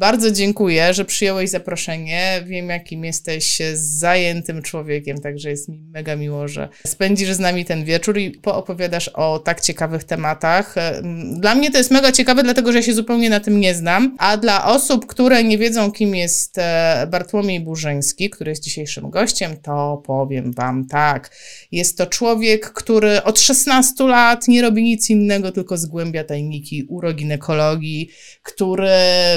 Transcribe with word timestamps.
Bardzo 0.00 0.30
dziękuję, 0.30 0.94
że 0.94 1.04
przyjąłeś 1.04 1.50
zaproszenie. 1.50 2.42
Wiem, 2.46 2.68
jakim 2.68 3.04
jesteś 3.04 3.58
zajętym 3.74 4.62
człowiekiem, 4.62 5.20
także 5.20 5.50
jest 5.50 5.68
mi 5.68 5.78
mega 5.78 6.16
miło, 6.16 6.48
że 6.48 6.68
spędzisz 6.86 7.32
z 7.32 7.38
nami 7.38 7.64
ten 7.64 7.84
wieczór 7.84 8.18
i 8.18 8.30
poopowiadasz 8.30 9.08
o 9.08 9.38
tak 9.38 9.60
ciekawych 9.60 10.04
tematach. 10.04 10.74
Dla 11.32 11.54
mnie 11.54 11.70
to 11.70 11.78
jest 11.78 11.90
mega 11.90 12.12
ciekawe, 12.12 12.42
dlatego 12.42 12.72
że 12.72 12.78
ja 12.78 12.82
się 12.82 12.94
zupełnie 12.94 13.30
na 13.30 13.40
tym 13.40 13.60
nie 13.60 13.74
znam, 13.74 14.16
a 14.18 14.36
dla 14.36 14.66
osób, 14.66 15.06
które 15.06 15.44
nie 15.44 15.58
wiedzą, 15.58 15.92
kim 15.92 16.14
jest 16.14 16.58
e, 16.58 17.06
Bartłomiej 17.10 17.60
Burzyński, 17.60 18.30
który 18.30 18.50
jest 18.50 18.62
dzisiejszym 18.62 19.10
gościem, 19.10 19.56
to 19.62 20.02
powiem 20.06 20.52
Wam 20.52 20.86
tak. 20.86 21.36
Jest 21.72 21.98
to 21.98 22.06
człowiek, 22.06 22.72
który 22.72 23.22
od 23.22 23.40
16 23.40 24.04
lat 24.04 24.48
nie 24.48 24.62
robi 24.62 24.82
nic 24.82 25.10
innego, 25.10 25.52
tylko 25.52 25.76
zgłębia 25.76 26.24
tajniki 26.24 26.84
uroginekologii, 26.88 28.10
który 28.42 28.90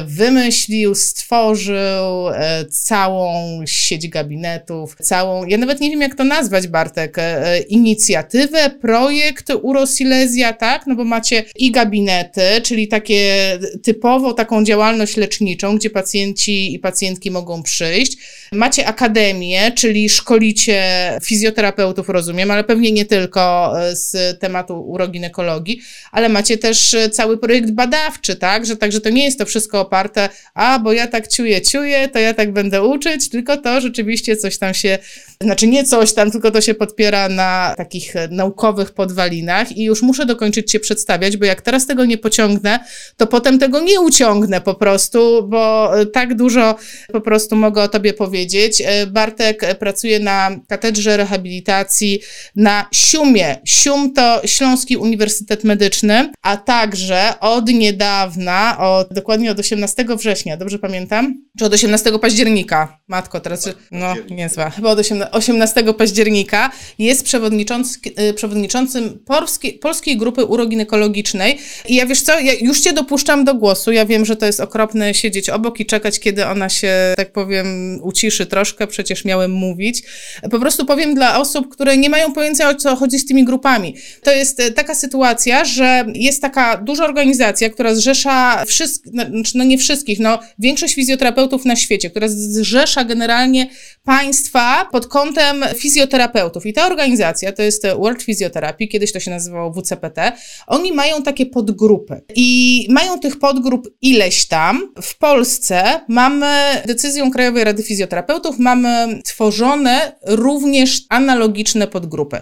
wymyślił, 0.05 0.52
stworzył 0.95 2.30
e, 2.30 2.66
całą 2.66 3.61
sieć 3.66 4.07
gabinetów, 4.07 4.95
całą, 5.02 5.45
ja 5.45 5.57
nawet 5.57 5.80
nie 5.80 5.89
wiem 5.89 6.02
jak 6.02 6.16
to 6.16 6.23
nazwać 6.23 6.67
Bartek, 6.67 7.16
e, 7.17 7.59
inicjatywę, 7.59 8.70
projekt 8.70 9.49
Urosilezja, 9.61 10.53
tak? 10.53 10.88
No 10.88 10.95
bo 10.95 11.03
macie 11.03 11.44
i 11.55 11.71
gabinety, 11.71 12.41
czyli 12.63 12.88
takie 12.88 13.59
typowo 13.84 14.34
taką 14.34 14.63
działalność 14.63 15.17
leczniczą, 15.17 15.77
gdzie 15.77 15.89
pacjenci 15.89 16.73
i 16.73 16.80
pacjentki 16.80 17.31
mogą 17.31 17.63
przyjść. 17.63 18.17
Macie 18.52 18.88
akademię, 18.88 19.72
czyli 19.72 20.09
szkolicie 20.09 20.83
fizjoterapeutów, 21.23 22.09
rozumiem, 22.09 22.52
ale 22.52 22.63
pewnie 22.63 22.91
nie 22.91 23.05
tylko 23.05 23.73
e, 23.81 23.95
z 23.95 24.39
tematu 24.39 24.81
uroginekologii, 24.81 25.81
ale 26.11 26.30
macie 26.30 26.58
też 26.58 26.95
cały 27.11 27.38
projekt 27.38 27.72
badawczy, 27.72 28.35
tak? 28.35 28.66
Że 28.66 28.77
także 28.77 29.02
to 29.02 29.09
nie 29.09 29.25
jest 29.25 29.39
to 29.39 29.45
wszystko 29.45 29.81
oparte, 29.81 30.30
a 30.53 30.80
bo 30.80 30.94
ja 30.94 31.08
tak 31.08 31.27
ciuję, 31.27 31.61
ciuję, 31.61 32.09
to 32.09 32.19
ja 32.19 32.33
tak 32.33 32.53
będę 32.53 32.83
uczyć, 32.83 33.30
tylko 33.30 33.58
to 33.58 33.81
rzeczywiście 33.81 34.36
coś 34.36 34.58
tam 34.58 34.73
się, 34.73 34.97
znaczy 35.41 35.67
nie 35.67 35.83
coś 35.83 36.13
tam, 36.13 36.31
tylko 36.31 36.52
to 36.52 36.61
się 36.61 36.73
podpiera 36.73 37.30
na 37.30 37.73
takich 37.77 38.13
naukowych 38.30 38.91
podwalinach 38.91 39.77
i 39.77 39.83
już 39.83 40.02
muszę 40.02 40.25
dokończyć 40.25 40.71
Cię 40.71 40.80
przedstawiać, 40.80 41.38
bo 41.38 41.45
jak 41.45 41.61
teraz 41.61 41.88
tego 41.88 42.05
nie 42.05 42.17
pociągnę, 42.17 42.80
to 43.17 43.27
potem 43.27 43.59
tego 43.59 43.80
nie 43.80 44.02
uciągnę 44.02 44.61
po 44.61 44.73
prostu, 44.73 45.47
bo 45.47 45.91
tak 46.14 46.36
dużo 46.36 46.75
po 47.14 47.21
prostu 47.21 47.55
mogę 47.55 47.81
o 47.81 47.88
Tobie 47.88 48.14
powiedzieć. 48.14 48.83
Bartek 49.08 49.77
pracuje 49.80 50.19
na 50.19 50.52
katedrze 50.67 51.17
rehabilitacji 51.17 52.19
na 52.55 52.86
Siumie. 52.91 53.58
Sium 53.66 54.14
to 54.14 54.41
Śląski 54.45 54.97
Uniwersytet 54.97 55.64
Medyczny, 55.64 56.31
a 56.41 56.58
także 56.58 57.33
od 57.39 57.69
niedawna, 57.69 58.77
od, 58.80 59.14
dokładnie 59.14 59.52
od 59.52 59.59
18 59.59 60.05
września, 60.17 60.33
dobrze 60.58 60.80
pamiętam? 60.80 61.44
Czy 61.59 61.66
od 61.66 61.73
18 61.73 62.20
października? 62.20 63.00
Matko, 63.08 63.39
teraz, 63.39 63.70
no 63.92 64.14
niezła. 64.31 64.70
Chyba 64.70 64.89
od 64.89 65.00
18 65.31 65.94
października 65.94 66.72
jest 67.00 67.23
przewodniczący, 67.23 68.00
przewodniczącym 68.36 69.20
polskiej, 69.26 69.73
polskiej 69.73 70.17
grupy 70.17 70.45
uroginekologicznej. 70.45 71.58
I 71.88 71.95
ja 71.95 72.06
wiesz 72.06 72.22
co, 72.22 72.39
ja 72.39 72.54
już 72.54 72.80
cię 72.80 72.94
dopuszczam 72.94 73.45
do 73.45 73.56
głosu. 73.56 73.92
Ja 73.92 74.06
wiem, 74.06 74.26
że 74.26 74.36
to 74.36 74.45
jest 74.45 74.59
okropne 74.59 75.14
siedzieć 75.14 75.50
obok 75.50 75.80
i 75.80 75.86
czekać, 75.86 76.20
kiedy 76.20 76.45
ona 76.45 76.70
się, 76.70 76.94
tak 77.17 77.31
powiem, 77.31 78.00
uciszy 78.02 78.45
troszkę. 78.45 78.88
Przecież 78.88 79.26
miałem 79.26 79.52
mówić. 79.52 80.04
Po 80.52 80.59
prostu 80.59 80.86
powiem 80.86 81.16
dla 81.16 81.39
osób, 81.39 81.70
które 81.70 81.98
nie 81.98 82.09
mają 82.09 82.34
pojęcia, 82.34 82.70
o 82.70 82.76
co 82.76 82.95
chodzi 82.95 83.20
z 83.20 83.26
tymi 83.26 83.45
grupami. 83.45 83.95
To 84.23 84.31
jest 84.31 84.59
y, 84.59 84.72
taka 84.72 84.95
sytuacja, 84.95 85.66
że 85.66 86.06
jest 86.14 86.42
taka 86.42 86.78
duża 86.78 87.06
organizacja, 87.06 87.70
która 87.70 87.95
zrzesza 87.95 88.66
wszystkich, 88.66 89.11
znaczy, 89.11 89.58
no 89.58 89.64
nie 89.64 89.78
wszystkich, 89.78 90.20
no 90.23 90.39
większość 90.59 90.95
fizjoterapeutów 90.95 91.66
na 91.66 91.75
świecie, 91.75 92.09
która 92.09 92.27
zrzesza 92.27 93.03
generalnie 93.03 93.70
państwa 94.03 94.87
pod 94.92 95.08
kątem 95.08 95.65
fizjoterapeutów. 95.75 96.65
I 96.65 96.73
ta 96.73 96.86
organizacja 96.86 97.52
to 97.52 97.64
jest 97.64 97.87
World 97.87 98.23
Physiotherapy, 98.23 98.87
kiedyś 98.87 99.11
to 99.11 99.20
się 99.20 99.31
nazywało 99.31 99.73
WCPT. 99.73 100.31
Oni 100.67 100.93
mają 100.93 101.23
takie 101.23 101.45
podgrupy 101.45 102.21
i 102.36 102.87
mają 102.89 103.20
tych 103.20 103.39
podgrup 103.39 103.87
ileś 104.02 104.48
tam. 104.48 104.93
W 105.02 105.17
Polsce 105.17 106.02
mamy 106.08 106.81
decyzją 106.86 107.31
Krajowej 107.31 107.64
Rady 107.64 107.83
Fizjoterapeutów, 107.83 108.59
mamy 108.59 109.21
tworzone 109.25 110.15
również 110.25 111.02
analogiczne 111.09 111.87
podgrupy. 111.87 112.42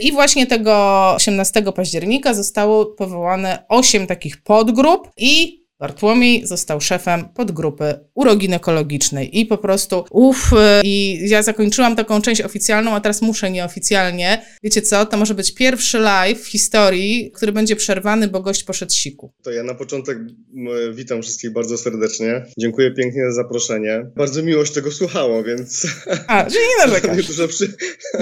I 0.00 0.12
właśnie 0.12 0.46
tego 0.46 1.12
18 1.14 1.62
października 1.74 2.34
zostało 2.34 2.86
powołane 2.86 3.64
8 3.68 4.06
takich 4.06 4.42
podgrup 4.42 5.08
i 5.16 5.61
Bartłomiej 5.82 6.46
został 6.46 6.80
szefem 6.80 7.24
podgrupy 7.34 7.94
uroginekologicznej 8.14 9.40
i 9.40 9.46
po 9.46 9.58
prostu 9.58 10.04
uff, 10.10 10.50
i 10.84 11.20
ja 11.28 11.42
zakończyłam 11.42 11.96
taką 11.96 12.22
część 12.22 12.40
oficjalną, 12.40 12.94
a 12.94 13.00
teraz 13.00 13.22
muszę 13.22 13.50
nieoficjalnie. 13.50 14.42
Wiecie 14.62 14.82
co, 14.82 15.06
to 15.06 15.16
może 15.16 15.34
być 15.34 15.54
pierwszy 15.54 15.98
live 15.98 16.40
w 16.40 16.46
historii, 16.46 17.30
który 17.34 17.52
będzie 17.52 17.76
przerwany, 17.76 18.28
bo 18.28 18.40
gość 18.40 18.64
poszedł 18.64 18.92
siku. 18.92 19.32
To 19.42 19.50
ja 19.50 19.62
na 19.62 19.74
początek 19.74 20.18
witam 20.94 21.22
wszystkich 21.22 21.52
bardzo 21.52 21.78
serdecznie. 21.78 22.44
Dziękuję 22.58 22.90
pięknie 22.90 23.22
za 23.24 23.32
zaproszenie. 23.32 24.06
Bardzo 24.16 24.42
miło 24.42 24.64
się 24.64 24.72
tego 24.72 24.90
słuchało, 24.90 25.42
więc... 25.42 25.86
A, 26.28 26.48
że 26.50 26.58
nie 26.58 26.86
narzekasz. 26.86 27.26
duża, 27.32 27.48
przy... 27.48 27.72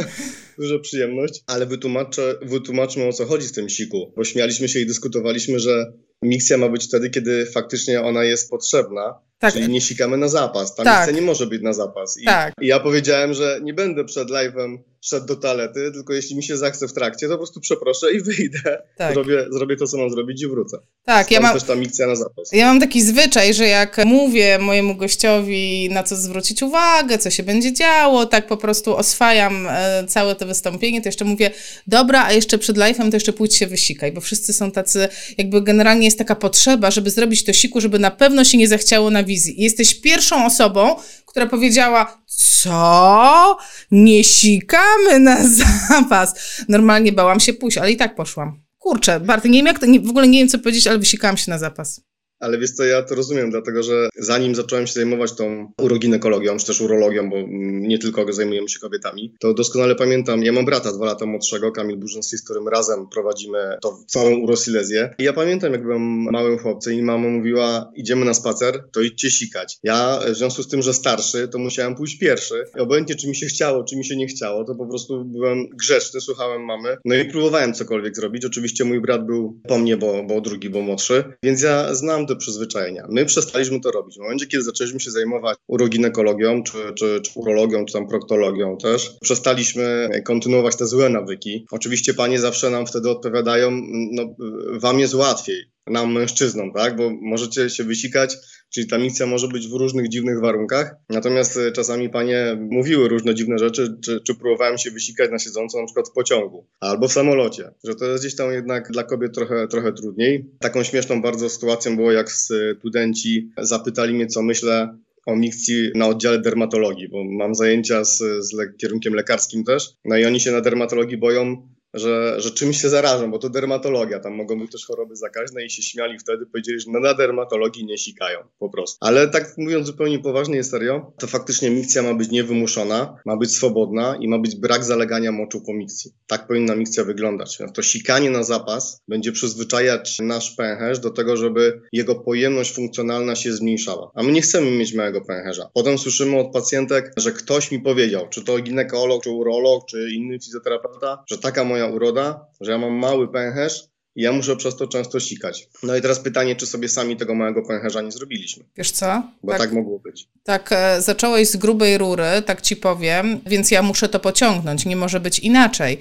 duża 0.58 0.78
przyjemność, 0.78 1.42
ale 1.46 1.66
wytłumaczę, 1.66 2.34
wytłumaczmy 2.42 3.04
o 3.04 3.12
co 3.12 3.26
chodzi 3.26 3.48
z 3.48 3.52
tym 3.52 3.68
siku, 3.68 4.12
bo 4.16 4.24
śmialiśmy 4.24 4.68
się 4.68 4.80
i 4.80 4.86
dyskutowaliśmy, 4.86 5.58
że 5.58 5.92
Mikcja 6.22 6.58
ma 6.58 6.68
być 6.68 6.84
wtedy, 6.84 7.10
kiedy 7.10 7.46
faktycznie 7.46 8.02
ona 8.02 8.24
jest 8.24 8.50
potrzebna, 8.50 9.18
tak. 9.38 9.54
czyli 9.54 9.68
nie 9.68 9.80
sikamy 9.80 10.16
na 10.16 10.28
zapas. 10.28 10.74
Ta 10.74 10.84
tak. 10.84 11.14
nie 11.14 11.22
może 11.22 11.46
być 11.46 11.62
na 11.62 11.72
zapas. 11.72 12.18
I, 12.20 12.24
tak. 12.24 12.54
I 12.60 12.66
ja 12.66 12.80
powiedziałem, 12.80 13.34
że 13.34 13.60
nie 13.62 13.74
będę 13.74 14.04
przed 14.04 14.28
live'em 14.28 14.78
szedł 15.00 15.26
do 15.26 15.36
toalety, 15.36 15.90
tylko 15.92 16.12
jeśli 16.12 16.36
mi 16.36 16.42
się 16.42 16.56
zachce 16.56 16.88
w 16.88 16.92
trakcie, 16.92 17.26
to 17.26 17.32
po 17.32 17.38
prostu 17.38 17.60
przeproszę 17.60 18.12
i 18.12 18.20
wyjdę. 18.22 18.82
Tak. 18.96 19.14
Zrobię, 19.14 19.46
zrobię 19.50 19.76
to, 19.76 19.86
co 19.86 19.98
mam 19.98 20.10
zrobić 20.10 20.42
i 20.42 20.46
wrócę. 20.46 20.78
Tak, 21.04 21.26
Stąd 21.26 21.30
ja 21.30 21.40
mam 21.40 21.54
też 21.54 21.62
ta 21.62 21.74
mikcja 21.74 22.06
na 22.06 22.16
zapas. 22.16 22.52
Ja 22.52 22.66
mam 22.66 22.80
taki 22.80 23.02
zwyczaj, 23.02 23.54
że 23.54 23.66
jak 23.66 24.04
mówię 24.04 24.58
mojemu 24.58 24.96
gościowi, 24.96 25.88
na 25.90 26.02
co 26.02 26.16
zwrócić 26.16 26.62
uwagę, 26.62 27.18
co 27.18 27.30
się 27.30 27.42
będzie 27.42 27.72
działo, 27.72 28.26
tak 28.26 28.46
po 28.46 28.56
prostu 28.56 28.96
oswajam 28.96 29.66
e, 29.70 30.04
całe 30.08 30.34
to 30.34 30.46
wystąpienie, 30.46 31.02
to 31.02 31.08
jeszcze 31.08 31.24
mówię, 31.24 31.50
dobra, 31.86 32.24
a 32.24 32.32
jeszcze 32.32 32.58
przed 32.58 32.76
live'em 32.76 33.10
to 33.10 33.16
jeszcze 33.16 33.32
pójdź 33.32 33.56
się 33.56 33.66
wysikaj, 33.66 34.12
bo 34.12 34.20
wszyscy 34.20 34.52
są 34.52 34.70
tacy, 34.70 35.08
jakby 35.38 35.62
generalnie 35.62 36.04
jest 36.04 36.18
taka 36.18 36.34
potrzeba, 36.34 36.90
żeby 36.90 37.10
zrobić 37.10 37.44
to 37.44 37.52
siku, 37.52 37.80
żeby 37.80 37.98
na 37.98 38.10
pewno 38.10 38.44
się 38.44 38.58
nie 38.58 38.68
zachciało 38.68 39.10
na 39.10 39.24
wizji. 39.24 39.60
I 39.60 39.64
jesteś 39.64 40.00
pierwszą 40.00 40.46
osobą, 40.46 40.96
która 41.26 41.46
powiedziała, 41.46 42.19
co? 42.40 43.58
Nie 43.90 44.24
sikamy 44.24 45.18
na 45.18 45.48
zapas. 45.48 46.34
Normalnie 46.68 47.12
bałam 47.12 47.40
się 47.40 47.52
pójść, 47.52 47.78
ale 47.78 47.92
i 47.92 47.96
tak 47.96 48.14
poszłam. 48.14 48.62
Kurczę, 48.78 49.20
Barty, 49.20 49.48
nie 49.48 49.58
wiem 49.58 49.66
jak 49.66 49.78
to, 49.78 49.86
nie, 49.86 50.00
w 50.00 50.10
ogóle 50.10 50.28
nie 50.28 50.38
wiem 50.38 50.48
co 50.48 50.58
powiedzieć, 50.58 50.86
ale 50.86 50.98
wysikałam 50.98 51.36
się 51.36 51.50
na 51.50 51.58
zapas. 51.58 52.00
Ale 52.40 52.58
wiesz 52.58 52.72
co, 52.72 52.84
ja 52.84 53.02
to 53.02 53.14
rozumiem, 53.14 53.50
dlatego 53.50 53.82
że 53.82 54.08
zanim 54.16 54.54
zacząłem 54.54 54.86
się 54.86 54.92
zajmować 54.92 55.32
tą 55.32 55.72
uroginekologią, 55.82 56.56
czy 56.56 56.66
też 56.66 56.80
urologią, 56.80 57.30
bo 57.30 57.36
nie 57.70 57.98
tylko 57.98 58.32
zajmujemy 58.32 58.68
się 58.68 58.78
kobietami, 58.78 59.34
to 59.40 59.54
doskonale 59.54 59.94
pamiętam, 59.94 60.42
ja 60.42 60.52
mam 60.52 60.64
brata 60.64 60.92
dwa 60.92 61.06
lata 61.06 61.26
młodszego, 61.26 61.72
Kamil 61.72 61.96
Burzyński, 61.96 62.38
z 62.38 62.44
którym 62.44 62.68
razem 62.68 63.08
prowadzimy 63.08 63.76
tą 63.82 63.88
całą 64.06 64.36
urosilezję. 64.36 65.14
I 65.18 65.24
ja 65.24 65.32
pamiętam, 65.32 65.72
jak 65.72 65.82
byłem 65.82 66.02
małym 66.32 66.58
chłopcem 66.58 66.94
i 66.94 67.02
mama 67.02 67.28
mówiła, 67.28 67.92
idziemy 67.96 68.24
na 68.24 68.34
spacer, 68.34 68.84
to 68.92 69.00
idźcie 69.00 69.30
sikać. 69.30 69.78
Ja 69.82 70.20
w 70.26 70.36
związku 70.36 70.62
z 70.62 70.68
tym, 70.68 70.82
że 70.82 70.94
starszy, 70.94 71.48
to 71.48 71.58
musiałem 71.58 71.94
pójść 71.94 72.18
pierwszy. 72.18 72.64
I 72.76 72.80
obojętnie, 72.80 73.14
czy 73.14 73.28
mi 73.28 73.36
się 73.36 73.46
chciało, 73.46 73.84
czy 73.84 73.96
mi 73.96 74.04
się 74.04 74.16
nie 74.16 74.26
chciało, 74.26 74.64
to 74.64 74.74
po 74.74 74.86
prostu 74.86 75.24
byłem 75.24 75.68
grzeczny, 75.68 76.20
słuchałem 76.20 76.64
mamy. 76.64 76.96
No 77.04 77.14
i 77.14 77.24
próbowałem 77.24 77.74
cokolwiek 77.74 78.16
zrobić. 78.16 78.44
Oczywiście 78.44 78.84
mój 78.84 79.00
brat 79.00 79.26
był 79.26 79.60
po 79.68 79.78
mnie, 79.78 79.96
bo, 79.96 80.22
bo 80.22 80.40
drugi, 80.40 80.70
bo 80.70 80.80
młodszy, 80.80 81.24
więc 81.42 81.62
ja 81.62 81.94
znam 81.94 82.26
do 82.30 82.36
przyzwyczajenia. 82.36 83.06
My 83.08 83.24
przestaliśmy 83.24 83.80
to 83.80 83.90
robić. 83.90 84.16
W 84.16 84.20
momencie, 84.20 84.46
kiedy 84.46 84.62
zaczęliśmy 84.62 85.00
się 85.00 85.10
zajmować 85.10 85.58
uroginekologią, 85.66 86.62
czy, 86.62 86.78
czy, 86.94 87.20
czy 87.20 87.30
urologią, 87.34 87.84
czy 87.84 87.92
tam 87.92 88.08
proktologią 88.08 88.76
też, 88.76 89.16
przestaliśmy 89.20 90.08
kontynuować 90.24 90.76
te 90.76 90.86
złe 90.86 91.08
nawyki. 91.08 91.66
Oczywiście 91.70 92.14
panie 92.14 92.38
zawsze 92.38 92.70
nam 92.70 92.86
wtedy 92.86 93.10
odpowiadają, 93.10 93.70
no 94.12 94.34
wam 94.80 95.00
jest 95.00 95.14
łatwiej 95.14 95.70
nam 95.90 96.12
mężczyznom, 96.12 96.72
tak? 96.72 96.96
Bo 96.96 97.10
możecie 97.20 97.70
się 97.70 97.84
wysikać, 97.84 98.36
czyli 98.70 98.86
ta 98.86 98.98
misja 98.98 99.26
może 99.26 99.48
być 99.48 99.68
w 99.68 99.72
różnych 99.72 100.08
dziwnych 100.08 100.40
warunkach. 100.40 100.94
Natomiast 101.08 101.56
e, 101.56 101.72
czasami 101.72 102.10
panie 102.10 102.58
mówiły 102.70 103.08
różne 103.08 103.34
dziwne 103.34 103.58
rzeczy, 103.58 103.98
czy, 104.04 104.20
czy 104.20 104.34
próbowałem 104.34 104.78
się 104.78 104.90
wysikać 104.90 105.30
na 105.30 105.38
siedząco 105.38 105.80
na 105.80 105.86
przykład 105.86 106.08
w 106.08 106.12
pociągu 106.12 106.66
albo 106.80 107.08
w 107.08 107.12
samolocie, 107.12 107.70
że 107.84 107.94
to 107.94 108.04
jest 108.04 108.22
gdzieś 108.22 108.36
tam 108.36 108.52
jednak 108.52 108.90
dla 108.90 109.04
kobiet 109.04 109.34
trochę, 109.34 109.68
trochę 109.68 109.92
trudniej. 109.92 110.50
Taką 110.58 110.82
śmieszną 110.82 111.22
bardzo 111.22 111.50
sytuacją 111.50 111.96
było, 111.96 112.12
jak 112.12 112.32
studenci 112.32 113.50
zapytali 113.58 114.14
mnie, 114.14 114.26
co 114.26 114.42
myślę 114.42 114.98
o 115.26 115.36
mikcji 115.36 115.90
na 115.94 116.06
oddziale 116.06 116.40
dermatologii, 116.40 117.08
bo 117.08 117.24
mam 117.24 117.54
zajęcia 117.54 118.04
z, 118.04 118.18
z 118.18 118.52
le 118.52 118.72
kierunkiem 118.72 119.14
lekarskim 119.14 119.64
też. 119.64 119.88
No 120.04 120.16
i 120.16 120.24
oni 120.24 120.40
się 120.40 120.52
na 120.52 120.60
dermatologii 120.60 121.16
boją 121.16 121.68
że, 121.94 122.40
że 122.40 122.50
czymś 122.50 122.82
się 122.82 122.88
zarażą, 122.88 123.30
bo 123.30 123.38
to 123.38 123.50
dermatologia, 123.50 124.20
tam 124.20 124.34
mogą 124.34 124.60
być 124.60 124.72
też 124.72 124.86
choroby 124.86 125.16
zakaźne 125.16 125.64
i 125.64 125.70
się 125.70 125.82
śmiali 125.82 126.18
wtedy, 126.18 126.46
powiedzieli, 126.46 126.80
że 126.80 126.90
na 126.90 127.14
dermatologii 127.14 127.84
nie 127.84 127.98
sikają 127.98 128.38
po 128.58 128.70
prostu. 128.70 128.98
Ale 129.00 129.28
tak 129.28 129.54
mówiąc 129.58 129.86
zupełnie 129.86 130.18
poważnie 130.18 130.58
i 130.58 130.64
serio, 130.64 131.12
to 131.18 131.26
faktycznie 131.26 131.70
mikcja 131.70 132.02
ma 132.02 132.14
być 132.14 132.30
niewymuszona, 132.30 133.16
ma 133.26 133.36
być 133.36 133.52
swobodna 133.52 134.16
i 134.20 134.28
ma 134.28 134.38
być 134.38 134.56
brak 134.56 134.84
zalegania 134.84 135.32
moczu 135.32 135.60
po 135.66 135.74
mikcji. 135.74 136.12
Tak 136.26 136.46
powinna 136.46 136.76
mikcja 136.76 137.04
wyglądać. 137.04 137.58
To 137.74 137.82
sikanie 137.82 138.30
na 138.30 138.42
zapas 138.42 139.02
będzie 139.08 139.32
przyzwyczajać 139.32 140.18
nasz 140.18 140.50
pęcherz 140.50 140.98
do 140.98 141.10
tego, 141.10 141.36
żeby 141.36 141.80
jego 141.92 142.14
pojemność 142.14 142.74
funkcjonalna 142.74 143.36
się 143.36 143.52
zmniejszała. 143.52 144.10
A 144.14 144.22
my 144.22 144.32
nie 144.32 144.42
chcemy 144.42 144.70
mieć 144.70 144.94
małego 144.94 145.20
pęcherza. 145.20 145.70
Potem 145.74 145.98
słyszymy 145.98 146.38
od 146.38 146.52
pacjentek, 146.52 147.12
że 147.16 147.32
ktoś 147.32 147.70
mi 147.70 147.80
powiedział, 147.80 148.28
czy 148.28 148.44
to 148.44 148.58
ginekolog, 148.58 149.22
czy 149.22 149.30
urolog, 149.30 149.84
czy 149.86 150.10
inny 150.14 150.38
fizjoterapeuta, 150.38 151.24
że 151.26 151.38
taka 151.38 151.64
moja 151.64 151.79
uroda, 151.86 152.46
że 152.60 152.72
ja 152.72 152.78
mam 152.78 152.92
mały 152.92 153.32
pęcherz 153.32 153.84
i 154.16 154.22
ja 154.22 154.32
muszę 154.32 154.56
przez 154.56 154.76
to 154.76 154.86
często 154.86 155.20
sikać. 155.20 155.68
No 155.82 155.96
i 155.96 156.02
teraz 156.02 156.20
pytanie, 156.20 156.56
czy 156.56 156.66
sobie 156.66 156.88
sami 156.88 157.16
tego 157.16 157.34
małego 157.34 157.62
pęcherza 157.62 158.02
nie 158.02 158.12
zrobiliśmy. 158.12 158.64
Wiesz 158.76 158.90
co? 158.90 159.22
Bo 159.42 159.52
tak, 159.52 159.60
tak 159.60 159.72
mogło 159.72 159.98
być. 159.98 160.28
Tak, 160.44 160.72
e, 160.72 161.02
zacząłeś 161.02 161.48
z 161.48 161.56
grubej 161.56 161.98
rury, 161.98 162.42
tak 162.46 162.60
ci 162.60 162.76
powiem, 162.76 163.40
więc 163.46 163.70
ja 163.70 163.82
muszę 163.82 164.08
to 164.08 164.20
pociągnąć, 164.20 164.86
nie 164.86 164.96
może 164.96 165.20
być 165.20 165.38
inaczej 165.38 165.98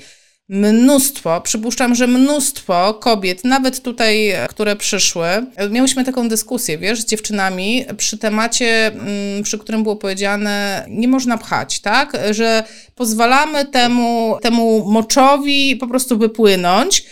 mnóstwo, 0.50 1.42
przypuszczam, 1.42 1.96
że 1.96 2.08
mnóstwo 2.08 2.94
kobiet, 2.94 3.44
nawet 3.44 3.82
tutaj, 3.82 4.34
które 4.50 4.76
przyszły, 4.76 5.28
miałyśmy 5.70 6.06
taką 6.06 6.30
dyskusję, 6.30 6.78
wiesz, 6.78 7.02
z 7.02 7.06
dziewczynami 7.06 7.86
przy 7.98 8.18
temacie, 8.18 8.88
mm, 8.88 9.44
przy 9.44 9.60
którym 9.60 9.84
było 9.84 9.96
powiedziane, 9.96 10.86
nie 10.90 11.08
można 11.08 11.38
pchać, 11.38 11.80
tak, 11.80 12.18
że 12.32 12.64
pozwalamy 12.96 13.66
temu, 13.66 14.38
temu 14.42 14.86
moczowi 14.92 15.76
po 15.76 15.88
prostu 15.88 16.18
wypłynąć, 16.18 17.06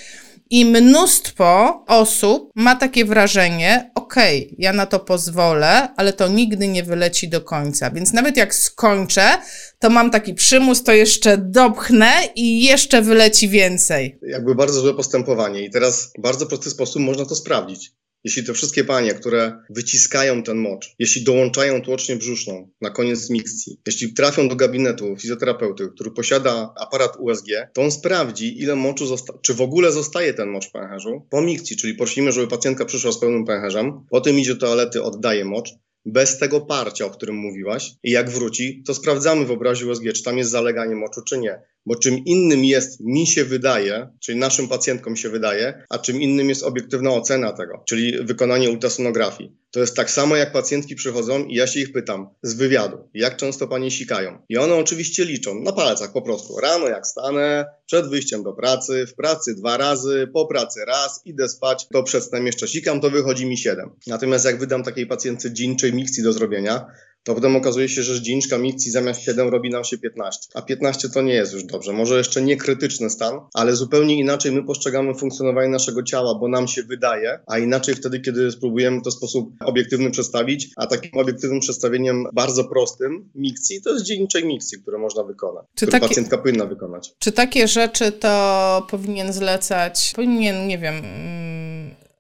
i 0.50 0.66
mnóstwo 0.66 1.84
osób 1.88 2.52
ma 2.56 2.76
takie 2.76 3.06
wrażenie, 3.06 3.92
okej, 3.96 4.46
okay, 4.46 4.56
ja 4.60 4.74
na 4.74 4.86
to 4.86 5.00
pozwolę, 5.00 5.94
ale 5.98 6.14
to 6.14 6.28
nigdy 6.28 6.68
nie 6.68 6.84
wyleci 6.84 7.30
do 7.30 7.42
końca. 7.42 7.92
Więc 7.92 8.14
nawet 8.14 8.38
jak 8.38 8.56
skończę, 8.56 9.38
to 9.80 9.90
mam 9.90 10.12
taki 10.12 10.34
przymus, 10.34 10.84
to 10.84 10.94
jeszcze 10.94 11.38
dopchnę 11.38 12.12
i 12.36 12.64
jeszcze 12.64 13.02
wyleci 13.02 13.50
więcej. 13.50 14.20
Jakby 14.22 14.56
bardzo 14.56 14.82
złe 14.82 14.94
postępowanie. 14.94 15.66
I 15.66 15.72
teraz 15.72 16.14
w 16.18 16.22
bardzo 16.22 16.46
prosty 16.46 16.70
sposób 16.70 17.02
można 17.02 17.26
to 17.26 17.36
sprawdzić. 17.36 17.92
Jeśli 18.24 18.44
te 18.44 18.54
wszystkie 18.54 18.84
panie, 18.84 19.14
które 19.14 19.60
wyciskają 19.70 20.44
ten 20.44 20.58
mocz, 20.58 20.96
jeśli 21.00 21.24
dołączają 21.24 21.82
tłocznię 21.82 22.16
brzuszną 22.16 22.70
na 22.82 22.90
koniec 22.90 23.30
mikcji, 23.30 23.82
jeśli 23.86 24.14
trafią 24.14 24.50
do 24.50 24.56
gabinetu 24.56 25.16
fizjoterapeuty, 25.18 25.88
który 25.96 26.12
posiada 26.12 26.74
aparat 26.78 27.18
USG, 27.20 27.48
to 27.74 27.82
on 27.82 27.92
sprawdzi, 27.92 28.62
ile 28.62 28.76
moczu 28.76 29.06
zostaje, 29.06 29.40
czy 29.42 29.54
w 29.54 29.62
ogóle 29.62 29.92
zostaje 29.92 30.34
ten 30.34 30.50
mocz 30.50 30.70
w 30.70 30.72
pęcherzu 30.72 31.28
po 31.30 31.42
mikcji, 31.42 31.78
czyli 31.78 31.94
prosimy, 31.94 32.32
żeby 32.32 32.48
pacjentka 32.48 32.86
przyszła 32.86 33.12
z 33.12 33.20
pełnym 33.20 33.46
pęcherzem, 33.46 34.06
potem 34.10 34.40
idzie 34.40 34.54
do 34.54 34.60
toalety, 34.60 35.04
oddaje 35.04 35.46
mocz, 35.46 35.70
bez 36.06 36.38
tego 36.38 36.62
parcia, 36.62 37.06
o 37.06 37.10
którym 37.10 37.36
mówiłaś. 37.36 37.92
I 38.04 38.12
jak 38.12 38.30
wróci, 38.30 38.84
to 38.86 38.94
sprawdzamy 38.94 39.46
w 39.46 39.52
obrazie 39.52 39.86
USG, 39.86 40.04
czy 40.16 40.24
tam 40.24 40.38
jest 40.38 40.52
zaleganie 40.52 40.96
moczu, 40.96 41.22
czy 41.22 41.38
nie. 41.38 41.62
Bo 41.88 41.96
czym 41.96 42.26
innym 42.26 42.66
jest 42.66 43.00
mi 43.00 43.28
się 43.28 43.46
wydaje, 43.46 44.10
czyli 44.20 44.40
naszym 44.40 44.68
pacjentkom 44.68 45.16
się 45.16 45.30
wydaje, 45.30 45.86
a 45.90 45.98
czym 45.98 46.22
innym 46.22 46.50
jest 46.50 46.64
obiektywna 46.64 47.12
ocena 47.12 47.54
tego, 47.54 47.84
czyli 47.88 48.26
wykonanie 48.26 48.70
ultrasonografii. 48.70 49.52
To 49.72 49.80
jest 49.80 49.96
tak 49.96 50.12
samo, 50.12 50.36
jak 50.36 50.52
pacjentki 50.52 50.96
przychodzą 50.96 51.46
i 51.46 51.56
ja 51.56 51.68
się 51.68 51.80
ich 51.80 51.92
pytam 51.92 52.30
z 52.44 52.54
wywiadu, 52.54 52.98
jak 53.14 53.38
często 53.38 53.68
panie 53.68 53.92
sikają. 53.92 54.38
I 54.50 54.58
one 54.58 54.76
oczywiście 54.76 55.26
liczą 55.26 55.62
na 55.62 55.72
palcach 55.72 56.14
po 56.14 56.22
prostu. 56.22 56.60
Rano 56.60 56.88
jak 56.88 57.08
stanę, 57.08 57.66
przed 57.86 58.10
wyjściem 58.10 58.44
do 58.44 58.54
pracy, 58.54 59.06
w 59.08 59.16
pracy 59.16 59.56
dwa 59.56 59.78
razy, 59.78 60.28
po 60.34 60.46
pracy 60.46 60.80
raz, 60.88 61.22
idę 61.26 61.50
spać, 61.50 61.88
to 61.94 62.04
przed 62.04 62.24
snem 62.24 62.46
jeszcze 62.46 62.68
sikam, 62.68 63.02
to 63.02 63.10
wychodzi 63.10 63.46
mi 63.46 63.58
siedem. 63.58 63.90
Natomiast 64.08 64.46
jak 64.46 64.60
wydam 64.60 64.84
takiej 64.84 65.08
pacjentce 65.08 65.54
dzień 65.54 65.76
czy 65.76 65.94
mikcji 65.94 66.24
do 66.24 66.34
zrobienia, 66.34 66.86
to 67.28 67.36
potem 67.36 67.56
okazuje 67.56 67.90
się, 67.90 68.04
że 68.04 68.16
zdziniczka 68.16 68.58
mikcji 68.58 68.92
zamiast 68.92 69.22
7 69.22 69.50
robi 69.50 69.70
nam 69.70 69.84
się 69.84 69.98
15. 69.98 70.50
A 70.54 70.62
15 70.62 71.10
to 71.10 71.22
nie 71.22 71.34
jest 71.34 71.54
już 71.54 71.64
dobrze. 71.64 71.94
Może 71.94 72.18
jeszcze 72.18 72.42
nie 72.42 72.58
krytyczny 72.58 73.10
stan, 73.10 73.40
ale 73.54 73.76
zupełnie 73.76 74.20
inaczej 74.20 74.52
my 74.52 74.64
postrzegamy 74.64 75.16
funkcjonowanie 75.16 75.70
naszego 75.70 76.04
ciała, 76.04 76.36
bo 76.40 76.48
nam 76.48 76.68
się 76.68 76.84
wydaje, 76.84 77.40
a 77.48 77.58
inaczej 77.58 77.96
wtedy, 77.96 78.20
kiedy 78.20 78.52
spróbujemy 78.52 79.02
to 79.02 79.12
w 79.12 79.14
sposób 79.14 79.50
obiektywny 79.60 80.12
przedstawić, 80.12 80.70
a 80.76 80.88
takim 80.88 81.12
obiektywnym 81.20 81.60
przedstawieniem 81.60 82.24
bardzo 82.34 82.64
prostym 82.64 83.30
mikcji 83.36 83.82
to 83.82 83.94
jest 83.94 84.06
dzienniczej 84.06 84.46
mikcji, 84.46 84.82
które 84.82 84.98
można 84.98 85.24
wykonać, 85.24 85.66
czy 85.76 85.88
takie, 85.88 86.08
pacjentka 86.08 86.38
powinna 86.38 86.66
wykonać. 86.66 87.14
Czy 87.20 87.32
takie 87.32 87.68
rzeczy 87.68 88.12
to 88.12 88.88
powinien 88.90 89.34
zlecać, 89.34 90.14
powinien, 90.16 90.68
nie 90.68 90.78
wiem 90.78 90.96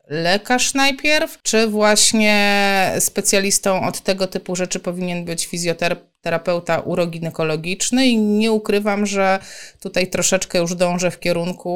lekarz 0.10 0.74
najpierw, 0.74 1.42
czy 1.42 1.68
właśnie 1.68 2.92
specjalistą 3.00 3.88
od 3.88 4.02
tego 4.02 4.28
typu 4.28 4.56
rzeczy 4.56 4.80
powinien 4.80 5.26
być 5.26 5.46
fizjoterapeuta 5.46 6.80
uroginekologiczny? 6.80 8.08
I 8.08 8.18
nie 8.18 8.52
ukrywam, 8.52 9.06
że 9.06 9.40
tutaj 9.80 10.08
troszeczkę 10.08 10.60
już 10.60 10.76
dążę 10.76 11.12
w 11.12 11.20
kierunku 11.20 11.72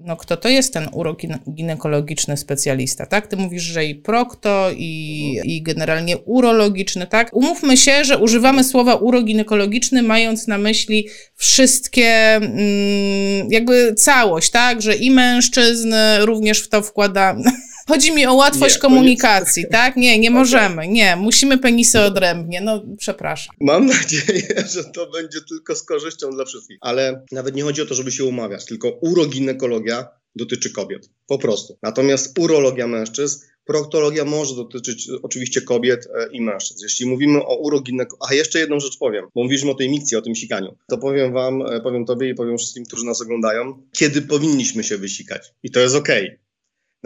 no 0.00 0.16
kto 0.16 0.36
to 0.36 0.48
jest 0.48 0.72
ten 0.72 0.88
uroginekologiczny 0.92 2.36
specjalista, 2.36 3.06
tak? 3.06 3.26
Ty 3.26 3.36
mówisz, 3.36 3.62
że 3.62 3.84
i 3.84 3.94
prokto, 3.94 4.70
i, 4.76 5.40
i 5.44 5.62
generalnie 5.62 6.18
urologiczny, 6.18 7.06
tak? 7.06 7.30
Umówmy 7.32 7.76
się, 7.76 8.04
że 8.04 8.18
używamy 8.18 8.64
słowa 8.64 8.94
uroginekologiczny, 8.94 10.02
mając 10.02 10.46
na 10.46 10.58
myśli 10.58 11.08
wszystkie, 11.34 12.34
mm, 12.34 13.48
jakby 13.50 13.94
całość, 13.94 14.50
tak? 14.50 14.82
Że 14.82 14.94
i 14.96 15.10
mężczyzn 15.10 15.94
również 16.20 16.60
w 16.60 16.68
to 16.68 16.82
wkłada 16.82 17.36
Chodzi 17.86 18.12
mi 18.12 18.26
o 18.26 18.34
łatwość 18.34 18.74
nie, 18.74 18.80
komunikacji, 18.80 19.64
tak? 19.70 19.96
Nie, 19.96 20.18
nie 20.18 20.30
możemy. 20.30 20.88
Nie, 20.88 21.16
musimy 21.16 21.58
penisy 21.58 22.00
odrębnie. 22.00 22.60
No, 22.60 22.82
przepraszam. 22.98 23.54
Mam 23.60 23.86
nadzieję, 23.86 24.64
że 24.74 24.84
to 24.84 25.10
będzie 25.10 25.38
tylko 25.48 25.74
z 25.74 25.82
korzyścią 25.82 26.30
dla 26.30 26.44
wszystkich. 26.44 26.78
Ale 26.80 27.24
nawet 27.32 27.54
nie 27.54 27.62
chodzi 27.62 27.82
o 27.82 27.86
to, 27.86 27.94
żeby 27.94 28.12
się 28.12 28.24
umawiać, 28.24 28.64
tylko 28.64 28.90
uroginekologia 29.00 30.08
dotyczy 30.36 30.72
kobiet. 30.72 31.10
Po 31.26 31.38
prostu. 31.38 31.78
Natomiast 31.82 32.38
urologia 32.38 32.86
mężczyzn 32.86 33.46
Proktologia 33.66 34.24
może 34.24 34.54
dotyczyć 34.54 35.08
oczywiście 35.22 35.60
kobiet 35.60 36.06
e, 36.06 36.28
i 36.32 36.40
mężczyzn. 36.40 36.80
Jeśli 36.82 37.06
mówimy 37.06 37.44
o 37.44 37.56
uroginekologii, 37.56 38.26
a 38.30 38.34
jeszcze 38.34 38.58
jedną 38.58 38.80
rzecz 38.80 38.98
powiem, 38.98 39.24
bo 39.34 39.42
mówiliśmy 39.42 39.70
o 39.70 39.74
tej 39.74 39.90
mikcji, 39.90 40.16
o 40.16 40.22
tym 40.22 40.34
sikaniu, 40.34 40.76
to 40.88 40.98
powiem 40.98 41.32
wam, 41.32 41.62
e, 41.62 41.80
powiem 41.80 42.04
tobie 42.04 42.28
i 42.28 42.34
powiem 42.34 42.58
wszystkim, 42.58 42.84
którzy 42.84 43.04
nas 43.06 43.22
oglądają, 43.22 43.82
kiedy 43.92 44.22
powinniśmy 44.22 44.84
się 44.84 44.98
wysikać. 44.98 45.52
I 45.62 45.70
to 45.70 45.80
jest 45.80 45.94
okej. 45.94 46.24
Okay. 46.24 46.45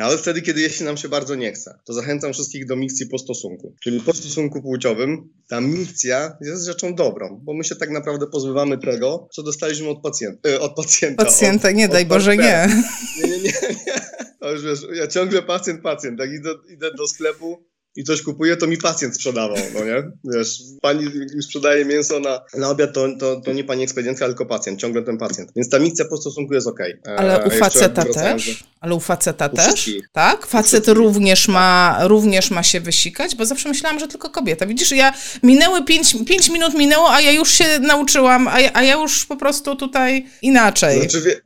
No 0.00 0.07
ale 0.07 0.19
wtedy, 0.19 0.42
kiedy 0.42 0.61
jeśli 0.61 0.85
nam 0.85 0.97
się 0.97 1.09
bardzo 1.09 1.35
nie 1.35 1.52
chce, 1.52 1.78
to 1.85 1.92
zachęcam 1.92 2.33
wszystkich 2.33 2.66
do 2.66 2.76
mikcji 2.76 3.07
po 3.07 3.19
stosunku. 3.19 3.75
Czyli 3.83 4.00
po 4.00 4.12
stosunku 4.12 4.62
płciowym 4.62 5.33
ta 5.49 5.61
mikcja 5.61 6.37
jest 6.40 6.66
rzeczą 6.66 6.95
dobrą, 6.95 7.40
bo 7.42 7.54
my 7.54 7.64
się 7.64 7.76
tak 7.76 7.90
naprawdę 7.90 8.26
pozbywamy 8.26 8.78
tego, 8.78 9.28
co 9.33 9.42
dostaliśmy 9.42 9.88
od 9.88 10.02
pacjenta. 10.02 10.49
E, 10.49 10.61
od 10.61 10.75
pacjenta, 10.75 11.25
pacjenta 11.25 11.69
od, 11.69 11.75
nie, 11.75 11.85
od 11.85 11.92
daj 11.92 12.07
Boże, 12.07 12.37
nie. 12.37 12.69
Nie, 13.16 13.30
nie, 13.30 13.38
nie. 13.38 13.52
nie. 13.87 14.00
To 14.40 14.52
już 14.52 14.64
wiesz, 14.64 14.97
ja 14.99 15.07
ciągle 15.07 15.42
pacjent, 15.42 15.83
pacjent. 15.83 16.21
Jak 16.21 16.30
idę, 16.30 16.50
idę 16.73 16.95
do 16.95 17.09
sklepu, 17.09 17.64
i 17.97 18.04
coś 18.04 18.23
kupuję, 18.23 18.56
to 18.56 18.66
mi 18.66 18.76
pacjent 18.76 19.14
sprzedawał, 19.14 19.56
no 19.75 19.85
nie? 19.85 20.11
Wiesz, 20.25 20.62
pani 20.82 21.04
mi 21.35 21.42
sprzedaje 21.42 21.85
mięso 21.85 22.20
na, 22.20 22.40
na 22.54 22.70
obiad, 22.70 22.94
to, 22.94 23.09
to, 23.18 23.40
to 23.40 23.52
nie 23.52 23.64
pani 23.64 23.82
ekspedientka, 23.82 24.26
tylko 24.26 24.47
pacjent, 24.47 24.80
ciągle 24.80 25.02
ten 25.02 25.18
pacjent. 25.18 25.52
Więc 25.56 25.68
ta 25.68 25.78
mikcja 25.78 26.04
po 26.04 26.16
stosunku 26.16 26.54
jest 26.54 26.66
ok. 26.66 26.80
E, 26.80 27.16
Ale 27.16 27.44
u 27.44 27.50
faceta 27.50 28.04
też? 28.04 28.64
Ale 28.80 28.94
u 28.94 29.00
faceta 29.00 29.47
u 29.47 29.56
też? 29.56 29.90
Tak? 30.12 30.47
Facet 30.47 30.88
również 30.88 31.49
ma, 31.49 31.99
również 32.02 32.50
ma 32.50 32.62
się 32.62 32.80
wysikać? 32.80 33.37
Bo 33.37 33.47
zawsze 33.47 33.68
myślałam, 33.68 34.00
że 34.00 34.09
tylko 34.09 34.30
kobieta. 34.30 34.66
Widzisz, 34.66 34.90
ja 34.90 35.14
minęły 35.42 35.85
pięć, 35.85 36.16
pięć 36.26 36.50
minut 36.50 36.75
minęło, 36.75 37.12
a 37.12 37.20
ja 37.20 37.32
już 37.32 37.50
się 37.50 37.78
nauczyłam, 37.78 38.49
a 38.49 38.61
ja, 38.61 38.70
a 38.75 38.82
ja 38.82 38.94
już 38.94 39.26
po 39.26 39.37
prostu 39.37 39.76
tutaj 39.76 40.26
inaczej. 40.42 40.99
Znaczy, 40.99 41.40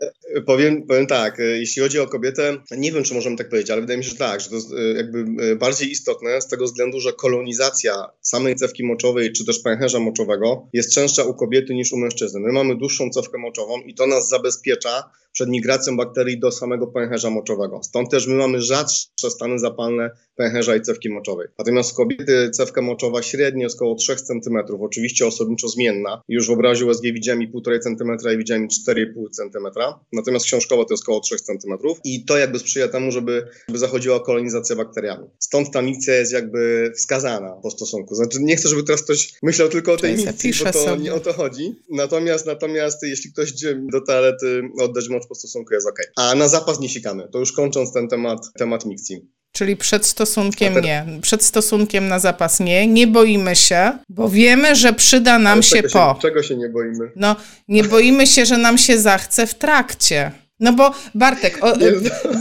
Powiem, 0.47 0.87
powiem 0.87 1.07
tak, 1.07 1.41
e, 1.41 1.43
jeśli 1.43 1.83
chodzi 1.83 1.99
o 1.99 2.07
kobietę, 2.07 2.57
nie 2.71 2.93
wiem, 2.93 3.05
czy 3.05 3.15
możemy 3.15 3.37
tak 3.37 3.49
powiedzieć, 3.49 3.71
ale 3.71 3.81
wydaje 3.81 3.99
mi 3.99 4.05
się, 4.05 4.11
że 4.11 4.17
tak, 4.17 4.41
że 4.41 4.49
to 4.49 4.55
jest 4.55 4.73
e, 4.73 4.83
jakby 4.83 5.25
bardziej 5.57 5.91
istotne 5.91 6.34
z 6.41 6.49
tego 6.49 6.65
względu, 6.65 7.01
że 7.01 7.13
kolonizacja 7.13 8.11
samej 8.21 8.57
cewki 8.57 8.85
moczowej, 8.85 9.33
czy 9.33 9.45
też 9.45 9.59
pęcherza 9.59 10.01
moczowego 10.01 10.69
jest 10.73 10.95
częstsza 10.95 11.25
u 11.25 11.35
kobiety 11.35 11.75
niż 11.75 11.93
u 11.93 11.97
mężczyzny. 11.97 12.41
My 12.41 12.53
mamy 12.53 12.77
dłuższą 12.77 13.11
cewkę 13.11 13.39
moczową 13.39 13.81
i 13.81 13.95
to 13.95 14.07
nas 14.07 14.29
zabezpiecza 14.29 15.11
przed 15.35 15.49
migracją 15.49 15.97
bakterii 15.97 16.39
do 16.39 16.53
samego 16.53 16.87
pęcherza 16.87 17.31
moczowego. 17.31 17.81
Stąd 17.83 18.11
też 18.11 18.27
my 18.27 18.35
mamy 18.35 18.63
rzadsze 18.63 19.31
stany 19.31 19.59
zapalne 19.59 20.11
pęcherza 20.37 20.77
i 20.77 20.83
cewki 20.83 21.11
moczowej. 21.11 21.49
Natomiast 21.59 21.93
u 21.93 21.97
kobiety 21.97 22.51
cewka 22.51 22.83
moczowa 22.83 23.23
średnio 23.23 23.63
jest 23.63 23.77
około 23.77 23.95
3 23.95 24.17
cm, 24.17 24.59
oczywiście 24.81 25.27
osobniczo 25.27 25.69
zmienna. 25.69 26.23
Już 26.29 26.47
w 26.47 26.51
obrazie 26.51 26.87
USG 26.87 27.03
widziałem 27.03 27.43
i 27.43 27.53
1,5 27.53 27.81
cm 27.81 28.35
i 28.35 28.39
widziałem 28.39 28.69
4,5 28.69 29.31
cm. 29.33 29.67
Natomiast 30.13 30.47
książkowo 30.47 30.85
to 30.85 30.95
jest 30.95 31.05
około 31.05 31.21
3 31.21 31.37
cm. 31.37 31.79
I 32.05 32.25
to 32.25 32.39
jakby 32.39 32.59
sprzyja 32.59 32.89
temu, 32.89 33.11
żeby, 33.11 33.47
żeby 33.69 33.79
zachodziła 33.79 34.21
kolonizacja 34.21 34.77
bakteriami. 34.77 35.27
Stąd 35.39 35.71
ta 35.71 35.83
mikcja 35.83 36.15
jest 36.15 36.33
jakby 36.33 36.93
wskazana 36.97 37.51
po 37.63 37.71
stosunku. 37.71 38.15
Znaczy 38.15 38.39
nie 38.41 38.57
chcę, 38.57 38.69
żeby 38.69 38.83
teraz 38.83 39.03
ktoś 39.03 39.35
myślał 39.43 39.69
tylko 39.69 39.93
o 39.93 39.97
tej 39.97 40.17
mikcji, 40.17 40.53
bo 40.65 40.73
to 40.73 40.79
sobie. 40.79 41.03
nie 41.03 41.15
o 41.15 41.21
to 41.21 41.33
chodzi. 41.33 41.75
Natomiast, 41.91 42.47
natomiast 42.47 43.03
jeśli 43.03 43.33
ktoś 43.33 43.51
idzie 43.51 43.81
do 43.93 44.01
toalety 44.01 44.63
oddać 44.81 45.09
mocz 45.25 45.29
po 45.29 45.35
stosunku 45.35 45.75
jest 45.75 45.87
ok. 45.87 45.99
A 46.17 46.35
na 46.35 46.49
zapas 46.49 46.81
nie 46.81 46.89
sikamy. 46.89 47.29
To 47.29 47.39
już 47.39 47.53
kończąc 47.53 47.93
ten 47.93 48.09
temat, 48.09 48.39
temat 48.59 48.85
mikcji. 48.87 49.31
Czyli 49.53 49.77
przed 49.77 50.07
stosunkiem 50.07 50.81
nie. 50.81 51.07
Przed 51.23 51.45
stosunkiem 51.45 52.09
na 52.09 52.19
zapas 52.19 52.61
nie. 52.61 52.87
Nie 52.87 53.07
boimy 53.07 53.57
się, 53.57 53.99
bo 54.09 54.29
wiemy, 54.29 54.77
że 54.77 54.93
przyda 54.93 55.39
nam 55.39 55.63
się 55.63 55.83
po. 55.83 55.89
Się, 55.89 56.15
czego 56.23 56.43
się 56.43 56.57
nie 56.57 56.69
boimy? 56.69 57.13
No, 57.17 57.37
nie 57.69 57.85
boimy 57.85 58.27
się, 58.27 58.47
że 58.47 58.59
nam 58.59 58.79
się 58.79 58.99
zachce 58.99 59.47
w 59.47 59.55
trakcie. 59.55 60.33
No 60.61 60.73
bo 60.73 60.91
Bartek, 61.15 61.65
o, 61.65 61.73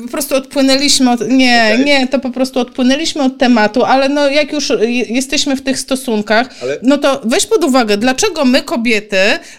po 0.01 0.07
prostu 0.11 0.35
odpłynęliśmy 0.35 1.11
od. 1.11 1.27
Nie, 1.29 1.71
okay. 1.73 1.85
nie, 1.85 2.07
to 2.07 2.19
po 2.19 2.29
prostu 2.29 2.59
odpłynęliśmy 2.59 3.23
od 3.23 3.37
tematu, 3.37 3.83
ale 3.83 4.09
no 4.09 4.29
jak 4.29 4.51
już 4.53 4.73
jesteśmy 5.07 5.55
w 5.55 5.61
tych 5.61 5.79
stosunkach, 5.79 6.49
ale... 6.61 6.79
no 6.83 6.97
to 6.97 7.21
weź 7.23 7.45
pod 7.45 7.63
uwagę, 7.63 7.97
dlaczego 7.97 8.45
my 8.45 8.61
kobiety, 8.61 9.17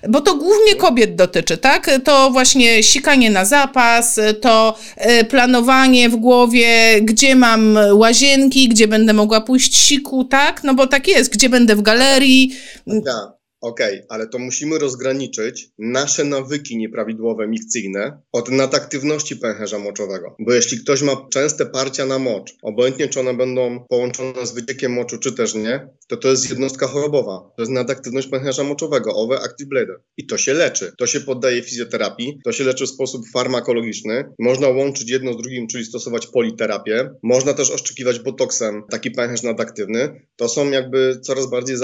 bo 0.09 0.21
to 0.21 0.35
głównie 0.35 0.75
kobiet 0.75 1.15
dotyczy, 1.15 1.57
tak? 1.57 1.91
To 2.05 2.31
właśnie 2.31 2.83
sikanie 2.83 3.31
na 3.31 3.45
zapas, 3.45 4.21
to 4.41 4.79
e, 4.97 5.25
planowanie 5.25 6.09
w 6.09 6.17
głowie, 6.17 7.01
gdzie 7.03 7.35
mam 7.35 7.79
łazienki, 7.93 8.69
gdzie 8.69 8.89
będę 8.89 9.13
mogła 9.13 9.41
pójść 9.41 9.77
siku, 9.77 10.25
tak? 10.25 10.65
No 10.65 10.75
bo 10.75 10.87
tak 10.87 11.09
jest, 11.09 11.33
gdzie 11.33 11.49
będę 11.49 11.77
w 11.77 11.83
galerii. 11.83 12.57
Tak. 13.05 13.34
Okej, 13.65 13.95
okay, 13.95 14.07
ale 14.09 14.27
to 14.27 14.39
musimy 14.39 14.79
rozgraniczyć 14.79 15.69
nasze 15.79 16.25
nawyki 16.25 16.77
nieprawidłowe 16.77 17.49
mikcyjne 17.49 18.21
od 18.33 18.51
nadaktywności 18.51 19.37
pęcherza 19.37 19.79
moczowego. 19.79 20.37
Bo 20.39 20.53
jeśli 20.53 20.79
ktoś 20.79 21.03
ma 21.03 21.27
częste 21.33 21.67
parcia 21.67 22.07
na 22.07 22.19
mocz, 22.19 22.55
obojętnie 22.63 23.09
czy 23.09 23.21
one 23.21 23.35
będą 23.35 23.85
połączone 23.89 24.47
z 24.47 24.53
wyciekiem 24.53 24.93
moczu, 24.93 25.19
czy 25.19 25.33
też 25.33 25.55
nie, 25.55 25.89
to 26.09 26.17
to 26.17 26.29
jest 26.29 26.51
jednostka 26.51 26.87
chorobowa. 26.87 27.51
To 27.57 27.63
jest 27.63 27.73
nadaktywność 27.73 28.29
pęcherza 28.29 28.65
moczowego, 28.65 29.15
OWE 29.15 29.41
Active 29.41 29.69
Bladder. 29.69 30.01
I 30.17 30.27
to 30.27 30.39
się 30.39 30.55
leczy. 30.55 30.93
To 30.99 31.07
się 31.07 31.21
poddaje 31.21 31.63
fizjoterapii, 31.63 32.39
to 32.45 32.53
się 32.53 32.65
leczy 32.65 32.87
w 32.87 32.89
sposób 32.89 33.23
farmakologiczny. 33.33 34.25
Można 34.39 34.69
łączyć 34.69 35.11
jedno 35.11 35.33
z 35.33 35.37
drugim, 35.37 35.67
czyli 35.67 35.85
stosować 35.85 36.27
politerapię. 36.27 37.11
Można 37.23 37.55
też 37.55 37.71
oszczekiwać 37.71 38.19
botoksem 38.19 38.83
taki 38.91 39.11
pęcherz 39.11 39.43
nadaktywny. 39.43 40.21
To 40.37 40.49
są 40.49 40.71
jakby 40.71 41.21
coraz 41.23 41.51
bardziej 41.51 41.77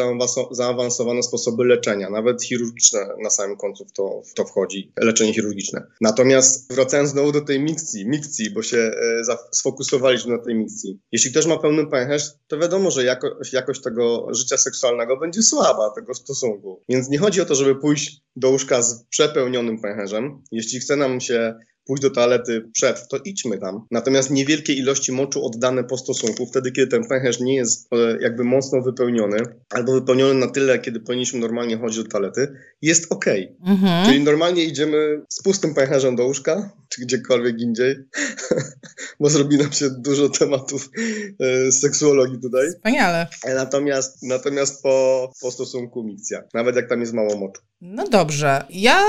zaawansowane 0.50 1.22
sposoby 1.22 1.69
leczenia, 1.70 2.10
nawet 2.10 2.42
chirurgiczne 2.42 3.08
na 3.22 3.30
samym 3.30 3.56
końcu 3.56 3.84
w 3.84 3.92
to, 3.92 4.22
w 4.30 4.34
to 4.34 4.44
wchodzi, 4.44 4.92
leczenie 5.00 5.34
chirurgiczne. 5.34 5.86
Natomiast 6.00 6.74
wracając 6.74 7.10
znowu 7.10 7.32
do 7.32 7.40
tej 7.40 7.60
mikcji, 7.60 8.08
mikcji, 8.08 8.50
bo 8.50 8.62
się 8.62 8.78
e, 8.78 9.36
sfokusowaliśmy 9.52 10.36
na 10.36 10.44
tej 10.44 10.54
mikcji. 10.54 11.00
Jeśli 11.12 11.30
ktoś 11.30 11.46
ma 11.46 11.58
pełny 11.58 11.86
pęcherz, 11.86 12.24
to 12.48 12.58
wiadomo, 12.58 12.90
że 12.90 13.04
jako, 13.04 13.38
jakość 13.52 13.82
tego 13.82 14.26
życia 14.34 14.56
seksualnego 14.56 15.16
będzie 15.16 15.42
słaba, 15.42 15.90
tego 15.94 16.14
stosunku. 16.14 16.82
Więc 16.88 17.08
nie 17.08 17.18
chodzi 17.18 17.40
o 17.40 17.44
to, 17.44 17.54
żeby 17.54 17.76
pójść 17.76 18.20
do 18.36 18.50
łóżka 18.50 18.82
z 18.82 19.04
przepełnionym 19.04 19.80
pęcherzem. 19.80 20.42
Jeśli 20.52 20.80
chce 20.80 20.96
nam 20.96 21.20
się 21.20 21.54
pójść 21.84 22.02
do 22.02 22.10
toalety 22.10 22.70
przed, 22.72 23.08
to 23.08 23.16
idźmy 23.24 23.58
tam. 23.58 23.86
Natomiast 23.90 24.30
niewielkie 24.30 24.72
ilości 24.72 25.12
moczu 25.12 25.46
oddane 25.46 25.84
po 25.84 25.98
stosunku, 25.98 26.46
wtedy 26.46 26.72
kiedy 26.72 26.86
ten 26.86 27.08
pęcherz 27.08 27.40
nie 27.40 27.56
jest 27.56 27.92
e, 27.92 27.96
jakby 28.20 28.44
mocno 28.44 28.82
wypełniony, 28.82 29.38
albo 29.70 29.92
wypełniony 29.92 30.34
na 30.34 30.50
tyle, 30.50 30.78
kiedy 30.78 31.00
powinniśmy 31.00 31.40
normalnie 31.40 31.78
chodzić 31.78 32.02
do 32.02 32.10
toalety, 32.10 32.52
jest 32.82 33.12
ok. 33.12 33.26
Mhm. 33.66 34.06
Czyli 34.06 34.24
normalnie 34.24 34.64
idziemy 34.64 35.22
z 35.28 35.42
pustym 35.42 35.74
pęcherzem 35.74 36.16
do 36.16 36.24
łóżka, 36.24 36.70
czy 36.88 37.00
gdziekolwiek 37.00 37.60
indziej, 37.60 37.96
bo 39.20 39.28
zrobi 39.28 39.56
nam 39.56 39.72
się 39.72 39.90
dużo 39.90 40.28
tematów 40.28 40.90
e, 41.40 41.72
seksuologii 41.72 42.40
tutaj. 42.40 42.68
Wspaniale. 42.70 43.26
Natomiast, 43.54 44.22
natomiast 44.22 44.82
po, 44.82 45.30
po 45.40 45.50
stosunku 45.50 46.04
mikcja, 46.04 46.42
nawet 46.54 46.76
jak 46.76 46.88
tam 46.88 47.00
jest 47.00 47.12
mało 47.12 47.36
moczu. 47.36 47.62
No 47.80 48.08
dobrze. 48.08 48.64
Ja 48.70 49.02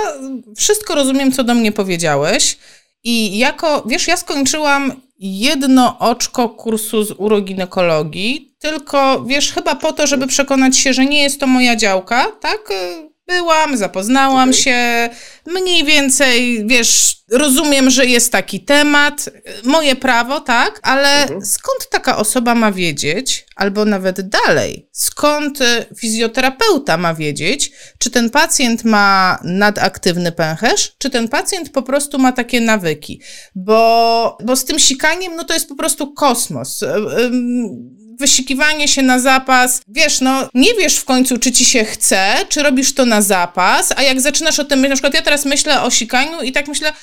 wszystko 0.57 0.95
rozumiem, 0.95 1.31
co 1.31 1.43
do 1.43 1.53
mnie 1.55 1.71
powiedziałeś. 1.71 2.57
I 3.03 3.37
jako, 3.37 3.83
wiesz, 3.85 4.07
ja 4.07 4.17
skończyłam 4.17 5.01
jedno 5.19 5.99
oczko 5.99 6.49
kursu 6.49 7.03
z 7.03 7.11
uroginekologii, 7.11 8.55
tylko 8.59 9.23
wiesz, 9.23 9.51
chyba 9.51 9.75
po 9.75 9.93
to, 9.93 10.07
żeby 10.07 10.27
przekonać 10.27 10.77
się, 10.77 10.93
że 10.93 11.05
nie 11.05 11.23
jest 11.23 11.39
to 11.39 11.47
moja 11.47 11.75
działka, 11.75 12.25
tak? 12.41 12.69
Byłam, 13.31 13.77
zapoznałam 13.77 14.49
okay. 14.49 14.61
się, 14.61 15.09
mniej 15.45 15.83
więcej, 15.83 16.63
wiesz, 16.67 17.15
rozumiem, 17.31 17.89
że 17.89 18.05
jest 18.05 18.31
taki 18.31 18.59
temat, 18.59 19.29
moje 19.63 19.95
prawo, 19.95 20.39
tak, 20.39 20.79
ale 20.83 21.21
mhm. 21.21 21.45
skąd 21.45 21.89
taka 21.89 22.17
osoba 22.17 22.55
ma 22.55 22.71
wiedzieć, 22.71 23.45
albo 23.55 23.85
nawet 23.85 24.29
dalej, 24.29 24.89
skąd 24.91 25.61
y, 25.61 25.85
fizjoterapeuta 25.97 26.97
ma 26.97 27.13
wiedzieć, 27.13 27.71
czy 27.97 28.09
ten 28.11 28.29
pacjent 28.29 28.83
ma 28.83 29.39
nadaktywny 29.43 30.31
pęcherz, 30.31 30.95
czy 30.97 31.09
ten 31.09 31.29
pacjent 31.29 31.69
po 31.69 31.83
prostu 31.83 32.19
ma 32.19 32.31
takie 32.31 32.61
nawyki, 32.61 33.21
bo, 33.55 34.37
bo 34.45 34.55
z 34.55 34.65
tym 34.65 34.79
sikaniem, 34.79 35.35
no 35.35 35.43
to 35.43 35.53
jest 35.53 35.69
po 35.69 35.75
prostu 35.75 36.13
kosmos 36.13 36.83
wysikiwanie 38.21 38.87
się 38.87 39.01
na 39.01 39.19
zapas, 39.19 39.81
wiesz, 39.87 40.21
no 40.21 40.49
nie 40.53 40.73
wiesz 40.73 40.95
w 40.95 41.05
końcu, 41.05 41.37
czy 41.37 41.51
ci 41.51 41.65
się 41.65 41.85
chce, 41.85 42.35
czy 42.49 42.63
robisz 42.63 42.93
to 42.93 43.05
na 43.05 43.21
zapas, 43.21 43.93
a 43.95 44.01
jak 44.01 44.21
zaczynasz 44.21 44.59
o 44.59 44.63
tym, 44.63 44.81
na 44.81 44.95
przykład 44.95 45.13
ja 45.13 45.21
teraz 45.21 45.45
myślę 45.45 45.81
o 45.81 45.91
sikaniu 45.91 46.41
i 46.41 46.51
tak 46.51 46.67
myślę, 46.67 46.93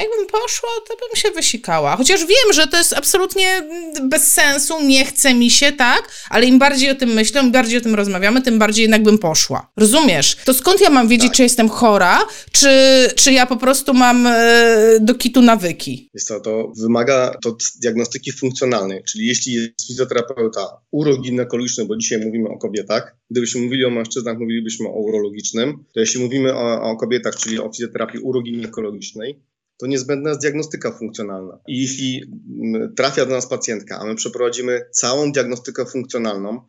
jakbym 0.00 0.26
poszła, 0.26 0.68
to 0.88 0.96
bym 0.96 1.16
się 1.16 1.30
wysikała. 1.30 1.96
Chociaż 1.96 2.20
wiem, 2.20 2.52
że 2.52 2.66
to 2.66 2.76
jest 2.76 2.92
absolutnie 2.92 3.62
bez 4.02 4.32
sensu, 4.32 4.82
nie 4.82 5.04
chce 5.04 5.34
mi 5.34 5.50
się, 5.50 5.72
tak? 5.72 6.08
Ale 6.30 6.46
im 6.46 6.58
bardziej 6.58 6.90
o 6.90 6.94
tym 6.94 7.10
myślę, 7.10 7.42
im 7.42 7.52
bardziej 7.52 7.78
o 7.78 7.80
tym 7.80 7.94
rozmawiamy, 7.94 8.42
tym 8.42 8.58
bardziej 8.58 8.82
jednak 8.82 9.02
bym 9.02 9.18
poszła. 9.18 9.70
Rozumiesz? 9.76 10.36
To 10.44 10.54
skąd 10.54 10.80
ja 10.80 10.90
mam 10.90 11.08
wiedzieć, 11.08 11.28
tak. 11.28 11.36
czy 11.36 11.42
jestem 11.42 11.68
chora, 11.68 12.18
czy, 12.52 12.68
czy 13.16 13.32
ja 13.32 13.46
po 13.46 13.56
prostu 13.56 13.94
mam 13.94 14.26
e, 14.26 14.98
do 15.00 15.14
kitu 15.14 15.42
nawyki? 15.42 16.10
Jest 16.14 16.28
to, 16.28 16.40
to 16.40 16.72
wymaga 16.82 17.34
to 17.42 17.56
diagnostyki 17.82 18.32
funkcjonalnej, 18.32 19.02
czyli 19.04 19.26
jeśli 19.26 19.52
jest 19.52 19.86
fizjoterapeuta 19.86 20.80
uroginekologiczny, 20.90 21.84
bo 21.84 21.96
dzisiaj 21.96 22.18
mówimy 22.26 22.48
o 22.48 22.58
kobietach, 22.58 23.16
gdybyśmy 23.30 23.60
mówili 23.60 23.84
o 23.84 23.90
mężczyznach, 23.90 24.38
mówilibyśmy 24.38 24.88
o 24.88 25.00
urologicznym, 25.00 25.84
to 25.94 26.00
jeśli 26.00 26.20
mówimy 26.20 26.54
o, 26.54 26.82
o 26.82 26.96
kobietach, 26.96 27.36
czyli 27.36 27.58
o 27.58 27.70
fizjoterapii 27.72 28.20
uroginekologicznej, 28.20 29.38
to 29.78 29.86
niezbędna 29.86 30.30
jest 30.30 30.40
diagnostyka 30.40 30.92
funkcjonalna. 30.92 31.58
I 31.68 31.82
jeśli 31.82 32.22
mm, 32.62 32.94
trafia 32.94 33.26
do 33.26 33.34
nas 33.34 33.46
pacjentka, 33.46 33.98
a 33.98 34.04
my 34.04 34.14
przeprowadzimy 34.14 34.80
całą 34.92 35.32
diagnostykę 35.32 35.86
funkcjonalną, 35.86 36.60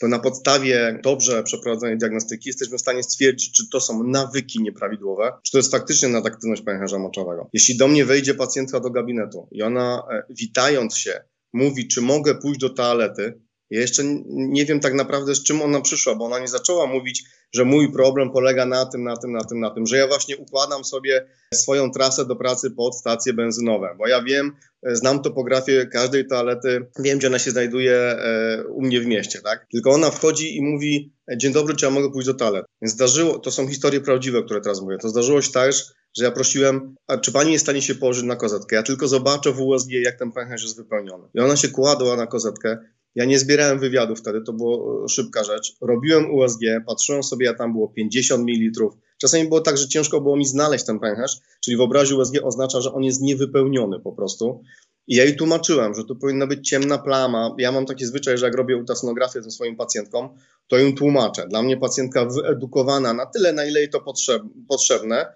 to 0.00 0.08
na 0.08 0.18
podstawie 0.18 1.00
dobrze 1.02 1.42
przeprowadzonej 1.42 1.98
diagnostyki 1.98 2.48
jesteśmy 2.48 2.78
w 2.78 2.80
stanie 2.80 3.02
stwierdzić, 3.02 3.52
czy 3.52 3.68
to 3.68 3.80
są 3.80 4.04
nawyki 4.04 4.62
nieprawidłowe, 4.62 5.32
czy 5.42 5.52
to 5.52 5.58
jest 5.58 5.70
faktycznie 5.70 6.08
nadaktywność 6.08 6.62
pęcherza 6.62 6.98
moczowego. 6.98 7.48
Jeśli 7.52 7.76
do 7.76 7.88
mnie 7.88 8.04
wejdzie 8.04 8.34
pacjentka 8.34 8.80
do 8.80 8.90
gabinetu 8.90 9.48
i 9.50 9.62
ona, 9.62 10.02
e, 10.12 10.22
witając 10.30 10.96
się, 10.96 11.24
mówi, 11.52 11.88
czy 11.88 12.00
mogę 12.00 12.34
pójść 12.34 12.60
do 12.60 12.70
toalety, 12.70 13.40
ja 13.70 13.80
jeszcze 13.80 14.02
nie 14.26 14.64
wiem 14.64 14.80
tak 14.80 14.94
naprawdę, 14.94 15.34
z 15.34 15.42
czym 15.42 15.62
ona 15.62 15.80
przyszła, 15.80 16.14
bo 16.14 16.24
ona 16.24 16.38
nie 16.38 16.48
zaczęła 16.48 16.86
mówić, 16.86 17.24
że 17.54 17.64
mój 17.64 17.92
problem 17.92 18.30
polega 18.30 18.66
na 18.66 18.86
tym, 18.86 19.04
na 19.04 19.16
tym, 19.16 19.32
na 19.32 19.44
tym, 19.44 19.60
na 19.60 19.70
tym, 19.70 19.86
że 19.86 19.96
ja 19.96 20.06
właśnie 20.06 20.36
układam 20.36 20.84
sobie 20.84 21.26
swoją 21.54 21.90
trasę 21.90 22.26
do 22.26 22.36
pracy 22.36 22.70
pod 22.70 22.96
stacje 22.96 23.32
benzynowe, 23.32 23.94
bo 23.98 24.08
ja 24.08 24.22
wiem, 24.22 24.52
znam 24.82 25.22
topografię 25.22 25.86
każdej 25.86 26.26
toalety, 26.26 26.86
wiem, 26.98 27.18
gdzie 27.18 27.26
ona 27.26 27.38
się 27.38 27.50
znajduje 27.50 27.96
e, 27.96 28.64
u 28.68 28.82
mnie 28.82 29.00
w 29.00 29.06
mieście, 29.06 29.40
tak? 29.40 29.66
Tylko 29.72 29.90
ona 29.90 30.10
wchodzi 30.10 30.56
i 30.56 30.62
mówi, 30.62 31.12
dzień 31.36 31.52
dobry, 31.52 31.76
czy 31.76 31.84
ja 31.84 31.90
mogę 31.90 32.10
pójść 32.10 32.26
do 32.26 32.34
toalety? 32.34 32.66
Więc 32.82 32.94
zdarzyło, 32.94 33.38
to 33.38 33.50
są 33.50 33.68
historie 33.68 34.00
prawdziwe, 34.00 34.42
które 34.42 34.60
teraz 34.60 34.80
mówię, 34.80 34.98
to 34.98 35.08
zdarzyło 35.08 35.42
się 35.42 35.52
też, 35.52 35.94
że 36.16 36.24
ja 36.24 36.30
prosiłem, 36.30 36.94
a 37.06 37.18
czy 37.18 37.32
pani 37.32 37.52
jest 37.52 37.64
w 37.64 37.66
stanie 37.66 37.82
się 37.82 37.94
położyć 37.94 38.24
na 38.24 38.36
kozetkę? 38.36 38.76
Ja 38.76 38.82
tylko 38.82 39.08
zobaczę 39.08 39.52
w 39.52 39.60
USG, 39.60 39.90
jak 39.90 40.18
ten 40.18 40.32
pęcherz 40.32 40.62
jest 40.62 40.76
wypełniony. 40.76 41.28
I 41.34 41.40
ona 41.40 41.56
się 41.56 41.68
kładła 41.68 42.16
na 42.16 42.26
kozetkę 42.26 42.78
ja 43.14 43.24
nie 43.24 43.38
zbierałem 43.38 43.78
wywiadów 43.78 44.18
wtedy, 44.18 44.40
to 44.40 44.52
była 44.52 45.08
szybka 45.08 45.44
rzecz. 45.44 45.76
Robiłem 45.80 46.34
USG, 46.34 46.60
patrzyłem 46.86 47.22
sobie, 47.22 47.50
a 47.50 47.54
tam 47.54 47.72
było 47.72 47.88
50 47.88 48.48
ml. 48.48 48.88
Czasami 49.18 49.48
było 49.48 49.60
tak, 49.60 49.76
że 49.76 49.88
ciężko 49.88 50.20
było 50.20 50.36
mi 50.36 50.46
znaleźć 50.46 50.84
ten 50.84 51.00
pęcherz, 51.00 51.40
czyli 51.60 51.76
w 51.76 51.80
obrazie 51.80 52.16
USG 52.16 52.34
oznacza, 52.42 52.80
że 52.80 52.92
on 52.92 53.02
jest 53.02 53.22
niewypełniony 53.22 54.00
po 54.00 54.12
prostu. 54.12 54.62
I 55.06 55.16
ja 55.16 55.24
jej 55.24 55.36
tłumaczyłem, 55.36 55.94
że 55.94 56.04
to 56.04 56.14
powinna 56.14 56.46
być 56.46 56.68
ciemna 56.68 56.98
plama. 56.98 57.54
Ja 57.58 57.72
mam 57.72 57.86
taki 57.86 58.06
zwyczaj, 58.06 58.38
że 58.38 58.46
jak 58.46 58.54
robię 58.54 58.76
ultrasonografię 58.76 59.42
ze 59.42 59.50
swoim 59.50 59.76
pacjentkom, 59.76 60.28
to 60.68 60.78
ją 60.78 60.94
tłumaczę. 60.94 61.46
Dla 61.48 61.62
mnie 61.62 61.76
pacjentka 61.76 62.26
wyedukowana 62.26 63.14
na 63.14 63.26
tyle, 63.26 63.52
na 63.52 63.64
ile 63.64 63.80
jej 63.80 63.90
to 63.90 64.00
potrzeb, 64.00 64.42
potrzebne, 64.68 65.26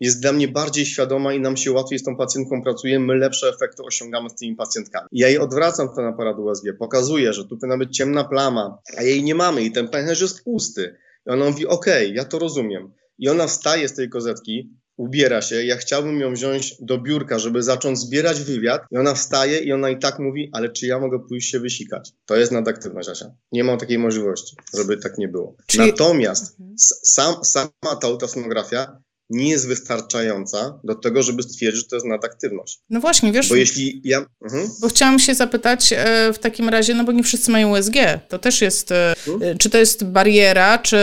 jest 0.00 0.20
dla 0.22 0.32
mnie 0.32 0.48
bardziej 0.48 0.86
świadoma 0.86 1.34
i 1.34 1.40
nam 1.40 1.56
się 1.56 1.72
łatwiej 1.72 1.98
z 1.98 2.02
tą 2.02 2.16
pacjentką 2.16 2.62
pracuje, 2.62 3.00
my 3.00 3.16
lepsze 3.16 3.48
efekty 3.48 3.82
osiągamy 3.82 4.30
z 4.30 4.34
tymi 4.34 4.56
pacjentkami. 4.56 5.08
Ja 5.12 5.28
jej 5.28 5.38
odwracam 5.38 5.88
ten 5.94 6.04
aparat 6.04 6.38
USG, 6.38 6.64
pokazuję, 6.78 7.32
że 7.32 7.44
tu 7.44 7.56
powinna 7.56 7.78
być 7.78 7.96
ciemna 7.96 8.24
plama, 8.24 8.78
a 8.96 9.02
jej 9.02 9.22
nie 9.22 9.34
mamy 9.34 9.62
i 9.62 9.72
ten 9.72 9.88
pęcherz 9.88 10.20
jest 10.20 10.44
pusty. 10.44 10.96
I 11.26 11.30
ona 11.30 11.44
mówi, 11.44 11.66
okej, 11.66 12.06
okay, 12.06 12.16
ja 12.16 12.24
to 12.24 12.38
rozumiem. 12.38 12.92
I 13.18 13.28
ona 13.28 13.46
wstaje 13.46 13.88
z 13.88 13.94
tej 13.94 14.08
kozetki, 14.08 14.70
ubiera 14.96 15.42
się, 15.42 15.64
ja 15.64 15.76
chciałbym 15.76 16.20
ją 16.20 16.32
wziąć 16.32 16.74
do 16.80 16.98
biurka, 16.98 17.38
żeby 17.38 17.62
zacząć 17.62 17.98
zbierać 17.98 18.40
wywiad 18.40 18.82
i 18.90 18.96
ona 18.96 19.14
wstaje 19.14 19.58
i 19.58 19.72
ona 19.72 19.90
i 19.90 19.98
tak 19.98 20.18
mówi, 20.18 20.50
ale 20.52 20.68
czy 20.68 20.86
ja 20.86 20.98
mogę 20.98 21.18
pójść 21.28 21.50
się 21.50 21.60
wysikać? 21.60 22.12
To 22.26 22.36
jest 22.36 22.52
nadaktywność, 22.52 23.08
Asia. 23.08 23.30
Nie 23.52 23.64
mam 23.64 23.78
takiej 23.78 23.98
możliwości, 23.98 24.56
żeby 24.76 24.96
tak 24.96 25.18
nie 25.18 25.28
było. 25.28 25.56
Czyli... 25.66 25.86
Natomiast 25.86 26.60
mhm. 26.60 26.74
sam, 27.02 27.44
sama 27.44 27.96
ta 28.00 28.08
ultrasonografia 28.08 29.00
nie 29.30 29.48
jest 29.50 29.68
wystarczająca 29.68 30.80
do 30.84 30.94
tego, 30.94 31.22
żeby 31.22 31.42
stwierdzić, 31.42 31.82
że 31.82 31.88
to 31.88 31.96
jest 31.96 32.06
nadaktywność. 32.06 32.80
No 32.90 33.00
właśnie, 33.00 33.32
wiesz. 33.32 33.48
Bo 33.48 33.56
jeśli 33.56 34.00
ja. 34.04 34.26
Mhm. 34.42 34.68
Bo 34.80 34.88
chciałam 34.88 35.18
się 35.18 35.34
zapytać 35.34 35.92
e, 35.92 36.32
w 36.32 36.38
takim 36.38 36.68
razie, 36.68 36.94
no 36.94 37.04
bo 37.04 37.12
nie 37.12 37.22
wszyscy 37.22 37.50
mają 37.50 37.78
USG. 37.78 37.94
To 38.28 38.38
też 38.38 38.62
jest. 38.62 38.92
E, 38.92 39.14
mhm. 39.28 39.58
Czy 39.58 39.70
to 39.70 39.78
jest 39.78 40.04
bariera, 40.04 40.78
czy, 40.78 40.98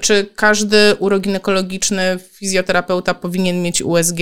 czy 0.00 0.26
każdy 0.36 0.94
uroginekologiczny 0.98 2.18
fizjoterapeuta 2.32 3.14
powinien 3.14 3.62
mieć 3.62 3.82
USG? 3.82 4.18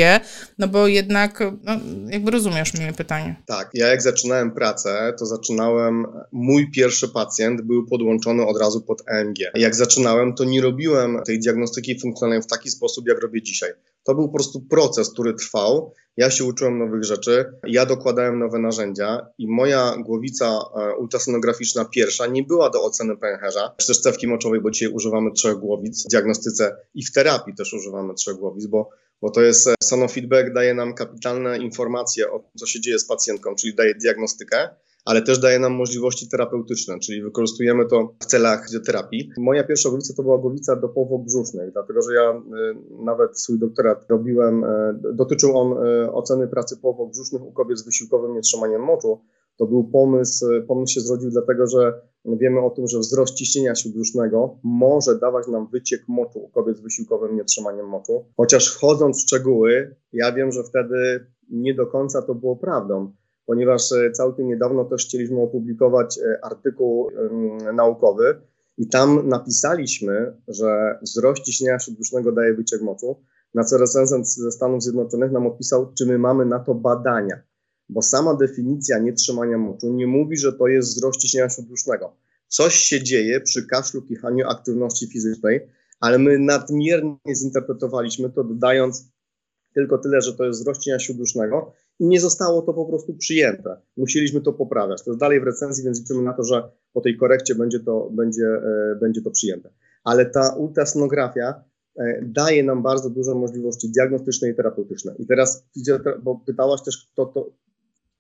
No 0.59 0.69
bo 0.69 0.87
jednak, 0.87 1.41
no, 1.63 1.73
jakby 2.11 2.31
rozumiesz 2.31 2.75
mnie 2.75 2.93
pytanie. 2.93 3.37
Tak, 3.47 3.71
ja 3.75 3.87
jak 3.87 4.03
zaczynałem 4.03 4.51
pracę, 4.51 5.15
to 5.19 5.27
zaczynałem. 5.27 6.07
Mój 6.33 6.71
pierwszy 6.71 7.09
pacjent 7.09 7.63
był 7.63 7.87
podłączony 7.87 8.47
od 8.47 8.61
razu 8.61 8.81
pod 8.81 9.03
EMG. 9.07 9.39
Jak 9.55 9.75
zaczynałem, 9.75 10.35
to 10.35 10.45
nie 10.45 10.61
robiłem 10.61 11.19
tej 11.27 11.41
diagnostyki 11.41 12.01
funkcjonalnej 12.01 12.43
w 12.43 12.47
taki 12.47 12.71
sposób, 12.71 13.09
jak 13.09 13.23
robię 13.23 13.32
robię 13.33 13.43
dzisiaj. 13.43 13.71
To 14.05 14.15
był 14.15 14.27
po 14.29 14.35
prostu 14.35 14.61
proces, 14.61 15.11
który 15.11 15.35
trwał. 15.35 15.95
Ja 16.17 16.31
się 16.31 16.45
uczyłem 16.45 16.79
nowych 16.79 17.05
rzeczy, 17.05 17.53
ja 17.67 17.87
dokładałem 17.87 18.39
nowe 18.39 18.59
narzędzia 18.59 19.27
i 19.39 19.49
moja 19.49 19.97
głowica 19.97 20.47
e, 20.47 20.97
ultrasonograficzna 20.97 21.85
pierwsza 21.85 22.27
nie 22.27 22.43
była 22.43 22.71
do 22.71 22.85
oceny 22.85 23.17
pęcherza, 23.17 23.75
czy 23.77 23.87
też 23.87 24.01
cewki 24.01 24.29
moczowej, 24.29 24.61
bo 24.61 24.71
dzisiaj 24.71 24.89
używamy 24.89 25.33
trzech 25.33 25.55
głowic 25.55 26.05
w 26.07 26.11
diagnostyce 26.11 26.77
i 26.95 27.05
w 27.05 27.13
terapii 27.13 27.55
też 27.55 27.73
używamy 27.75 28.15
trzech 28.15 28.37
głowic, 28.37 28.67
bo, 28.67 28.91
bo 29.23 29.31
to 29.31 29.41
jest 29.41 29.69
e, 29.69 29.75
sonofeedback 29.83 30.53
daje 30.53 30.75
nam 30.75 30.95
kapitalne 30.95 31.59
informacje 31.59 32.31
o 32.31 32.39
tym, 32.39 32.51
co 32.57 32.67
się 32.67 32.81
dzieje 32.81 32.99
z 32.99 33.07
pacjentką, 33.07 33.55
czyli 33.55 33.75
daje 33.75 33.95
diagnostykę, 33.95 34.69
ale 35.05 35.23
też 35.23 35.39
daje 35.39 35.59
nam 35.59 35.73
możliwości 35.73 36.29
terapeutyczne, 36.29 36.99
czyli 36.99 37.23
wykorzystujemy 37.23 37.87
to 37.87 38.15
w 38.21 38.27
celach 38.27 38.67
terapii. 38.87 39.31
Moja 39.39 39.65
pierwsza 39.65 39.89
głowica 39.89 40.15
to 40.17 40.23
była 40.23 40.39
głowica 40.39 40.77
do 40.77 40.89
brzusznych, 41.19 41.73
dlatego 41.73 42.03
że 42.03 42.15
ja 42.15 42.31
y, 42.33 43.03
nawet 43.05 43.41
swój 43.41 43.59
doktorat 43.59 44.07
robiłem, 44.11 44.65
y, 44.65 44.69
dotyczył 45.15 45.59
on 45.59 45.87
y, 45.87 46.13
oceny 46.13 46.49
pracy 46.49 46.77
brzusznych 47.11 47.43
u 47.43 47.53
kobiet 47.53 47.79
z 47.79 47.85
wysiłkowym 47.85 48.35
nietrzymaniem 48.35 48.83
moczu. 48.83 49.21
To 49.57 49.67
był 49.67 49.85
pomysł, 49.85 50.47
pomysł 50.69 50.95
się 50.95 51.01
zrodził 51.01 51.31
dlatego, 51.31 51.67
że 51.67 52.01
wiemy 52.25 52.61
o 52.61 52.71
tym, 52.71 52.87
że 52.87 52.99
wzrost 52.99 53.35
ciśnienia 53.35 53.75
śródbrzusznego 53.75 54.59
może 54.63 55.19
dawać 55.19 55.49
nam 55.49 55.69
wyciek 55.73 56.01
moczu 56.09 56.39
u 56.39 56.49
kobiet 56.49 56.77
z 56.77 56.81
wysiłkowym 56.81 57.37
nietrzymaniem 57.37 57.89
moczu. 57.89 58.25
Chociaż 58.37 58.75
wchodząc 58.75 59.19
w 59.19 59.21
szczegóły, 59.21 59.97
ja 60.13 60.33
wiem, 60.33 60.53
że 60.53 60.63
wtedy 60.65 61.27
nie 61.51 61.75
do 61.75 61.87
końca 61.87 62.23
to 62.23 62.35
było 62.35 62.57
prawdą 62.57 63.13
ponieważ 63.53 63.93
e, 63.93 64.13
całkiem 64.13 64.49
niedawno 64.49 64.85
też 64.85 65.07
chcieliśmy 65.07 65.41
opublikować 65.41 66.19
e, 66.19 66.45
artykuł 66.45 67.11
naukowy 67.75 68.41
i 68.79 68.89
tam 68.89 69.29
napisaliśmy, 69.29 70.37
że 70.49 70.99
wzrost 71.03 71.43
ciśnienia 71.43 71.79
śródbrzusznego 71.79 72.33
daje 72.33 72.55
wyciek 72.55 72.83
moczu, 72.83 73.17
na 73.55 73.65
co 73.65 73.79
recenzent 73.79 74.29
ze 74.29 74.51
Stanów 74.51 74.83
Zjednoczonych 74.83 75.33
nam 75.33 75.47
odpisał, 75.47 75.93
czy 75.99 76.07
my 76.07 76.19
mamy 76.19 76.47
na 76.47 76.59
to 76.59 76.75
badania, 76.75 77.43
bo 77.89 78.03
sama 78.03 78.35
definicja 78.35 78.99
nietrzymania 78.99 79.59
moczu 79.59 79.93
nie 79.93 80.07
mówi, 80.07 80.37
że 80.37 80.53
to 80.53 80.69
jest 80.69 80.89
wzrost 80.89 81.21
ciśnienia 81.21 81.49
śródbrzusznego. 81.49 82.17
Coś 82.49 82.75
się 82.75 83.03
dzieje 83.03 83.41
przy 83.41 83.67
kaszlu, 83.67 84.03
kichaniu, 84.03 84.49
aktywności 84.49 85.07
fizycznej, 85.07 85.61
ale 86.01 86.19
my 86.19 86.39
nadmiernie 86.39 87.35
zinterpretowaliśmy 87.35 88.31
to, 88.31 88.45
dodając 88.45 89.13
tylko 89.75 89.99
tyle, 89.99 90.21
że 90.21 90.35
to 90.35 90.45
jest 90.45 90.61
wzrost 90.61 90.81
ciśnienia 90.81 90.99
śródbrzusznego 90.99 91.73
i 92.01 92.07
nie 92.07 92.21
zostało 92.21 92.63
to 92.63 92.75
po 92.75 92.87
prostu 92.87 93.15
przyjęte. 93.15 93.77
Musieliśmy 93.97 94.41
to 94.41 94.53
poprawiać. 94.53 95.05
To 95.05 95.11
jest 95.11 95.21
dalej 95.21 95.41
w 95.41 95.45
recenzji, 95.45 95.85
więc 95.85 96.01
liczymy 96.01 96.23
na 96.23 96.33
to, 96.33 96.45
że 96.45 96.71
po 96.93 97.01
tej 97.01 97.17
korekcie 97.17 97.55
będzie 97.55 97.81
to, 97.81 98.11
będzie, 98.11 98.47
e, 98.47 98.97
będzie 99.01 99.23
to 99.23 99.31
przyjęte. 99.31 99.71
Ale 100.05 100.27
ta 100.27 100.55
ultrasonografia 100.55 101.65
e, 101.97 102.23
daje 102.23 102.65
nam 102.65 102.83
bardzo 102.83 103.11
dużo 103.11 103.35
możliwości 103.35 103.91
diagnostyczne 103.91 104.51
i 104.51 104.55
terapeutyczne. 104.55 105.15
I 105.19 105.27
teraz, 105.27 105.67
bo 106.23 106.43
pytałaś 106.47 106.83
też, 106.83 107.09
kto 107.13 107.27
to, 107.27 107.51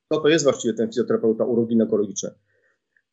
kto 0.07 0.21
to 0.21 0.29
jest 0.29 0.45
właściwie 0.45 0.75
ten 0.75 0.88
fizjoterapeuta 0.88 1.45
uroginekologiczny. 1.45 2.31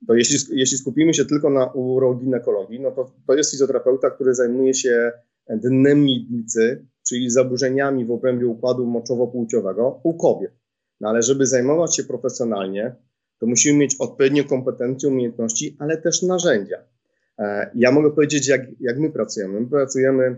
To 0.08 0.14
jeśli, 0.14 0.60
jeśli 0.60 0.78
skupimy 0.78 1.14
się 1.14 1.26
tylko 1.26 1.50
na 1.50 1.66
uroginekologii, 1.66 2.80
no 2.80 2.92
to 2.92 3.12
to 3.28 3.34
jest 3.34 3.52
fizjoterapeuta, 3.52 4.10
który 4.10 4.36
zajmuje 4.36 4.74
się 4.74 5.12
dnem 5.50 6.04
miednicy, 6.04 6.86
czyli 7.10 7.30
zaburzeniami 7.30 8.06
w 8.06 8.12
obrębie 8.12 8.48
układu 8.48 8.86
moczowo-płciowego 8.86 10.00
u 10.04 10.14
kobiet. 10.14 10.52
No 11.00 11.10
ale 11.10 11.22
żeby 11.22 11.48
zajmować 11.48 11.96
się 11.96 12.04
profesjonalnie, 12.04 12.96
to 13.40 13.46
musimy 13.48 13.80
mieć 13.80 13.96
odpowiednie 14.00 14.44
kompetencje, 14.44 15.10
umiejętności, 15.10 15.76
ale 15.80 15.98
też 15.98 16.22
narzędzia. 16.22 16.78
E, 17.40 17.72
ja 17.76 17.92
mogę 17.92 18.12
powiedzieć, 18.12 18.48
jak, 18.48 18.62
jak 18.80 19.00
my 19.00 19.12
pracujemy. 19.12 19.60
My 19.60 19.68
pracujemy, 19.68 20.38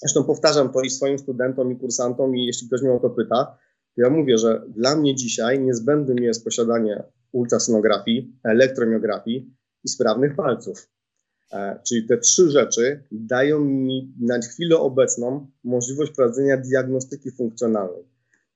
zresztą 0.00 0.24
powtarzam 0.24 0.72
to 0.72 0.80
i 0.80 0.90
swoim 0.90 1.18
studentom, 1.18 1.72
i 1.72 1.76
kursantom, 1.76 2.36
i 2.36 2.46
jeśli 2.46 2.68
ktoś 2.68 2.82
mnie 2.82 2.92
o 2.92 3.00
to 3.00 3.10
pyta, 3.10 3.58
to 3.96 4.02
ja 4.02 4.10
mówię, 4.10 4.38
że 4.38 4.62
dla 4.68 4.96
mnie 4.96 5.14
dzisiaj 5.14 5.60
niezbędnym 5.60 6.18
jest 6.18 6.44
posiadanie 6.44 7.02
ultrasonografii, 7.32 8.38
elektromiografii 8.44 9.54
i 9.84 9.88
sprawnych 9.88 10.36
palców. 10.36 10.88
E, 11.52 11.80
czyli 11.88 12.06
te 12.06 12.18
trzy 12.18 12.50
rzeczy 12.50 13.02
dają 13.12 13.60
mi 13.60 14.14
na 14.20 14.38
chwilę 14.38 14.78
obecną 14.78 15.46
możliwość 15.64 16.12
prowadzenia 16.12 16.56
diagnostyki 16.56 17.30
funkcjonalnej. 17.30 18.04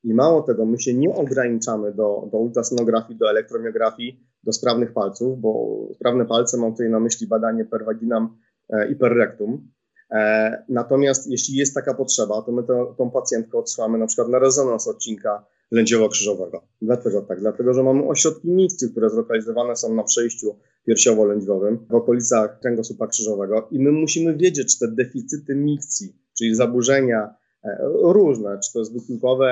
I 0.04 0.14
mało 0.14 0.42
tego, 0.42 0.66
my 0.66 0.80
się 0.80 0.94
nie 0.94 1.14
ograniczamy 1.14 1.94
do, 1.94 2.28
do 2.32 2.38
ultrasonografii, 2.38 3.18
do 3.18 3.30
elektromiografii, 3.30 4.20
do 4.44 4.52
sprawnych 4.52 4.92
palców, 4.92 5.40
bo 5.40 5.78
sprawne 5.94 6.26
palce 6.26 6.56
mam 6.56 6.72
tutaj 6.72 6.90
na 6.90 7.00
myśli 7.00 7.26
badanie 7.26 7.64
per 7.64 7.84
vaginam 7.84 8.36
e, 8.68 8.90
i 8.90 8.96
per 8.96 9.12
rectum. 9.12 9.68
E, 10.10 10.64
natomiast 10.68 11.30
jeśli 11.30 11.56
jest 11.56 11.74
taka 11.74 11.94
potrzeba, 11.94 12.42
to 12.42 12.52
my 12.52 12.62
to, 12.62 12.94
tą 12.98 13.10
pacjentkę 13.10 13.58
odsyłamy 13.58 13.98
na 13.98 14.06
przykład 14.06 14.28
na 14.28 14.38
rezonans 14.38 14.88
odcinka 14.88 15.44
lędziowo-krzyżowego. 15.72 16.60
Dlaczego 16.82 17.22
tak? 17.22 17.40
Dlatego, 17.40 17.74
że 17.74 17.82
mamy 17.82 18.08
ośrodki 18.08 18.48
mikcji, 18.48 18.90
które 18.90 19.10
zlokalizowane 19.10 19.76
są 19.76 19.94
na 19.94 20.04
przejściu 20.04 20.56
piersiowo-lędźwiowym 20.90 21.78
w 21.90 21.94
okolicach 21.94 22.60
kręgosłupa 22.60 23.06
krzyżowego 23.06 23.68
i 23.70 23.78
my 23.78 23.92
musimy 23.92 24.36
wiedzieć, 24.36 24.72
czy 24.72 24.78
te 24.78 24.94
deficyty 24.94 25.54
mikcji, 25.54 26.16
czyli 26.38 26.54
zaburzenia 26.54 27.34
e, 27.64 27.78
różne, 28.02 28.58
czy 28.64 28.72
to 28.72 28.78
jest 28.78 28.92
wysiłkowe 28.92 29.50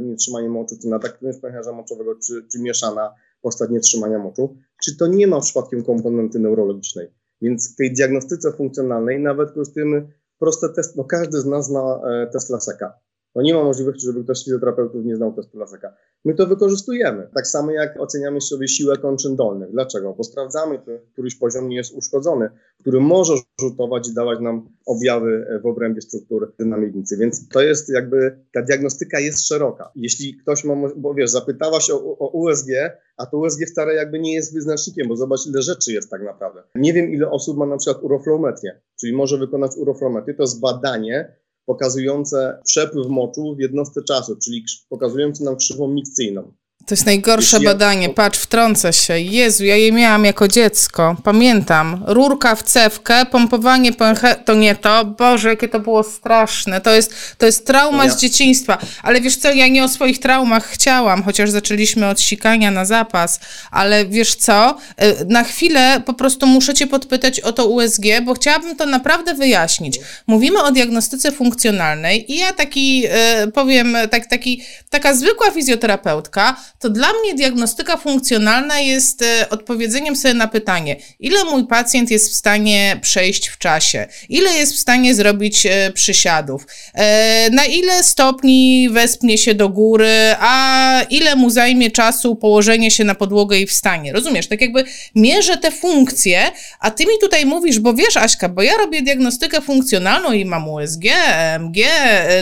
nietrzymanie 0.00 0.48
moczu, 0.48 0.76
czy 0.82 0.88
nadaktywność 0.88 1.38
pęcherza 1.38 1.72
moczowego, 1.72 2.14
czy, 2.26 2.46
czy 2.52 2.60
mieszana 2.60 3.14
postać 3.42 3.70
nietrzymania 3.70 4.18
moczu, 4.18 4.56
czy 4.84 4.96
to 4.96 5.06
nie 5.06 5.26
ma 5.26 5.40
przypadkiem 5.40 5.84
komponenty 5.84 6.38
neurologicznej. 6.38 7.08
Więc 7.42 7.72
w 7.74 7.76
tej 7.76 7.92
diagnostyce 7.92 8.52
funkcjonalnej 8.52 9.20
nawet 9.20 9.50
korzystujemy 9.50 10.08
proste 10.38 10.68
testy, 10.68 10.94
no 10.96 11.04
każdy 11.04 11.40
z 11.40 11.46
nas 11.46 11.66
zna 11.66 12.00
e, 12.10 12.26
test 12.32 12.50
Laseka. 12.50 12.92
No 13.34 13.42
nie 13.42 13.54
ma 13.54 13.64
możliwości, 13.64 14.06
żeby 14.06 14.24
ktoś 14.24 14.38
z 14.38 14.44
fizjoterapeutów 14.44 15.04
nie 15.04 15.16
znał 15.16 15.32
testu 15.32 15.58
Laseka. 15.58 15.94
My 16.24 16.34
to 16.34 16.46
wykorzystujemy. 16.46 17.28
Tak 17.34 17.46
samo 17.46 17.70
jak 17.70 18.00
oceniamy 18.00 18.40
sobie 18.40 18.68
siłę 18.68 18.96
kończyn 18.96 19.36
dolnych. 19.36 19.70
Dlaczego? 19.70 20.14
Bo 20.14 20.24
sprawdzamy, 20.24 20.78
czy 20.84 21.00
któryś 21.12 21.34
poziom 21.34 21.68
nie 21.68 21.76
jest 21.76 21.94
uszkodzony, 21.94 22.50
który 22.80 23.00
może 23.00 23.34
rzutować 23.60 24.08
i 24.08 24.14
dawać 24.14 24.40
nam 24.40 24.68
objawy 24.86 25.60
w 25.62 25.66
obrębie 25.66 26.00
struktur 26.00 26.54
dynamicznicy. 26.58 27.16
Więc 27.16 27.48
to 27.48 27.62
jest 27.62 27.88
jakby, 27.88 28.38
ta 28.52 28.62
diagnostyka 28.62 29.20
jest 29.20 29.48
szeroka. 29.48 29.90
Jeśli 29.94 30.36
ktoś 30.36 30.64
ma, 30.64 30.74
bo 30.96 31.14
wiesz, 31.14 31.30
zapytałaś 31.30 31.90
o, 31.90 32.18
o 32.18 32.28
USG, 32.28 32.68
a 33.16 33.26
to 33.26 33.38
USG 33.38 33.60
wcale 33.70 33.94
jakby 33.94 34.18
nie 34.18 34.34
jest 34.34 34.54
wyznacznikiem, 34.54 35.08
bo 35.08 35.16
zobacz 35.16 35.46
ile 35.46 35.62
rzeczy 35.62 35.92
jest 35.92 36.10
tak 36.10 36.22
naprawdę. 36.22 36.62
Nie 36.74 36.92
wiem 36.92 37.10
ile 37.12 37.30
osób 37.30 37.56
ma 37.56 37.66
na 37.66 37.76
przykład 37.76 38.02
uroflometrię, 38.02 38.80
czyli 39.00 39.12
może 39.12 39.38
wykonać 39.38 39.70
uroflometrię, 39.76 40.34
to 40.34 40.42
jest 40.42 40.60
badanie, 40.60 41.36
pokazujące 41.68 42.58
przepływ 42.64 43.06
moczu 43.08 43.54
w 43.56 43.60
jednostce 43.60 44.02
czasu, 44.02 44.36
czyli 44.36 44.64
pokazujące 44.88 45.44
nam 45.44 45.56
krzywą 45.56 45.88
mikcyjną. 45.88 46.52
To 46.88 46.94
jest 46.94 47.06
najgorsze 47.06 47.56
Jeśli 47.56 47.66
badanie. 47.66 48.06
Ja... 48.06 48.14
Patrz, 48.14 48.38
wtrącę 48.38 48.92
się. 48.92 49.20
Jezu, 49.20 49.64
ja 49.64 49.76
je 49.76 49.92
miałam 49.92 50.24
jako 50.24 50.48
dziecko. 50.48 51.16
Pamiętam. 51.24 52.04
Rurka 52.06 52.54
w 52.54 52.62
cewkę, 52.62 53.26
pompowanie 53.26 53.92
pęche... 53.92 54.34
To 54.44 54.54
nie 54.54 54.74
to. 54.74 55.04
Boże, 55.04 55.48
jakie 55.48 55.68
to 55.68 55.80
było 55.80 56.02
straszne. 56.02 56.80
To 56.80 56.94
jest, 56.94 57.14
to 57.38 57.46
jest 57.46 57.66
trauma 57.66 58.04
ja... 58.04 58.10
z 58.10 58.20
dzieciństwa. 58.20 58.78
Ale 59.02 59.20
wiesz 59.20 59.36
co, 59.36 59.52
ja 59.52 59.68
nie 59.68 59.84
o 59.84 59.88
swoich 59.88 60.18
traumach 60.18 60.66
chciałam, 60.66 61.22
chociaż 61.22 61.50
zaczęliśmy 61.50 62.08
od 62.08 62.20
sikania 62.20 62.70
na 62.70 62.84
zapas. 62.84 63.40
Ale 63.70 64.06
wiesz 64.06 64.34
co, 64.34 64.76
e, 64.96 65.24
na 65.24 65.44
chwilę 65.44 66.02
po 66.06 66.14
prostu 66.14 66.46
muszę 66.46 66.74
cię 66.74 66.86
podpytać 66.86 67.40
o 67.40 67.52
to 67.52 67.66
USG, 67.66 68.02
bo 68.24 68.34
chciałabym 68.34 68.76
to 68.76 68.86
naprawdę 68.86 69.34
wyjaśnić. 69.34 69.98
Mówimy 70.26 70.62
o 70.62 70.72
diagnostyce 70.72 71.32
funkcjonalnej 71.32 72.32
i 72.32 72.38
ja 72.38 72.52
taki, 72.52 73.04
e, 73.10 73.46
powiem, 73.46 73.96
tak, 74.10 74.26
taki, 74.26 74.62
taka 74.90 75.14
zwykła 75.14 75.50
fizjoterapeutka, 75.50 76.56
to 76.78 76.90
dla 76.90 77.08
mnie 77.12 77.34
diagnostyka 77.34 77.96
funkcjonalna 77.96 78.80
jest 78.80 79.22
e, 79.22 79.48
odpowiedzeniem 79.50 80.16
sobie 80.16 80.34
na 80.34 80.48
pytanie, 80.48 80.96
ile 81.20 81.44
mój 81.44 81.66
pacjent 81.66 82.10
jest 82.10 82.30
w 82.30 82.34
stanie 82.34 82.98
przejść 83.02 83.48
w 83.48 83.58
czasie, 83.58 84.06
ile 84.28 84.50
jest 84.50 84.74
w 84.74 84.78
stanie 84.78 85.14
zrobić 85.14 85.66
e, 85.66 85.92
przysiadów, 85.94 86.66
e, 86.94 87.50
na 87.50 87.64
ile 87.64 88.04
stopni 88.04 88.88
wespnie 88.90 89.38
się 89.38 89.54
do 89.54 89.68
góry, 89.68 90.34
a 90.38 91.02
ile 91.10 91.36
mu 91.36 91.50
zajmie 91.50 91.90
czasu 91.90 92.36
położenie 92.36 92.90
się 92.90 93.04
na 93.04 93.14
podłogę 93.14 93.58
i 93.58 93.66
wstanie. 93.66 94.12
Rozumiesz? 94.12 94.46
Tak 94.46 94.60
jakby 94.60 94.84
mierzę 95.14 95.56
te 95.56 95.70
funkcje, 95.70 96.50
a 96.80 96.90
ty 96.90 97.06
mi 97.06 97.18
tutaj 97.20 97.46
mówisz, 97.46 97.78
bo 97.78 97.94
wiesz, 97.94 98.16
Aśka, 98.16 98.48
bo 98.48 98.62
ja 98.62 98.76
robię 98.76 99.02
diagnostykę 99.02 99.60
funkcjonalną 99.60 100.32
i 100.32 100.44
mam 100.44 100.68
USG, 100.68 101.04
EMG, 101.26 101.76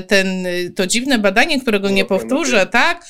ten, 0.07 0.47
to 0.77 0.87
dziwne 0.87 1.19
badanie, 1.19 1.61
którego 1.61 1.91
nie 1.91 2.05
powtórzę, 2.05 2.67
tak? 2.67 3.07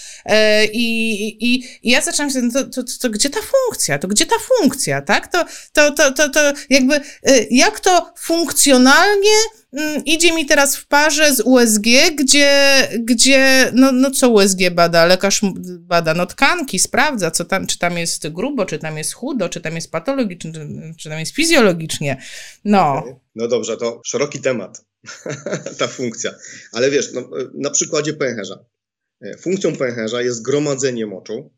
I 0.73 1.16
i, 1.17 1.55
i, 1.55 1.65
ja 1.83 2.01
zaczęłam 2.01 2.31
się, 2.31 2.51
to, 2.51 2.65
to, 2.65 2.83
to, 2.83 2.93
to, 3.01 3.11
gdzie 3.11 3.31
ta 3.31 3.41
funkcja? 3.41 3.99
To 3.99 4.09
gdzie 4.09 4.27
ta 4.27 4.37
funkcja, 4.39 5.03
tak? 5.03 5.33
To, 5.33 5.45
to, 5.73 5.91
to, 5.91 6.13
to, 6.13 6.29
to 6.29 6.41
jakby, 6.71 6.97
y, 6.97 7.47
jak 7.51 7.81
to 7.81 8.13
funkcjonalnie 8.19 9.37
mm, 9.73 10.05
idzie 10.05 10.33
mi 10.33 10.47
teraz 10.47 10.77
w 10.77 10.87
parze 10.87 11.35
z 11.35 11.41
USG, 11.41 11.87
gdzie, 12.17 12.49
gdzie 12.99 13.71
no, 13.75 13.93
no 13.93 14.11
co 14.11 14.29
USG 14.29 14.71
bada? 14.71 15.07
Lekarz 15.07 15.41
bada 15.81 16.15
no 16.15 16.27
tkanki, 16.27 16.79
sprawdza, 16.79 17.31
co 17.31 17.45
tam, 17.45 17.67
czy 17.67 17.79
tam 17.79 17.99
jest 17.99 18.29
grubo, 18.29 18.67
czy 18.67 18.79
tam 18.79 18.99
jest 18.99 19.13
chudo, 19.13 19.49
czy 19.49 19.61
tam 19.61 19.75
jest 19.75 19.91
patologicznie, 19.91 20.53
czy, 20.53 20.69
czy 20.99 21.09
tam 21.09 21.19
jest 21.19 21.33
fizjologicznie. 21.33 22.23
No. 22.65 23.05
No 23.35 23.49
dobrze, 23.49 23.77
to 23.77 24.01
szeroki 24.05 24.41
temat, 24.41 24.85
ta 25.79 25.87
funkcja. 25.87 26.35
Ale 26.73 26.91
wiesz, 26.91 27.13
no, 27.13 27.31
na 27.55 27.71
przykładzie 27.71 28.13
pęcherza. 28.13 28.59
E, 29.27 29.39
funkcją 29.39 29.77
pęcherza 29.77 30.23
jest 30.23 30.43
gromadzenie 30.43 31.07
moczu 31.07 31.51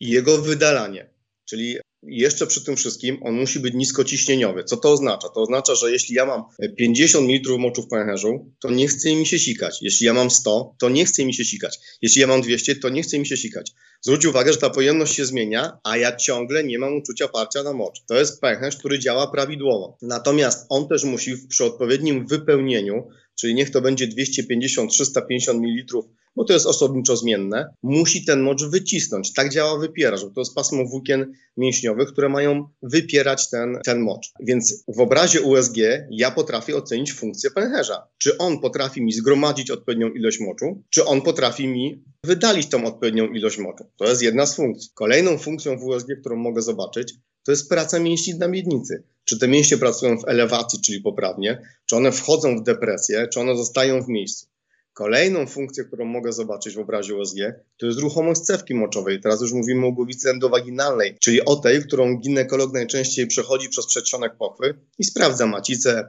i 0.00 0.08
jego 0.08 0.38
wydalanie. 0.38 1.10
Czyli 1.44 1.76
jeszcze 2.02 2.46
przy 2.46 2.64
tym 2.64 2.76
wszystkim 2.76 3.18
on 3.22 3.34
musi 3.34 3.60
być 3.60 3.74
niskociśnieniowy. 3.74 4.64
Co 4.64 4.76
to 4.76 4.92
oznacza? 4.92 5.28
To 5.28 5.40
oznacza, 5.42 5.74
że 5.74 5.92
jeśli 5.92 6.14
ja 6.14 6.26
mam 6.26 6.42
50 6.78 7.28
ml 7.28 7.58
moczu 7.58 7.82
w 7.82 7.88
pęcherzu, 7.88 8.52
to 8.60 8.70
nie 8.70 8.88
chce 8.88 9.16
mi 9.16 9.26
się 9.26 9.38
sikać. 9.38 9.78
Jeśli 9.82 10.06
ja 10.06 10.14
mam 10.14 10.30
100, 10.30 10.74
to 10.78 10.88
nie 10.88 11.04
chce 11.04 11.24
mi 11.24 11.34
się 11.34 11.44
sikać. 11.44 11.78
Jeśli 12.02 12.20
ja 12.20 12.26
mam 12.26 12.42
200, 12.42 12.76
to 12.76 12.88
nie 12.88 13.02
chce 13.02 13.18
mi 13.18 13.26
się 13.26 13.36
sikać. 13.36 13.72
Zwróć 14.00 14.24
uwagę, 14.24 14.52
że 14.52 14.58
ta 14.58 14.70
pojemność 14.70 15.14
się 15.14 15.24
zmienia, 15.24 15.78
a 15.84 15.96
ja 15.96 16.16
ciągle 16.16 16.64
nie 16.64 16.78
mam 16.78 16.96
uczucia 16.96 17.28
parcia 17.28 17.62
na 17.62 17.72
mocz. 17.72 18.02
To 18.06 18.14
jest 18.18 18.40
pęcherz, 18.40 18.76
który 18.76 18.98
działa 18.98 19.26
prawidłowo. 19.26 19.98
Natomiast 20.02 20.66
on 20.68 20.88
też 20.88 21.04
musi 21.04 21.48
przy 21.48 21.64
odpowiednim 21.64 22.26
wypełnieniu, 22.26 23.08
czyli 23.40 23.54
niech 23.54 23.70
to 23.70 23.80
będzie 23.80 24.08
250-350 24.08 25.60
ml 25.60 26.02
bo 26.36 26.44
to 26.44 26.52
jest 26.52 26.66
osobniczo 26.66 27.16
zmienne, 27.16 27.74
musi 27.82 28.24
ten 28.24 28.40
mocz 28.40 28.64
wycisnąć. 28.64 29.32
Tak 29.32 29.52
działa 29.52 29.78
wypieracz, 29.78 30.24
bo 30.24 30.30
to 30.30 30.40
jest 30.40 30.54
pasmo 30.54 30.84
włókien 30.84 31.32
mięśniowych, 31.56 32.08
które 32.08 32.28
mają 32.28 32.68
wypierać 32.82 33.50
ten, 33.50 33.78
ten 33.84 34.00
mocz. 34.00 34.32
Więc 34.40 34.84
w 34.88 35.00
obrazie 35.00 35.40
USG 35.40 35.76
ja 36.10 36.30
potrafię 36.30 36.76
ocenić 36.76 37.12
funkcję 37.12 37.50
pęcherza. 37.50 38.08
Czy 38.18 38.38
on 38.38 38.60
potrafi 38.60 39.02
mi 39.02 39.12
zgromadzić 39.12 39.70
odpowiednią 39.70 40.08
ilość 40.08 40.40
moczu, 40.40 40.82
czy 40.90 41.04
on 41.04 41.22
potrafi 41.22 41.68
mi 41.68 42.04
wydalić 42.24 42.66
tą 42.66 42.84
odpowiednią 42.84 43.26
ilość 43.26 43.58
moczu. 43.58 43.84
To 43.96 44.08
jest 44.08 44.22
jedna 44.22 44.46
z 44.46 44.56
funkcji. 44.56 44.90
Kolejną 44.94 45.38
funkcją 45.38 45.78
w 45.78 45.84
USG, 45.84 46.08
którą 46.20 46.36
mogę 46.36 46.62
zobaczyć, 46.62 47.14
to 47.44 47.52
jest 47.52 47.68
praca 47.68 47.98
mięśni 47.98 48.34
na 48.34 48.48
miednicy. 48.48 49.02
Czy 49.26 49.38
te 49.38 49.48
mięśnie 49.48 49.76
pracują 49.76 50.18
w 50.18 50.28
elewacji, 50.28 50.80
czyli 50.80 51.00
poprawnie, 51.00 51.62
czy 51.86 51.96
one 51.96 52.12
wchodzą 52.12 52.56
w 52.56 52.62
depresję, 52.62 53.28
czy 53.32 53.40
one 53.40 53.56
zostają 53.56 54.02
w 54.02 54.08
miejscu. 54.08 54.46
Kolejną 54.92 55.46
funkcję, 55.46 55.84
którą 55.84 56.04
mogę 56.04 56.32
zobaczyć 56.32 56.74
w 56.74 56.78
obrazie 56.78 57.14
USG, 57.14 57.36
to 57.76 57.86
jest 57.86 57.98
ruchomość 57.98 58.40
cewki 58.40 58.74
moczowej. 58.74 59.20
Teraz 59.20 59.40
już 59.40 59.52
mówimy 59.52 59.86
o 59.86 59.92
głowicy 59.92 60.30
endowaginalnej, 60.30 61.16
czyli 61.20 61.44
o 61.44 61.56
tej, 61.56 61.82
którą 61.82 62.16
ginekolog 62.16 62.72
najczęściej 62.72 63.26
przechodzi 63.26 63.68
przez 63.68 63.86
przedsionek 63.86 64.36
pochwy 64.36 64.74
i 64.98 65.04
sprawdza 65.04 65.46
macicę, 65.46 66.08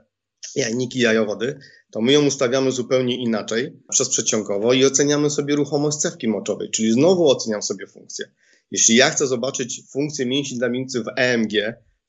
jajniki, 0.56 0.99
jajowody. 0.99 1.60
To 1.91 2.01
my 2.01 2.12
ją 2.12 2.25
ustawiamy 2.25 2.71
zupełnie 2.71 3.23
inaczej, 3.23 3.73
przez 3.89 4.10
przedsionkowo 4.10 4.73
i 4.73 4.86
oceniamy 4.86 5.30
sobie 5.30 5.56
ruchomość 5.56 5.97
cewki 5.97 6.27
moczowej, 6.27 6.69
czyli 6.71 6.91
znowu 6.91 7.30
oceniam 7.30 7.62
sobie 7.62 7.88
funkcję. 7.88 8.32
Jeśli 8.71 8.95
ja 8.95 9.10
chcę 9.10 9.27
zobaczyć 9.27 9.82
funkcję 9.91 10.25
mięśni 10.25 10.60
damicy 10.60 11.03
w 11.03 11.08
EMG, 11.15 11.51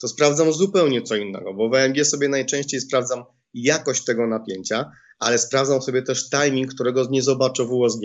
to 0.01 0.09
sprawdzam 0.09 0.53
zupełnie 0.53 1.03
co 1.03 1.17
innego, 1.17 1.55
bo 1.55 1.69
w 1.69 1.75
EMG 1.75 2.05
sobie 2.05 2.29
najczęściej 2.29 2.81
sprawdzam 2.81 3.25
jakość 3.55 4.05
tego 4.05 4.27
napięcia, 4.27 4.91
ale 5.19 5.39
sprawdzam 5.39 5.83
sobie 5.83 6.03
też 6.03 6.31
timing, 6.31 6.75
którego 6.75 7.07
nie 7.11 7.23
zobaczę 7.23 7.65
w 7.65 7.73
USG. 7.73 8.01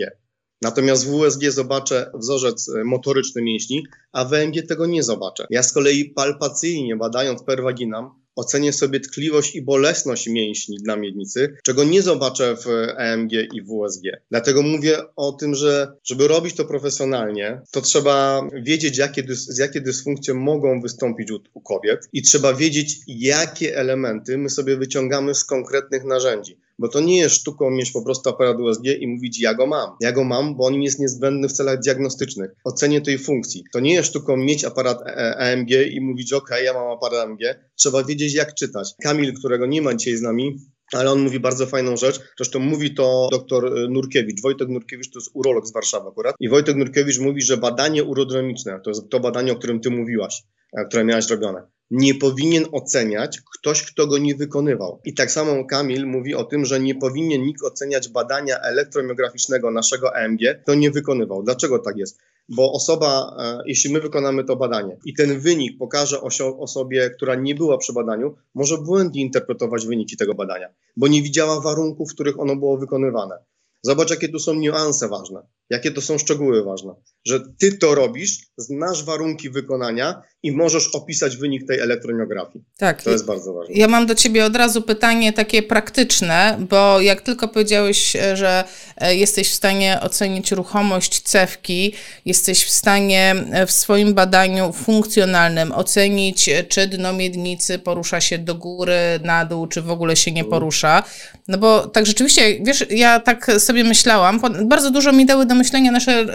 Natomiast 0.62 1.06
w 1.06 1.14
USG 1.14 1.50
zobaczę 1.50 2.10
wzorzec 2.14 2.68
e, 2.68 2.84
motoryczny 2.84 3.42
mięśni, 3.42 3.86
a 4.12 4.24
w 4.24 4.32
EMG 4.32 4.66
tego 4.68 4.86
nie 4.86 5.02
zobaczę. 5.02 5.46
Ja 5.50 5.62
z 5.62 5.72
kolei 5.72 6.10
palpacyjnie 6.10 6.96
badając 6.96 7.42
per 7.42 7.62
vaginam 7.62 8.23
ocenię 8.36 8.72
sobie 8.72 9.00
tkliwość 9.00 9.54
i 9.54 9.62
bolesność 9.62 10.28
mięśni 10.28 10.78
na 10.84 10.96
miednicy, 10.96 11.56
czego 11.62 11.84
nie 11.84 12.02
zobaczę 12.02 12.56
w 12.56 12.66
EMG 12.96 13.32
i 13.54 13.62
w 13.62 13.70
USG. 13.70 14.02
Dlatego 14.30 14.62
mówię 14.62 14.98
o 15.16 15.32
tym, 15.32 15.54
że 15.54 15.92
żeby 16.04 16.28
robić 16.28 16.54
to 16.54 16.64
profesjonalnie, 16.64 17.60
to 17.70 17.80
trzeba 17.80 18.48
wiedzieć, 18.62 18.98
jakie, 18.98 19.22
dys, 19.22 19.58
jakie 19.58 19.80
dysfunkcje 19.80 20.34
mogą 20.34 20.80
wystąpić 20.80 21.30
u, 21.30 21.40
u 21.54 21.60
kobiet 21.60 22.08
i 22.12 22.22
trzeba 22.22 22.54
wiedzieć, 22.54 22.96
jakie 23.06 23.76
elementy 23.76 24.38
my 24.38 24.50
sobie 24.50 24.76
wyciągamy 24.76 25.34
z 25.34 25.44
konkretnych 25.44 26.04
narzędzi. 26.04 26.63
Bo 26.78 26.88
to 26.88 27.00
nie 27.00 27.18
jest 27.18 27.34
sztuką 27.34 27.70
mieć 27.70 27.90
po 27.90 28.04
prostu 28.04 28.30
aparat 28.30 28.60
USG 28.60 28.84
i 29.00 29.08
mówić, 29.08 29.40
ja 29.40 29.54
go 29.54 29.66
mam. 29.66 29.90
Ja 30.00 30.12
go 30.12 30.24
mam, 30.24 30.56
bo 30.56 30.66
on 30.66 30.82
jest 30.82 30.98
niezbędny 30.98 31.48
w 31.48 31.52
celach 31.52 31.80
diagnostycznych. 31.80 32.50
Ocenie 32.64 33.00
tej 33.00 33.18
funkcji. 33.18 33.64
To 33.72 33.80
nie 33.80 33.94
jest 33.94 34.08
sztuką 34.08 34.36
mieć 34.36 34.64
aparat 34.64 34.98
EMG 35.16 35.72
e 35.72 35.88
i 35.88 36.00
mówić, 36.00 36.32
ok, 36.32 36.50
ja 36.64 36.72
mam 36.72 36.90
aparat 36.90 37.26
EMG. 37.26 37.40
Trzeba 37.76 38.04
wiedzieć, 38.04 38.34
jak 38.34 38.54
czytać. 38.54 38.94
Kamil, 39.02 39.34
którego 39.34 39.66
nie 39.66 39.82
ma 39.82 39.94
dzisiaj 39.94 40.16
z 40.16 40.22
nami, 40.22 40.58
ale 40.92 41.10
on 41.10 41.22
mówi 41.22 41.40
bardzo 41.40 41.66
fajną 41.66 41.96
rzecz. 41.96 42.20
Zresztą 42.36 42.58
mówi 42.58 42.94
to 42.94 43.28
dr 43.32 43.66
e, 43.66 43.88
Nurkiewicz. 43.88 44.42
Wojtek 44.42 44.68
Nurkiewicz 44.68 45.10
to 45.10 45.18
jest 45.18 45.30
urolog 45.34 45.66
z 45.66 45.72
Warszawy 45.72 46.08
akurat. 46.08 46.34
I 46.40 46.48
Wojtek 46.48 46.76
Nurkiewicz 46.76 47.18
mówi, 47.18 47.42
że 47.42 47.56
badanie 47.56 48.04
urodromiczne, 48.04 48.80
to 48.84 48.90
jest 48.90 49.10
to 49.10 49.20
badanie, 49.20 49.52
o 49.52 49.56
którym 49.56 49.80
ty 49.80 49.90
mówiłaś, 49.90 50.42
e, 50.78 50.84
które 50.84 51.04
miałaś 51.04 51.30
robione, 51.30 51.62
nie 51.90 52.14
powinien 52.14 52.64
oceniać 52.72 53.40
ktoś, 53.58 53.82
kto 53.82 54.06
go 54.06 54.18
nie 54.18 54.34
wykonywał. 54.34 55.00
I 55.04 55.14
tak 55.14 55.30
samo 55.30 55.64
Kamil 55.64 56.06
mówi 56.06 56.34
o 56.34 56.44
tym, 56.44 56.64
że 56.64 56.80
nie 56.80 56.94
powinien 56.94 57.42
nikt 57.42 57.62
oceniać 57.62 58.08
badania 58.08 58.58
elektromiograficznego 58.58 59.70
naszego 59.70 60.14
EMG, 60.14 60.40
kto 60.62 60.74
nie 60.74 60.90
wykonywał. 60.90 61.42
Dlaczego 61.42 61.78
tak 61.78 61.96
jest? 61.96 62.18
Bo 62.48 62.72
osoba, 62.72 63.36
e, 63.38 63.62
jeśli 63.66 63.92
my 63.92 64.00
wykonamy 64.00 64.44
to 64.44 64.56
badanie 64.56 64.96
i 65.04 65.14
ten 65.14 65.40
wynik 65.40 65.78
pokaże 65.78 66.20
osobie, 66.58 67.10
która 67.10 67.34
nie 67.34 67.54
była 67.54 67.78
przy 67.78 67.92
badaniu, 67.92 68.34
może 68.54 68.78
błędnie 68.78 69.22
interpretować 69.22 69.86
wyniki 69.86 70.16
tego 70.16 70.34
badania, 70.34 70.68
bo 70.96 71.08
nie 71.08 71.22
widziała 71.22 71.60
warunków, 71.60 72.10
w 72.10 72.14
których 72.14 72.40
ono 72.40 72.56
było 72.56 72.78
wykonywane. 72.78 73.34
Zobacz, 73.82 74.10
jakie 74.10 74.28
tu 74.28 74.38
są 74.38 74.54
niuanse 74.54 75.08
ważne, 75.08 75.42
jakie 75.70 75.90
to 75.90 76.00
są 76.00 76.18
szczegóły 76.18 76.64
ważne, 76.64 76.94
że 77.24 77.40
ty 77.58 77.78
to 77.78 77.94
robisz, 77.94 78.38
znasz 78.56 79.04
warunki 79.04 79.50
wykonania 79.50 80.22
i 80.44 80.52
możesz 80.52 80.86
opisać 80.94 81.36
wynik 81.36 81.66
tej 81.66 81.80
elektroniografii. 81.80 82.64
Tak. 82.78 83.02
To 83.02 83.10
jest 83.10 83.26
bardzo 83.26 83.52
ważne. 83.52 83.74
Ja 83.74 83.88
mam 83.88 84.06
do 84.06 84.14
ciebie 84.14 84.44
od 84.44 84.56
razu 84.56 84.82
pytanie 84.82 85.32
takie 85.32 85.62
praktyczne, 85.62 86.56
bo 86.70 87.00
jak 87.00 87.20
tylko 87.20 87.48
powiedziałeś, 87.48 88.16
e, 88.16 88.36
że 88.36 88.64
e, 88.96 89.16
jesteś 89.16 89.50
w 89.50 89.54
stanie 89.54 89.98
ocenić 90.02 90.52
ruchomość 90.52 91.20
cewki, 91.20 91.92
jesteś 92.26 92.64
w 92.64 92.70
stanie 92.70 93.34
e, 93.52 93.66
w 93.66 93.70
swoim 93.70 94.14
badaniu 94.14 94.72
funkcjonalnym 94.72 95.72
ocenić, 95.72 96.50
czy 96.68 96.86
dno 96.86 97.12
miednicy 97.12 97.78
porusza 97.78 98.20
się 98.20 98.38
do 98.38 98.54
góry, 98.54 98.98
na 99.22 99.44
dół, 99.44 99.66
czy 99.66 99.82
w 99.82 99.90
ogóle 99.90 100.16
się 100.16 100.32
nie 100.32 100.40
mhm. 100.40 100.50
porusza. 100.50 101.02
No 101.48 101.58
bo 101.58 101.86
tak 101.86 102.06
rzeczywiście, 102.06 102.42
wiesz, 102.64 102.86
ja 102.90 103.20
tak 103.20 103.52
sobie 103.58 103.84
myślałam, 103.84 104.40
bardzo 104.64 104.90
dużo 104.90 105.12
mi 105.12 105.26
dały 105.26 105.46
do 105.46 105.54
myślenia 105.54 105.92
nasze, 105.92 106.26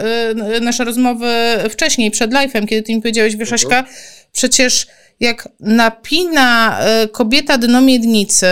nasze 0.62 0.84
rozmowy 0.84 1.28
wcześniej, 1.70 2.12
przed 2.12 2.32
live'em, 2.32 2.68
kiedy 2.68 2.84
ty 2.84 2.96
mi 2.96 3.02
powiedziałeś, 3.02 3.36
wiesz, 3.36 3.54
Aśka, 3.54 3.84
przecież 4.32 4.88
jak 5.20 5.50
napina 5.60 6.80
e, 6.80 7.08
kobieta 7.08 7.58
dno 7.58 7.82
miednicy 7.82 8.48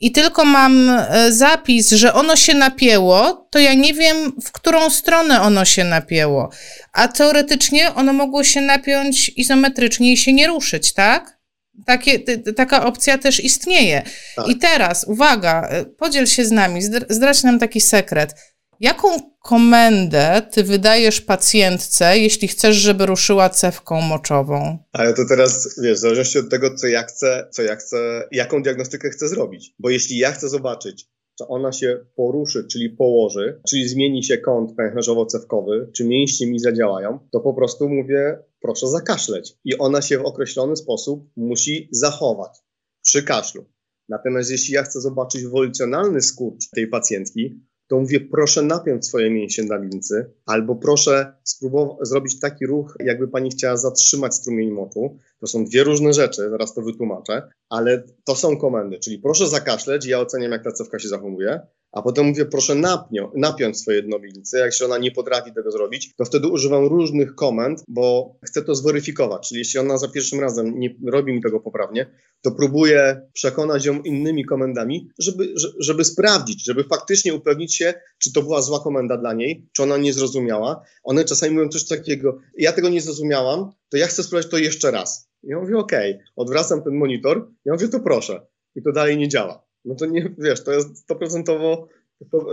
i 0.00 0.12
tylko 0.12 0.44
mam 0.44 0.90
e, 0.90 1.32
zapis, 1.32 1.90
że 1.90 2.14
ono 2.14 2.36
się 2.36 2.54
napięło, 2.54 3.48
to 3.50 3.58
ja 3.58 3.74
nie 3.74 3.94
wiem, 3.94 4.32
w 4.44 4.52
którą 4.52 4.90
stronę 4.90 5.40
ono 5.40 5.64
się 5.64 5.84
napięło. 5.84 6.50
A 6.92 7.08
teoretycznie 7.08 7.94
ono 7.94 8.12
mogło 8.12 8.44
się 8.44 8.60
napiąć 8.60 9.28
izometrycznie 9.36 10.12
i 10.12 10.16
się 10.16 10.32
nie 10.32 10.46
ruszyć, 10.46 10.92
tak? 10.92 11.40
Takie, 11.86 12.18
taka 12.56 12.86
opcja 12.86 13.18
też 13.18 13.44
istnieje. 13.44 14.02
Tak. 14.36 14.48
I 14.48 14.58
teraz, 14.58 15.04
uwaga, 15.04 15.68
e, 15.70 15.84
podziel 15.84 16.26
się 16.26 16.44
z 16.44 16.50
nami, 16.50 16.80
zdradź 17.08 17.42
nam 17.42 17.58
taki 17.58 17.80
sekret. 17.80 18.34
Jaką 18.80 19.08
komendę 19.42 20.42
ty 20.52 20.64
wydajesz 20.64 21.20
pacjentce, 21.20 22.18
jeśli 22.18 22.48
chcesz, 22.48 22.76
żeby 22.76 23.06
ruszyła 23.06 23.50
cewką 23.50 24.00
moczową? 24.00 24.78
Ale 24.92 25.14
to 25.14 25.22
teraz, 25.28 25.80
wiesz, 25.82 25.98
w 25.98 26.00
zależności 26.00 26.38
od 26.38 26.50
tego, 26.50 26.74
co 26.74 26.86
ja 26.86 27.02
chcę, 27.02 27.48
co 27.52 27.62
ja 27.62 27.76
chcę, 27.76 28.28
jaką 28.32 28.62
diagnostykę 28.62 29.10
chcę 29.10 29.28
zrobić. 29.28 29.74
Bo 29.78 29.90
jeśli 29.90 30.18
ja 30.18 30.32
chcę 30.32 30.48
zobaczyć, 30.48 31.08
czy 31.38 31.46
ona 31.46 31.72
się 31.72 31.98
poruszy, 32.16 32.66
czyli 32.72 32.90
położy, 32.90 33.60
czyli 33.68 33.88
zmieni 33.88 34.24
się 34.24 34.38
kąt 34.38 34.70
pęcherzowo-cewkowy, 34.76 35.92
czy 35.96 36.04
mięśnie 36.04 36.46
mi 36.46 36.58
zadziałają, 36.58 37.18
to 37.32 37.40
po 37.40 37.54
prostu 37.54 37.88
mówię, 37.88 38.38
proszę 38.60 38.88
zakaszleć. 38.88 39.54
I 39.64 39.78
ona 39.78 40.02
się 40.02 40.18
w 40.18 40.24
określony 40.24 40.76
sposób 40.76 41.30
musi 41.36 41.88
zachować 41.92 42.58
przy 43.02 43.22
kaszlu. 43.22 43.64
Natomiast 44.08 44.50
jeśli 44.50 44.74
ja 44.74 44.82
chcę 44.82 45.00
zobaczyć 45.00 45.44
wolicjonalny 45.44 46.20
skurcz 46.20 46.70
tej 46.70 46.86
pacjentki, 46.86 47.60
to 47.90 47.98
mówię, 47.98 48.20
proszę 48.20 48.62
napiąć 48.62 49.06
swoje 49.06 49.30
mięśnie 49.30 49.64
nawilnicy, 49.64 50.30
albo 50.46 50.76
proszę 50.76 51.32
spróbować 51.44 52.08
zrobić 52.08 52.40
taki 52.40 52.66
ruch, 52.66 52.94
jakby 53.00 53.28
pani 53.28 53.50
chciała 53.50 53.76
zatrzymać 53.76 54.34
strumień 54.34 54.70
moczu. 54.70 55.16
To 55.40 55.46
są 55.46 55.64
dwie 55.64 55.84
różne 55.84 56.12
rzeczy, 56.12 56.50
zaraz 56.50 56.74
to 56.74 56.82
wytłumaczę, 56.82 57.42
ale 57.68 58.02
to 58.24 58.36
są 58.36 58.56
komendy, 58.56 58.98
czyli 58.98 59.18
proszę 59.18 59.48
zakaszleć, 59.48 60.06
ja 60.06 60.20
oceniam, 60.20 60.52
jak 60.52 60.64
ta 60.64 60.72
cewka 60.72 60.98
się 60.98 61.08
zachowuje, 61.08 61.60
a 61.92 62.02
potem 62.02 62.26
mówię, 62.26 62.44
proszę 62.44 62.74
napnią, 62.74 63.30
napiąć 63.34 63.78
swoje 63.78 64.02
dnowilnice. 64.02 64.58
Jak 64.58 64.74
się 64.74 64.84
ona 64.84 64.98
nie 64.98 65.10
potrafi 65.10 65.52
tego 65.52 65.70
zrobić, 65.70 66.14
to 66.16 66.24
wtedy 66.24 66.48
używam 66.48 66.86
różnych 66.86 67.34
komend, 67.34 67.84
bo 67.88 68.36
chcę 68.42 68.62
to 68.62 68.74
zweryfikować. 68.74 69.48
Czyli 69.48 69.58
jeśli 69.58 69.80
ona 69.80 69.98
za 69.98 70.08
pierwszym 70.08 70.40
razem 70.40 70.78
nie 70.78 70.94
robi 71.06 71.32
mi 71.32 71.42
tego 71.42 71.60
poprawnie, 71.60 72.06
to 72.42 72.50
próbuję 72.50 73.28
przekonać 73.32 73.84
ją 73.84 74.02
innymi 74.02 74.44
komendami, 74.44 75.08
żeby, 75.18 75.54
żeby 75.78 76.04
sprawdzić, 76.04 76.64
żeby 76.64 76.84
faktycznie 76.84 77.34
upewnić 77.34 77.76
się, 77.76 77.94
czy 78.18 78.32
to 78.32 78.42
była 78.42 78.62
zła 78.62 78.80
komenda 78.80 79.16
dla 79.16 79.32
niej, 79.32 79.68
czy 79.72 79.82
ona 79.82 79.96
nie 79.96 80.12
zrozumiała. 80.12 80.84
One 81.02 81.24
czasami 81.24 81.54
mówią 81.54 81.68
coś 81.68 81.88
takiego, 81.88 82.38
ja 82.58 82.72
tego 82.72 82.88
nie 82.88 83.00
zrozumiałam, 83.00 83.70
to 83.88 83.96
ja 83.96 84.06
chcę 84.06 84.22
sprawdzić 84.22 84.50
to 84.50 84.58
jeszcze 84.58 84.90
raz. 84.90 85.30
Ja 85.42 85.60
mówię, 85.60 85.78
okej, 85.78 86.14
okay. 86.14 86.26
odwracam 86.36 86.82
ten 86.82 86.94
monitor, 86.94 87.48
ja 87.64 87.72
mówię, 87.72 87.88
to 87.88 88.00
proszę. 88.00 88.46
I 88.74 88.82
to 88.82 88.92
dalej 88.92 89.18
nie 89.18 89.28
działa 89.28 89.69
no 89.84 89.94
to 89.94 90.06
nie, 90.06 90.34
wiesz, 90.38 90.64
to 90.64 90.72
jest 90.72 90.98
stoprocentowo, 90.98 91.88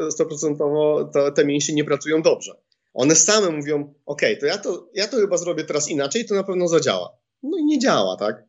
stoprocentowo 0.10 1.10
to, 1.14 1.32
te 1.32 1.46
mięśnie 1.46 1.76
nie 1.76 1.84
pracują 1.84 2.22
dobrze. 2.22 2.52
One 2.94 3.16
same 3.16 3.50
mówią, 3.50 3.94
ok, 4.06 4.22
to 4.40 4.46
ja, 4.46 4.58
to 4.58 4.90
ja 4.94 5.08
to 5.08 5.18
chyba 5.18 5.38
zrobię 5.38 5.64
teraz 5.64 5.90
inaczej, 5.90 6.26
to 6.26 6.36
na 6.36 6.44
pewno 6.44 6.68
zadziała. 6.68 7.18
No 7.44 7.58
i 7.58 7.66
nie 7.66 7.80
działa, 7.80 8.18
tak? 8.18 8.48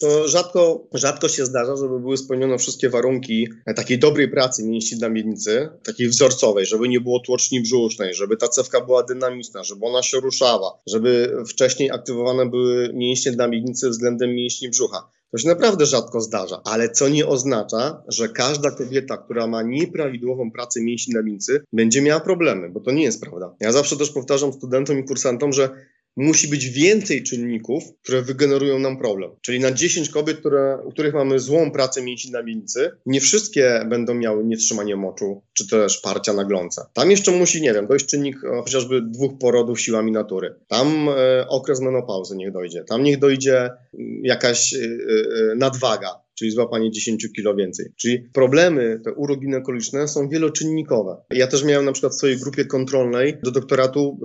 To 0.00 0.28
rzadko, 0.28 0.88
rzadko 0.94 1.28
się 1.28 1.46
zdarza, 1.46 1.76
żeby 1.76 2.00
były 2.00 2.16
spełnione 2.16 2.58
wszystkie 2.58 2.90
warunki 2.90 3.48
takiej 3.76 3.98
dobrej 3.98 4.30
pracy 4.30 4.64
mięśni 4.64 4.98
dla 4.98 5.08
miednicy, 5.08 5.68
takiej 5.84 6.08
wzorcowej, 6.08 6.66
żeby 6.66 6.88
nie 6.88 7.00
było 7.00 7.20
tłoczni 7.20 7.60
brzusznej, 7.60 8.14
żeby 8.14 8.36
ta 8.36 8.48
cewka 8.48 8.80
była 8.80 9.02
dynamiczna, 9.02 9.64
żeby 9.64 9.86
ona 9.86 10.02
się 10.02 10.20
ruszała, 10.20 10.80
żeby 10.86 11.36
wcześniej 11.48 11.90
aktywowane 11.90 12.46
były 12.46 12.90
mięśnie 12.94 13.32
dla 13.32 13.48
miednicy 13.48 13.90
względem 13.90 14.34
mięśni 14.34 14.68
brzucha. 14.68 15.10
To 15.32 15.38
się 15.38 15.48
naprawdę 15.48 15.86
rzadko 15.86 16.20
zdarza, 16.20 16.60
ale 16.64 16.90
co 16.90 17.08
nie 17.08 17.26
oznacza, 17.26 18.02
że 18.08 18.28
każda 18.28 18.70
kobieta, 18.70 19.16
która 19.16 19.46
ma 19.46 19.62
nieprawidłową 19.62 20.50
pracę 20.50 20.80
mięśni 20.80 21.14
na 21.14 21.22
mincy, 21.22 21.64
będzie 21.72 22.02
miała 22.02 22.20
problemy, 22.20 22.70
bo 22.70 22.80
to 22.80 22.90
nie 22.90 23.02
jest 23.02 23.20
prawda. 23.20 23.54
Ja 23.60 23.72
zawsze 23.72 23.96
też 23.96 24.10
powtarzam 24.10 24.52
studentom 24.52 24.98
i 24.98 25.04
kursantom, 25.04 25.52
że 25.52 25.70
musi 26.16 26.48
być 26.48 26.68
więcej 26.68 27.22
czynników, 27.22 27.84
które 28.02 28.22
wygenerują 28.22 28.78
nam 28.78 28.98
problem. 28.98 29.30
Czyli 29.40 29.60
na 29.60 29.72
10 29.72 30.10
kobiet, 30.10 30.38
które, 30.38 30.78
u 30.84 30.90
których 30.90 31.14
mamy 31.14 31.38
złą 31.38 31.70
pracę 31.70 32.02
mięśni 32.02 32.30
na 32.30 32.42
miednicy, 32.42 32.90
nie 33.06 33.20
wszystkie 33.20 33.86
będą 33.88 34.14
miały 34.14 34.44
nietrzymanie 34.44 34.96
moczu, 34.96 35.42
czy 35.52 35.68
też 35.68 35.98
parcia 35.98 36.32
na 36.32 36.44
glące. 36.44 36.86
Tam 36.92 37.10
jeszcze 37.10 37.32
musi, 37.32 37.62
nie 37.62 37.74
wiem, 37.74 37.86
dojść 37.86 38.06
czynnik 38.06 38.36
e, 38.44 38.62
chociażby 38.62 39.02
dwóch 39.02 39.38
porodów 39.38 39.80
siłami 39.80 40.12
natury. 40.12 40.54
Tam 40.68 41.08
e, 41.08 41.48
okres 41.48 41.80
menopauzy 41.80 42.36
niech 42.36 42.52
dojdzie. 42.52 42.84
Tam 42.84 43.02
niech 43.02 43.18
dojdzie 43.18 43.70
mm, 43.94 44.24
jakaś 44.24 44.74
e, 44.74 44.78
e, 44.78 45.54
nadwaga 45.56 46.19
czyli 46.40 46.50
złapanie 46.50 46.90
10 46.90 47.28
kilo 47.36 47.54
więcej. 47.54 47.92
Czyli 47.96 48.18
problemy 48.32 49.00
te 49.04 49.12
uroginekologiczne 49.12 50.08
są 50.08 50.28
wieloczynnikowe. 50.28 51.16
Ja 51.30 51.46
też 51.46 51.64
miałem 51.64 51.84
na 51.84 51.92
przykład 51.92 52.12
w 52.12 52.16
swojej 52.16 52.36
grupie 52.36 52.64
kontrolnej 52.64 53.36
do 53.42 53.50
doktoratu 53.50 54.20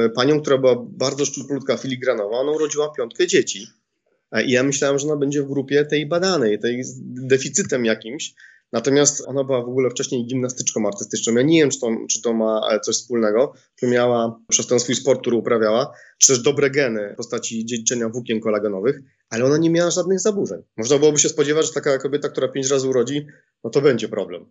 y, 0.00 0.04
y, 0.04 0.10
panią, 0.10 0.40
która 0.40 0.58
była 0.58 0.86
bardzo 0.88 1.24
szczuplutka, 1.24 1.76
filigranowa, 1.76 2.36
ona 2.36 2.52
urodziła 2.52 2.92
piątkę 2.96 3.26
dzieci. 3.26 3.66
I 4.46 4.50
ja 4.50 4.62
myślałem, 4.62 4.98
że 4.98 5.06
ona 5.06 5.16
będzie 5.16 5.42
w 5.42 5.48
grupie 5.48 5.84
tej 5.84 6.06
badanej, 6.06 6.58
tej 6.58 6.84
z 6.84 7.00
deficytem 7.02 7.84
jakimś, 7.84 8.34
Natomiast 8.72 9.24
ona 9.26 9.44
była 9.44 9.62
w 9.62 9.68
ogóle 9.68 9.90
wcześniej 9.90 10.26
gimnastyczką 10.26 10.86
artystyczną. 10.86 11.34
Ja 11.34 11.42
nie 11.42 11.60
wiem, 11.60 11.70
czy 11.70 11.80
to, 11.80 11.90
czy 12.10 12.22
to 12.22 12.32
ma 12.32 12.60
e, 12.70 12.80
coś 12.80 12.96
wspólnego, 12.96 13.52
czy 13.76 13.86
miała 13.86 14.40
przez 14.48 14.66
ten 14.66 14.80
swój 14.80 14.94
sport, 14.94 15.20
który 15.20 15.36
uprawiała, 15.36 15.94
czy 16.18 16.32
też 16.32 16.42
dobre 16.42 16.70
geny 16.70 17.12
w 17.12 17.16
postaci 17.16 17.66
dziedziczenia 17.66 18.08
włókien 18.08 18.40
kolagenowych, 18.40 19.00
ale 19.30 19.44
ona 19.44 19.56
nie 19.56 19.70
miała 19.70 19.90
żadnych 19.90 20.20
zaburzeń. 20.20 20.62
Można 20.76 20.98
byłoby 20.98 21.18
się 21.18 21.28
spodziewać, 21.28 21.66
że 21.66 21.72
taka 21.72 21.98
kobieta, 21.98 22.28
która 22.28 22.48
pięć 22.48 22.70
razy 22.70 22.88
urodzi, 22.88 23.26
no 23.64 23.70
to 23.70 23.80
będzie 23.80 24.08
problem. 24.08 24.46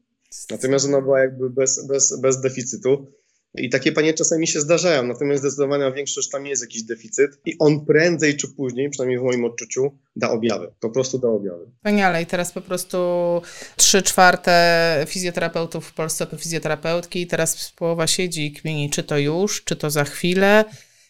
Natomiast 0.51 0.85
ona 0.85 1.01
była 1.01 1.19
jakby 1.19 1.49
bez, 1.49 1.87
bez, 1.87 2.21
bez 2.21 2.41
deficytu. 2.41 3.07
I 3.55 3.69
takie 3.69 3.91
panie 3.91 4.13
czasami 4.13 4.47
się 4.47 4.61
zdarzają, 4.61 5.03
natomiast 5.03 5.41
zdecydowana 5.41 5.91
większość 5.91 6.29
tam 6.29 6.45
jest 6.45 6.61
jakiś 6.61 6.83
deficyt 6.83 7.31
i 7.45 7.55
on 7.59 7.85
prędzej 7.85 8.37
czy 8.37 8.47
później, 8.47 8.89
przynajmniej 8.89 9.19
w 9.19 9.23
moim 9.23 9.45
odczuciu, 9.45 9.97
da 10.15 10.31
objawy. 10.31 10.71
Po 10.79 10.89
prostu 10.89 11.19
da 11.19 11.27
objawy. 11.27 11.65
Wspaniale. 11.77 12.21
I 12.21 12.25
teraz 12.25 12.51
po 12.51 12.61
prostu 12.61 12.97
trzy 13.75 14.01
czwarte 14.01 15.05
fizjoterapeutów 15.09 15.87
w 15.87 15.93
Polsce 15.93 16.27
to 16.27 16.37
fizjoterapeutki. 16.37 17.27
Teraz 17.27 17.71
połowa 17.71 18.07
siedzi 18.07 18.45
i 18.45 18.51
kmieni, 18.51 18.89
czy 18.89 19.03
to 19.03 19.17
już, 19.17 19.63
czy 19.63 19.75
to 19.75 19.89
za 19.89 20.03
chwilę. 20.03 20.65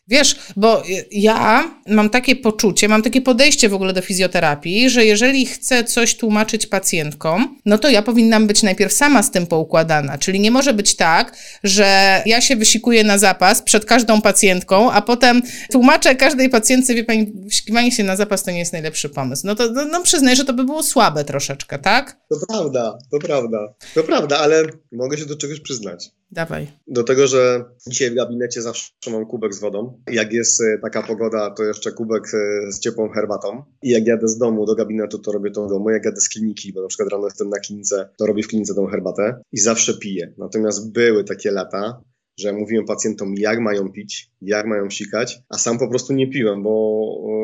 Wiesz, 0.07 0.35
bo 0.55 0.83
ja 1.11 1.71
mam 1.87 2.09
takie 2.09 2.35
poczucie, 2.35 2.87
mam 2.87 3.01
takie 3.01 3.21
podejście 3.21 3.69
w 3.69 3.73
ogóle 3.73 3.93
do 3.93 4.01
fizjoterapii, 4.01 4.89
że 4.89 5.05
jeżeli 5.05 5.45
chcę 5.45 5.83
coś 5.83 6.17
tłumaczyć 6.17 6.67
pacjentkom, 6.67 7.59
no 7.65 7.77
to 7.77 7.89
ja 7.89 8.01
powinnam 8.01 8.47
być 8.47 8.63
najpierw 8.63 8.93
sama 8.93 9.23
z 9.23 9.31
tym 9.31 9.47
poukładana. 9.47 10.17
Czyli 10.17 10.39
nie 10.39 10.51
może 10.51 10.73
być 10.73 10.95
tak, 10.95 11.37
że 11.63 12.21
ja 12.25 12.41
się 12.41 12.55
wysikuję 12.55 13.03
na 13.03 13.17
zapas 13.17 13.61
przed 13.61 13.85
każdą 13.85 14.21
pacjentką, 14.21 14.91
a 14.91 15.01
potem 15.01 15.41
tłumaczę 15.71 16.15
każdej 16.15 16.49
pacjentce, 16.49 16.95
wie 16.95 17.03
pani, 17.03 17.31
wyszukiwanie 17.35 17.91
się 17.91 18.03
na 18.03 18.15
zapas 18.15 18.43
to 18.43 18.51
nie 18.51 18.59
jest 18.59 18.73
najlepszy 18.73 19.09
pomysł. 19.09 19.47
No 19.47 19.55
to 19.55 19.71
no, 19.71 19.85
no 19.85 20.03
przyznaj, 20.03 20.35
że 20.35 20.45
to 20.45 20.53
by 20.53 20.63
było 20.63 20.83
słabe 20.83 21.25
troszeczkę, 21.25 21.79
tak? 21.79 22.17
To 22.29 22.35
prawda, 22.49 22.97
to 23.11 23.19
prawda. 23.19 23.73
To 23.95 24.03
prawda, 24.03 24.39
ale 24.39 24.63
mogę 24.91 25.17
się 25.17 25.25
do 25.25 25.37
czegoś 25.37 25.59
przyznać. 25.59 26.11
Dawaj. 26.33 26.67
Do 26.87 27.03
tego, 27.03 27.27
że 27.27 27.65
dzisiaj 27.87 28.11
w 28.11 28.15
gabinecie 28.15 28.61
zawsze 28.61 28.91
mam 29.11 29.25
kubek 29.25 29.53
z 29.53 29.59
wodą. 29.59 30.01
Jak 30.11 30.33
jest 30.33 30.61
e, 30.61 30.77
taka 30.81 31.03
pogoda, 31.03 31.51
to 31.51 31.63
jeszcze 31.63 31.91
kubek 31.91 32.23
e, 32.33 32.71
z 32.71 32.79
ciepłą 32.79 33.09
herbatą. 33.09 33.63
I 33.83 33.89
jak 33.89 34.07
jadę 34.07 34.27
z 34.27 34.37
domu 34.37 34.65
do 34.65 34.75
gabinetu, 34.75 35.19
to 35.19 35.31
robię 35.31 35.49
w 35.49 35.53
domu. 35.53 35.89
Jak 35.89 36.05
jadę 36.05 36.21
z 36.21 36.29
kliniki, 36.29 36.73
bo 36.73 36.81
na 36.81 36.87
przykład 36.87 37.09
rano 37.09 37.25
jestem 37.25 37.49
na 37.49 37.59
klinice, 37.59 38.09
to 38.17 38.25
robię 38.25 38.43
w 38.43 38.47
klinice 38.47 38.75
tą 38.75 38.87
herbatę 38.87 39.41
i 39.51 39.57
zawsze 39.57 39.93
piję. 39.93 40.33
Natomiast 40.37 40.91
były 40.91 41.23
takie 41.23 41.51
lata, 41.51 42.01
że 42.37 42.53
mówiłem 42.53 42.85
pacjentom, 42.85 43.33
jak 43.37 43.59
mają 43.59 43.91
pić, 43.91 44.29
jak 44.41 44.65
mają 44.65 44.89
sikać, 44.89 45.39
a 45.49 45.57
sam 45.57 45.77
po 45.77 45.89
prostu 45.89 46.13
nie 46.13 46.29
piłem, 46.29 46.63
bo, 46.63 46.71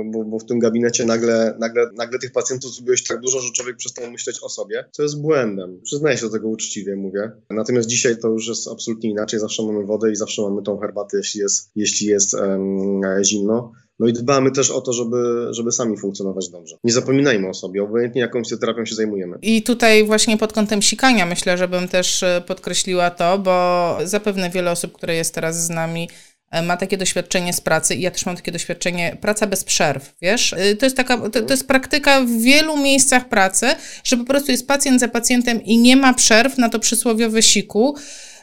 bo, 0.06 0.25
bo 0.25 0.39
w 0.39 0.45
tym 0.45 0.60
gabinecie 0.60 1.06
nagle, 1.06 1.56
nagle, 1.60 1.89
nagle 1.97 2.19
tych 2.19 2.32
pacjentów 2.32 2.75
zrobiłeś 2.75 3.04
tak 3.04 3.19
dużo, 3.19 3.39
że 3.39 3.52
człowiek 3.52 3.78
przestał 3.78 4.12
myśleć 4.12 4.39
o 4.43 4.49
sobie, 4.49 4.86
co 4.91 5.04
jest 5.04 5.21
błędem. 5.21 5.82
Przyznaję 5.84 6.17
się 6.17 6.25
do 6.25 6.32
tego 6.32 6.47
uczciwie, 6.47 6.95
mówię. 6.95 7.32
Natomiast 7.49 7.89
dzisiaj 7.89 8.17
to 8.17 8.28
już 8.28 8.47
jest 8.47 8.67
absolutnie 8.67 9.10
inaczej. 9.10 9.39
Zawsze 9.39 9.63
mamy 9.63 9.86
wodę 9.86 10.12
i 10.12 10.15
zawsze 10.15 10.41
mamy 10.41 10.62
tą 10.62 10.78
herbatę, 10.78 11.17
jeśli 11.17 11.39
jest, 11.39 11.71
jeśli 11.75 12.08
jest 12.08 12.34
um, 12.34 13.02
zimno. 13.23 13.71
No 13.99 14.07
i 14.07 14.13
dbamy 14.13 14.51
też 14.51 14.71
o 14.71 14.81
to, 14.81 14.93
żeby, 14.93 15.47
żeby 15.51 15.71
sami 15.71 15.97
funkcjonować 15.97 16.49
dobrze. 16.49 16.75
Nie 16.83 16.93
zapominajmy 16.93 17.49
o 17.49 17.53
sobie, 17.53 17.83
obojętnie 17.83 18.21
jaką 18.21 18.41
terapią 18.62 18.85
się 18.85 18.95
zajmujemy. 18.95 19.38
I 19.41 19.63
tutaj 19.63 20.03
właśnie 20.03 20.38
pod 20.38 20.53
kątem 20.53 20.81
sikania 20.81 21.25
myślę, 21.25 21.57
żebym 21.57 21.88
też 21.88 22.23
e, 22.23 22.43
podkreśliła 22.47 23.09
to, 23.09 23.39
bo 23.39 23.97
zapewne 24.03 24.49
wiele 24.49 24.71
osób, 24.71 24.93
które 24.93 25.15
jest 25.15 25.35
teraz 25.35 25.65
z 25.65 25.69
nami, 25.69 26.09
e, 26.51 26.62
ma 26.62 26.77
takie 26.77 26.97
doświadczenie 26.97 27.53
z 27.53 27.62
pracy 27.62 27.95
i 27.95 28.01
ja 28.01 28.12
też 28.12 28.25
mam 28.25 28.35
takie 28.35 28.51
doświadczenie, 28.51 29.17
praca 29.21 29.47
bez 29.47 29.63
przerw, 29.63 30.15
wiesz? 30.21 30.53
E, 30.53 30.75
to 30.75 30.85
jest 30.85 30.97
taka, 30.97 31.17
to, 31.17 31.41
to, 31.41 31.53
jest 31.53 31.67
praktyka 31.67 32.21
w 32.21 32.29
wielu 32.29 32.77
miejscach 32.77 33.29
pracy, 33.29 33.67
że 34.03 34.17
po 34.17 34.23
prostu 34.23 34.51
jest 34.51 34.67
pacjent 34.67 34.99
za 34.99 35.07
pacjentem 35.07 35.63
i 35.63 35.77
nie 35.77 35.95
ma 35.95 36.13
przerw 36.13 36.57
na 36.57 36.69
to 36.69 36.79
przysłowiowe 36.79 37.41
siku, 37.41 37.95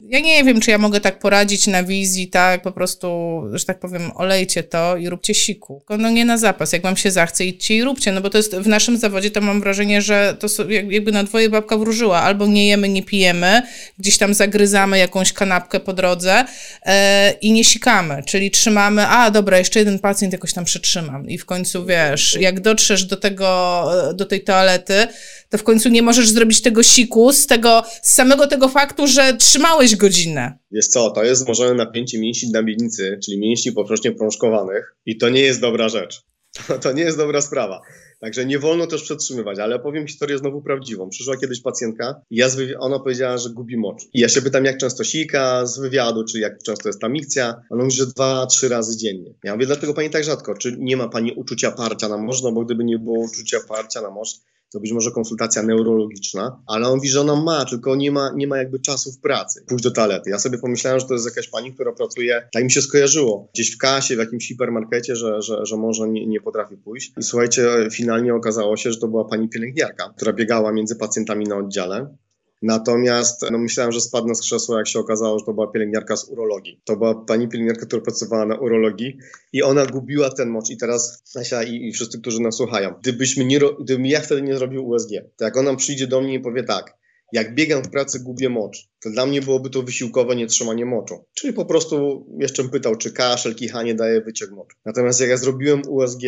Ja 0.03 0.21
nie 0.21 0.45
wiem, 0.45 0.61
czy 0.61 0.71
ja 0.71 0.79
mogę 0.79 1.01
tak 1.01 1.19
poradzić 1.19 1.67
na 1.67 1.83
wizji, 1.83 2.29
tak, 2.29 2.63
po 2.63 2.73
prostu, 2.73 3.41
że 3.53 3.65
tak 3.65 3.79
powiem, 3.79 4.11
olejcie 4.15 4.63
to 4.63 4.97
i 4.97 5.09
róbcie 5.09 5.35
siku. 5.35 5.83
No 5.99 6.11
nie 6.11 6.25
na 6.25 6.39
zapas, 6.39 6.73
jak 6.73 6.83
wam 6.83 6.97
się 6.97 7.11
zachce, 7.11 7.45
idźcie 7.45 7.77
i 7.77 7.85
róbcie, 7.85 8.13
no 8.13 8.21
bo 8.21 8.31
to 8.31 8.39
jest 8.39 8.57
w 8.57 8.67
naszym 8.67 8.99
zawodzie, 8.99 9.31
to 9.31 9.41
mam 9.41 9.61
wrażenie, 9.61 10.03
że 10.03 10.37
to 10.41 10.71
jakby 10.71 11.13
na 11.13 11.25
dwoje 11.25 11.51
babka 11.51 11.77
wróżyła, 11.77 12.23
albo 12.23 12.47
nie 12.47 12.69
jemy, 12.69 12.89
nie 12.89 13.03
pijemy, 13.03 13.63
gdzieś 13.99 14.19
tam 14.19 14.35
zagryzamy 14.35 14.99
jakąś 14.99 15.33
kanapkę 15.33 15.81
po 15.81 15.93
drodze 15.93 16.45
e, 16.83 17.31
i 17.41 17.53
nie 17.53 17.65
sikamy, 17.65 18.23
czyli 18.27 18.51
trzymamy, 18.51 19.07
a 19.07 19.31
dobra, 19.31 19.59
jeszcze 19.59 19.79
jeden 19.79 19.99
pacjent 19.99 20.33
jakoś 20.33 20.53
tam 20.53 20.65
przetrzymam. 20.65 21.29
I 21.29 21.39
w 21.39 21.45
końcu, 21.45 21.87
wiesz, 21.87 22.39
jak 22.41 22.61
dotrzesz 22.61 23.05
do 23.05 23.17
tego, 23.17 23.91
do 24.15 24.27
tej 24.27 24.45
toalety, 24.45 25.07
to 25.51 25.59
w 25.59 25.63
końcu 25.63 25.89
nie 25.89 26.03
możesz 26.03 26.29
zrobić 26.29 26.63
tego 26.63 26.83
siku 26.83 27.33
z 27.33 27.47
tego, 27.47 27.85
z 28.03 28.15
samego 28.15 28.47
tego 28.47 28.69
faktu, 28.69 29.07
że 29.07 29.35
trzymałeś 29.35 29.86
godzinę. 29.95 30.59
Wiesz 30.71 30.87
co, 30.87 31.11
to 31.11 31.25
jest 31.25 31.43
wzmożone 31.43 31.75
napięcie 31.75 32.19
mięśni 32.19 32.51
na 32.51 32.63
miednicy, 32.63 33.19
czyli 33.25 33.41
mięśni 33.41 33.73
poprzednio 33.73 34.13
prążkowanych 34.13 34.97
i 35.07 35.17
to 35.17 35.29
nie 35.29 35.41
jest 35.41 35.61
dobra 35.61 35.89
rzecz. 35.89 36.23
To, 36.83 36.93
nie 36.93 37.03
jest 37.03 37.17
dobra 37.17 37.41
sprawa. 37.41 37.81
Także 38.21 38.47
nie 38.47 38.59
wolno 38.59 38.87
też 38.87 39.03
przetrzymywać, 39.03 39.59
ale 39.59 39.77
opowiem 39.77 40.07
historię 40.07 40.39
znowu 40.39 40.63
prawdziwą. 40.63 41.09
Przyszła 41.09 41.37
kiedyś 41.37 41.61
pacjentka 41.61 42.21
i 42.31 42.37
ja 42.37 42.49
ona 42.79 42.99
powiedziała, 42.99 43.39
że 43.39 43.51
gubi 43.51 43.77
mocz. 43.77 44.03
I 44.15 44.21
ja 44.21 44.29
się 44.29 44.43
pytam, 44.43 44.65
jak 44.65 44.79
często 44.79 45.05
sika 45.05 45.67
z 45.67 45.79
wywiadu, 45.79 46.25
czy 46.25 46.41
jak 46.41 46.63
często 46.63 46.89
jest 46.89 47.01
ta 47.01 47.09
mikcja. 47.09 47.63
Ona 47.71 47.85
mówi, 47.85 47.97
że 47.97 48.07
dwa, 48.07 48.47
trzy 48.47 48.69
razy 48.69 48.97
dziennie. 48.97 49.35
Ja 49.45 49.55
mówię, 49.55 49.67
dlaczego 49.67 49.95
pani 49.95 50.11
tak 50.11 50.25
rzadko? 50.25 50.55
Czy 50.55 50.77
nie 50.79 50.97
ma 50.97 51.09
pani 51.09 51.33
uczucia 51.33 51.71
parcia 51.71 52.09
na 52.09 52.17
mocz? 52.19 52.43
No 52.43 52.53
bo 52.53 52.65
gdyby 52.65 52.85
nie 52.85 52.99
było 52.99 53.19
uczucia 53.19 53.61
parcia 53.69 54.01
na 54.01 54.11
mocz, 54.11 54.31
to 54.77 54.81
być 54.81 54.93
może 54.93 55.11
konsultacja 55.11 55.63
neurologiczna, 55.63 56.63
ale 56.67 56.89
on 56.89 56.97
mówi, 56.97 57.09
że 57.09 57.21
ona 57.21 57.37
ma, 57.37 57.65
tylko 57.65 57.97
nie 57.97 58.11
ma, 58.11 58.33
nie 58.37 58.47
ma 58.47 58.59
jakby 58.59 58.81
czasu 58.81 59.13
w 59.13 59.21
pracy. 59.21 59.65
Pójść 59.69 59.85
do 59.85 59.91
toalety. 59.91 60.31
Ja 60.31 60.39
sobie 60.39 60.59
pomyślałem, 60.59 61.01
że 61.01 61.07
to 61.07 61.15
jest 61.15 61.27
jakaś 61.27 61.49
pani, 61.49 61.75
która 61.75 61.93
pracuje, 61.93 62.49
tak 62.53 62.65
mi 62.65 62.71
się 62.71 62.83
skojarzyło, 62.83 63.49
gdzieś 63.55 63.75
w 63.75 63.79
kasie, 63.79 64.17
w 64.17 64.19
jakimś 64.19 64.49
hipermarkecie, 64.49 65.17
że, 65.17 65.43
że, 65.43 65.67
że 65.67 65.77
może 65.77 66.09
nie, 66.09 66.27
nie 66.27 66.41
potrafi 66.41 66.77
pójść. 66.77 67.13
I 67.19 67.23
słuchajcie, 67.23 67.89
finalnie 67.93 68.35
okazało 68.35 68.77
się, 68.77 68.93
że 68.93 68.99
to 68.99 69.09
była 69.09 69.25
pani 69.25 69.49
pielęgniarka, 69.49 70.15
która 70.17 70.33
biegała 70.33 70.73
między 70.73 70.97
pacjentami 70.97 71.45
na 71.45 71.57
oddziale 71.57 72.17
Natomiast 72.63 73.45
no, 73.51 73.59
myślałem, 73.59 73.93
że 73.93 74.01
spadnę 74.01 74.35
z 74.35 74.41
krzesła, 74.41 74.79
jak 74.79 74.89
się 74.89 74.99
okazało, 74.99 75.39
że 75.39 75.45
to 75.45 75.55
była 75.55 75.73
pielęgniarka 75.73 76.17
z 76.17 76.29
urologii. 76.29 76.81
To 76.85 76.97
była 76.97 77.15
pani 77.15 77.49
pielęgniarka, 77.49 77.87
która 77.87 78.03
pracowała 78.03 78.47
na 78.47 78.59
urologii 78.59 79.19
i 79.53 79.63
ona 79.63 79.87
gubiła 79.87 80.31
ten 80.31 80.49
mocz. 80.49 80.71
I 80.71 80.77
teraz, 80.77 81.23
Asia 81.41 81.63
i, 81.63 81.89
i 81.89 81.93
wszyscy, 81.93 82.21
którzy 82.21 82.41
nas 82.41 82.57
słuchają, 82.57 82.95
gdybyśmy 83.01 83.45
nie, 83.45 83.61
gdybym 83.81 84.07
ja 84.07 84.21
wtedy 84.21 84.43
nie 84.43 84.57
zrobił 84.57 84.89
USG, 84.89 85.11
to 85.37 85.45
jak 85.45 85.57
ona 85.57 85.77
przyjdzie 85.77 86.07
do 86.07 86.21
mnie 86.21 86.35
i 86.35 86.41
powie 86.41 86.63
tak, 86.63 86.97
jak 87.33 87.55
biegam 87.55 87.83
w 87.83 87.91
pracy, 87.91 88.21
gubię 88.21 88.49
mocz, 88.49 88.89
to 89.03 89.11
dla 89.11 89.27
mnie 89.27 89.43
byłoby 89.43 89.71
to 89.71 89.83
wysiłkowe 89.83 90.37
nietrzymanie 90.37 90.85
moczu. 90.85 91.25
Czyli 91.35 91.53
po 91.53 91.65
prostu 91.65 92.27
jeszcze 92.41 92.63
bym 92.63 92.73
pytał, 92.73 92.97
czy 92.97 93.13
kaszel, 93.13 93.55
kichanie 93.55 93.95
daje 93.95 94.21
wyciek 94.21 94.51
moczu. 94.51 94.77
Natomiast 94.85 95.21
jak 95.21 95.31
ja 95.31 95.37
zrobiłem 95.37 95.83
USG 95.89 96.23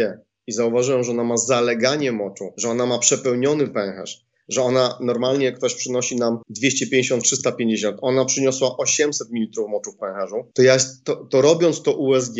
i 0.46 0.52
zauważyłem, 0.52 1.04
że 1.04 1.10
ona 1.10 1.24
ma 1.24 1.36
zaleganie 1.36 2.12
moczu, 2.12 2.52
że 2.56 2.68
ona 2.68 2.86
ma 2.86 2.98
przepełniony 2.98 3.68
pęcherz, 3.68 4.27
że 4.48 4.62
ona 4.62 4.98
normalnie 5.00 5.52
ktoś 5.52 5.74
przynosi 5.74 6.16
nam 6.16 6.38
250-350, 6.62 7.96
ona 8.00 8.24
przyniosła 8.24 8.76
800 8.76 9.28
ml 9.30 9.68
moczu 9.68 9.92
w 9.92 9.96
pęcherzu, 9.96 10.36
to 10.54 10.62
ja 10.62 10.76
to, 11.04 11.16
to 11.16 11.42
robiąc 11.42 11.82
to 11.82 11.92
USG, 11.92 12.36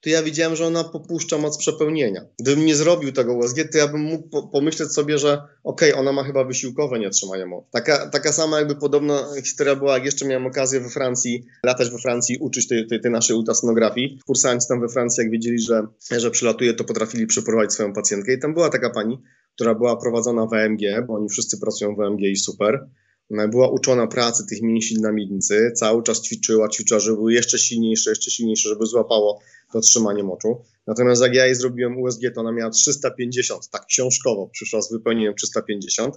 to 0.00 0.10
ja 0.10 0.22
widziałem, 0.22 0.56
że 0.56 0.66
ona 0.66 0.84
popuszcza 0.84 1.38
moc 1.38 1.58
przepełnienia. 1.58 2.24
Gdybym 2.38 2.66
nie 2.66 2.76
zrobił 2.76 3.12
tego 3.12 3.34
USG, 3.34 3.56
to 3.72 3.78
ja 3.78 3.88
bym 3.88 4.00
mógł 4.00 4.28
po 4.28 4.48
pomyśleć 4.48 4.92
sobie, 4.92 5.18
że 5.18 5.42
okej, 5.64 5.90
okay, 5.90 6.00
ona 6.00 6.12
ma 6.12 6.24
chyba 6.24 6.44
wysiłkowe 6.44 6.98
nietrzymanie 6.98 7.46
mocy. 7.46 7.66
Taka, 7.70 8.10
taka 8.10 8.32
sama 8.32 8.58
jakby 8.58 8.76
podobna 8.76 9.24
historia 9.44 9.76
była, 9.76 9.94
jak 9.94 10.04
jeszcze 10.04 10.26
miałem 10.26 10.46
okazję 10.46 10.80
we 10.80 10.88
Francji, 10.88 11.44
latać 11.64 11.90
we 11.90 11.98
Francji, 11.98 12.38
uczyć 12.40 12.68
tej, 12.68 12.86
tej, 12.86 13.00
tej 13.00 13.10
naszej 13.10 13.36
ultrasonografii. 13.36 14.18
Kursanci 14.26 14.68
tam 14.68 14.80
we 14.80 14.88
Francji, 14.88 15.22
jak 15.22 15.30
wiedzieli, 15.30 15.58
że, 15.58 15.86
że 16.18 16.30
przylatuje, 16.30 16.74
to 16.74 16.84
potrafili 16.84 17.26
przeprowadzić 17.26 17.72
swoją 17.72 17.92
pacjentkę 17.92 18.32
i 18.32 18.38
tam 18.38 18.54
była 18.54 18.68
taka 18.68 18.90
pani, 18.90 19.22
która 19.54 19.74
była 19.74 19.96
prowadzona 19.96 20.46
w 20.46 20.52
EMG, 20.52 20.80
bo 21.06 21.14
oni 21.14 21.28
wszyscy 21.28 21.60
pracują 21.60 21.96
w 21.96 22.00
EMG 22.00 22.20
i 22.20 22.36
super. 22.36 22.88
Była 23.30 23.68
uczona 23.68 24.06
pracy 24.06 24.46
tych 24.46 24.62
mięśni 24.62 25.00
na 25.00 25.12
miednicy, 25.12 25.72
cały 25.74 26.02
czas 26.02 26.22
ćwiczyła, 26.22 26.68
ćwiczyła, 26.68 27.00
żeby 27.00 27.16
były 27.16 27.32
jeszcze 27.32 27.58
silniejsze, 27.58 28.10
jeszcze 28.10 28.30
silniejsze, 28.30 28.68
żeby 28.68 28.86
złapało 28.86 29.40
to 29.72 29.80
trzymanie 29.80 30.22
moczu. 30.22 30.64
Natomiast 30.86 31.22
jak 31.22 31.34
ja 31.34 31.46
jej 31.46 31.54
zrobiłem 31.54 31.98
USG, 31.98 32.20
to 32.34 32.40
ona 32.40 32.52
miała 32.52 32.70
350, 32.70 33.70
tak 33.70 33.86
książkowo 33.86 34.48
przyszła 34.52 34.82
z 34.82 34.92
wypełnieniem 34.92 35.34
350, 35.34 36.14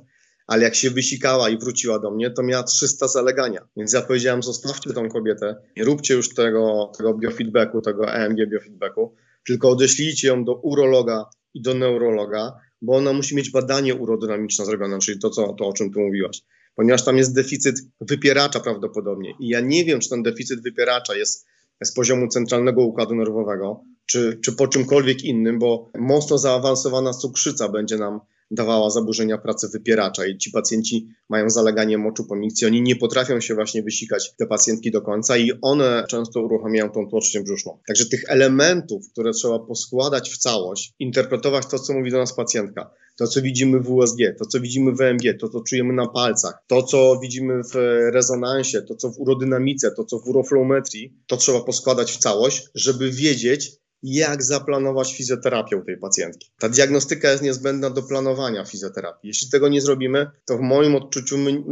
ale 0.47 0.63
jak 0.63 0.75
się 0.75 0.89
wysikała 0.89 1.49
i 1.49 1.57
wróciła 1.57 1.99
do 1.99 2.11
mnie, 2.11 2.31
to 2.31 2.43
miała 2.43 2.63
300 2.63 3.07
zalegania. 3.07 3.67
Więc 3.77 3.93
ja 3.93 4.01
powiedziałem, 4.01 4.43
zostawcie 4.43 4.93
tą 4.93 5.09
kobietę, 5.09 5.55
nie 5.77 5.83
róbcie 5.83 6.13
już 6.13 6.33
tego, 6.33 6.91
tego 6.97 7.13
biofeedbacku, 7.13 7.81
tego 7.81 8.13
EMG 8.13 8.49
biofeedbacku, 8.49 9.15
tylko 9.47 9.69
odeślijcie 9.69 10.27
ją 10.27 10.45
do 10.45 10.55
urologa 10.55 11.25
i 11.53 11.61
do 11.61 11.73
neurologa, 11.73 12.53
bo 12.81 12.95
ona 12.95 13.13
musi 13.13 13.35
mieć 13.35 13.51
badanie 13.51 13.95
urodynamiczne 13.95 14.65
zrobione, 14.65 14.99
czyli 14.99 15.19
to, 15.19 15.29
co, 15.29 15.53
to 15.53 15.67
o 15.67 15.73
czym 15.73 15.93
tu 15.93 15.99
mówiłaś. 15.99 16.41
Ponieważ 16.75 17.05
tam 17.05 17.17
jest 17.17 17.35
deficyt 17.35 17.75
wypieracza 18.01 18.59
prawdopodobnie. 18.59 19.33
I 19.39 19.47
ja 19.47 19.59
nie 19.61 19.85
wiem, 19.85 19.99
czy 19.99 20.09
ten 20.09 20.23
deficyt 20.23 20.63
wypieracza 20.63 21.15
jest 21.15 21.45
z 21.83 21.93
poziomu 21.93 22.27
centralnego 22.27 22.81
układu 22.81 23.15
nerwowego, 23.15 23.83
czy, 24.05 24.39
czy 24.43 24.51
po 24.51 24.67
czymkolwiek 24.67 25.23
innym, 25.23 25.59
bo 25.59 25.91
mocno 25.99 26.37
zaawansowana 26.37 27.13
cukrzyca 27.13 27.69
będzie 27.69 27.97
nam 27.97 28.19
dawała 28.51 28.89
zaburzenia 28.89 29.37
pracy 29.37 29.67
wypieracza 29.73 30.25
i 30.25 30.37
ci 30.37 30.51
pacjenci 30.51 31.07
mają 31.29 31.49
zaleganie 31.49 31.97
moczu 31.97 32.25
po 32.25 32.35
mikcji, 32.35 32.67
oni 32.67 32.81
nie 32.81 32.95
potrafią 32.95 33.39
się 33.39 33.55
właśnie 33.55 33.83
wysikać, 33.83 34.33
te 34.37 34.45
pacjentki 34.45 34.91
do 34.91 35.01
końca 35.01 35.37
i 35.37 35.51
one 35.61 36.05
często 36.09 36.41
uruchamiają 36.41 36.89
tą 36.89 37.09
tłocznię 37.09 37.41
brzuszną. 37.41 37.79
Także 37.87 38.05
tych 38.05 38.23
elementów, 38.27 39.09
które 39.11 39.31
trzeba 39.31 39.59
poskładać 39.59 40.29
w 40.29 40.37
całość, 40.37 40.93
interpretować 40.99 41.65
to, 41.67 41.79
co 41.79 41.93
mówi 41.93 42.11
do 42.11 42.17
nas 42.17 42.35
pacjentka, 42.35 42.91
to, 43.17 43.27
co 43.27 43.41
widzimy 43.41 43.79
w 43.79 43.91
USG, 43.91 44.17
to, 44.39 44.45
co 44.45 44.59
widzimy 44.59 44.91
w 44.95 45.01
EMG, 45.01 45.23
to, 45.39 45.49
co 45.49 45.61
czujemy 45.61 45.93
na 45.93 46.07
palcach, 46.07 46.63
to, 46.67 46.83
co 46.83 47.19
widzimy 47.21 47.61
w 47.63 47.75
rezonansie, 48.13 48.81
to, 48.81 48.95
co 48.95 49.09
w 49.09 49.19
urodynamice, 49.19 49.91
to, 49.91 50.03
co 50.03 50.19
w 50.19 50.27
uroflometrii, 50.27 51.13
to 51.27 51.37
trzeba 51.37 51.61
poskładać 51.61 52.11
w 52.11 52.17
całość, 52.17 52.69
żeby 52.75 53.11
wiedzieć, 53.11 53.71
jak 54.03 54.43
zaplanować 54.43 55.13
fizjoterapię 55.15 55.81
tej 55.85 55.97
pacjentki. 55.97 56.51
Ta 56.59 56.69
diagnostyka 56.69 57.31
jest 57.31 57.43
niezbędna 57.43 57.89
do 57.89 58.03
planowania 58.03 58.65
fizjoterapii. 58.65 59.27
Jeśli 59.27 59.49
tego 59.49 59.69
nie 59.69 59.81
zrobimy, 59.81 60.31
to 60.45 60.57
w 60.57 60.61
moim 60.61 60.95
odczuciu 60.95 61.37
my, 61.37 61.63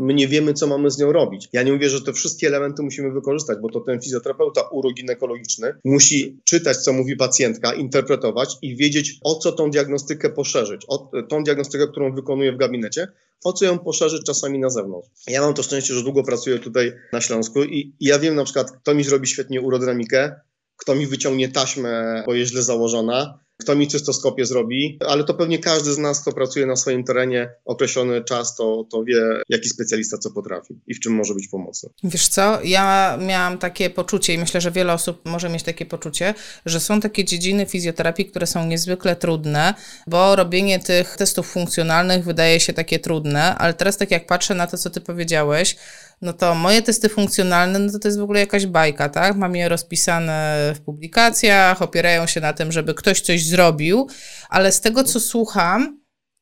my, 0.00 0.14
nie 0.14 0.28
wiemy, 0.28 0.54
co 0.54 0.66
mamy 0.66 0.90
z 0.90 0.98
nią 0.98 1.12
robić. 1.12 1.48
Ja 1.52 1.62
nie 1.62 1.72
mówię, 1.72 1.88
że 1.88 2.02
te 2.02 2.12
wszystkie 2.12 2.46
elementy 2.46 2.82
musimy 2.82 3.12
wykorzystać, 3.12 3.58
bo 3.62 3.70
to 3.70 3.80
ten 3.80 4.00
fizjoterapeuta 4.00 4.60
uroginekologiczny 4.60 5.74
musi 5.84 6.40
czytać, 6.44 6.76
co 6.76 6.92
mówi 6.92 7.16
pacjentka, 7.16 7.74
interpretować 7.74 8.56
i 8.62 8.76
wiedzieć, 8.76 9.18
o 9.22 9.34
co 9.34 9.52
tą 9.52 9.70
diagnostykę 9.70 10.30
poszerzyć, 10.30 10.82
o 10.88 11.10
tą 11.28 11.44
diagnostykę, 11.44 11.88
którą 11.88 12.14
wykonuje 12.14 12.52
w 12.52 12.56
gabinecie, 12.56 13.08
o 13.44 13.52
co 13.52 13.64
ją 13.64 13.78
poszerzyć 13.78 14.22
czasami 14.26 14.58
na 14.58 14.70
zewnątrz. 14.70 15.08
Ja 15.26 15.40
mam 15.40 15.54
to 15.54 15.62
szczęście, 15.62 15.94
że 15.94 16.02
długo 16.02 16.22
pracuję 16.22 16.58
tutaj 16.58 16.92
na 17.12 17.20
Śląsku 17.20 17.64
i, 17.64 17.94
i 18.00 18.06
ja 18.06 18.18
wiem 18.18 18.34
na 18.34 18.44
przykład, 18.44 18.70
kto 18.70 18.94
mi 18.94 19.04
zrobi 19.04 19.26
świetnie 19.26 19.60
urodynamikę, 19.60 20.40
kto 20.76 20.94
mi 20.94 21.06
wyciągnie 21.06 21.48
taśmę, 21.48 22.22
bo 22.26 22.34
jest 22.34 22.52
źle 22.52 22.62
założona, 22.62 23.44
kto 23.56 23.76
mi 23.76 23.88
cystoskopię 23.88 24.46
zrobi, 24.46 24.98
ale 25.06 25.24
to 25.24 25.34
pewnie 25.34 25.58
każdy 25.58 25.92
z 25.92 25.98
nas, 25.98 26.20
kto 26.20 26.32
pracuje 26.32 26.66
na 26.66 26.76
swoim 26.76 27.04
terenie 27.04 27.54
określony 27.64 28.24
czas, 28.24 28.56
to, 28.56 28.86
to 28.90 29.04
wie, 29.04 29.22
jaki 29.48 29.68
specjalista 29.68 30.18
co 30.18 30.30
potrafi 30.30 30.74
i 30.86 30.94
w 30.94 31.00
czym 31.00 31.12
może 31.12 31.34
być 31.34 31.48
pomocny. 31.48 31.90
Wiesz 32.04 32.28
co, 32.28 32.58
ja 32.64 33.18
miałam 33.20 33.58
takie 33.58 33.90
poczucie 33.90 34.34
i 34.34 34.38
myślę, 34.38 34.60
że 34.60 34.70
wiele 34.70 34.92
osób 34.92 35.20
może 35.24 35.48
mieć 35.48 35.62
takie 35.62 35.86
poczucie, 35.86 36.34
że 36.66 36.80
są 36.80 37.00
takie 37.00 37.24
dziedziny 37.24 37.66
fizjoterapii, 37.66 38.26
które 38.26 38.46
są 38.46 38.66
niezwykle 38.66 39.16
trudne, 39.16 39.74
bo 40.06 40.36
robienie 40.36 40.78
tych 40.78 41.16
testów 41.16 41.46
funkcjonalnych 41.46 42.24
wydaje 42.24 42.60
się 42.60 42.72
takie 42.72 42.98
trudne, 42.98 43.54
ale 43.54 43.74
teraz 43.74 43.96
tak 43.96 44.10
jak 44.10 44.26
patrzę 44.26 44.54
na 44.54 44.66
to, 44.66 44.78
co 44.78 44.90
ty 44.90 45.00
powiedziałeś, 45.00 45.76
no 46.24 46.32
to 46.32 46.54
moje 46.54 46.82
testy 46.82 47.08
funkcjonalne, 47.08 47.78
no 47.78 47.92
to 47.92 47.98
to 47.98 48.08
jest 48.08 48.18
w 48.18 48.22
ogóle 48.22 48.40
jakaś 48.40 48.66
bajka, 48.66 49.08
tak? 49.08 49.36
Mam 49.36 49.56
je 49.56 49.68
rozpisane 49.68 50.72
w 50.76 50.80
publikacjach, 50.80 51.82
opierają 51.82 52.26
się 52.26 52.40
na 52.40 52.52
tym, 52.52 52.72
żeby 52.72 52.94
ktoś 52.94 53.20
coś 53.20 53.46
zrobił, 53.46 54.08
ale 54.48 54.72
z 54.72 54.80
tego, 54.80 55.04
co 55.04 55.20
słucham, 55.20 56.00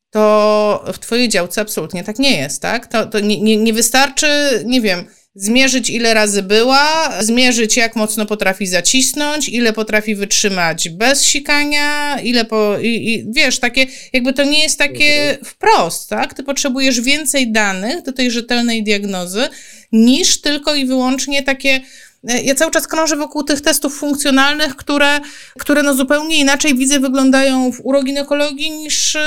to 0.09 0.85
w 0.93 0.99
twojej 0.99 1.29
działce 1.29 1.61
absolutnie 1.61 2.03
tak 2.03 2.19
nie 2.19 2.37
jest, 2.37 2.61
tak? 2.61 2.87
To, 2.87 3.05
to 3.05 3.19
nie, 3.19 3.41
nie, 3.41 3.57
nie 3.57 3.73
wystarczy, 3.73 4.63
nie 4.65 4.81
wiem, 4.81 5.05
zmierzyć 5.35 5.89
ile 5.89 6.13
razy 6.13 6.43
była, 6.43 7.13
zmierzyć 7.21 7.77
jak 7.77 7.95
mocno 7.95 8.25
potrafi 8.25 8.67
zacisnąć, 8.67 9.49
ile 9.49 9.73
potrafi 9.73 10.15
wytrzymać 10.15 10.89
bez 10.89 11.21
sikania, 11.21 12.19
ile 12.19 12.45
po, 12.45 12.79
i, 12.79 13.13
i, 13.13 13.25
wiesz, 13.31 13.59
takie, 13.59 13.85
jakby 14.13 14.33
to 14.33 14.43
nie 14.43 14.63
jest 14.63 14.77
takie 14.77 15.21
mhm. 15.21 15.45
wprost, 15.45 16.09
tak? 16.09 16.33
Ty 16.33 16.43
potrzebujesz 16.43 17.01
więcej 17.01 17.51
danych 17.51 18.01
do 18.03 18.13
tej 18.13 18.31
rzetelnej 18.31 18.83
diagnozy, 18.83 19.49
niż 19.91 20.41
tylko 20.41 20.75
i 20.75 20.85
wyłącznie 20.85 21.43
takie 21.43 21.81
ja 22.23 22.55
cały 22.55 22.71
czas 22.71 22.87
krążę 22.87 23.15
wokół 23.15 23.43
tych 23.43 23.61
testów 23.61 23.97
funkcjonalnych, 23.97 24.75
które, 24.75 25.19
które 25.59 25.83
no 25.83 25.93
zupełnie 25.93 26.37
inaczej 26.37 26.75
widzę 26.75 26.99
wyglądają 26.99 27.71
w 27.71 27.81
uroginekologii 27.83 28.71
niż, 28.71 29.17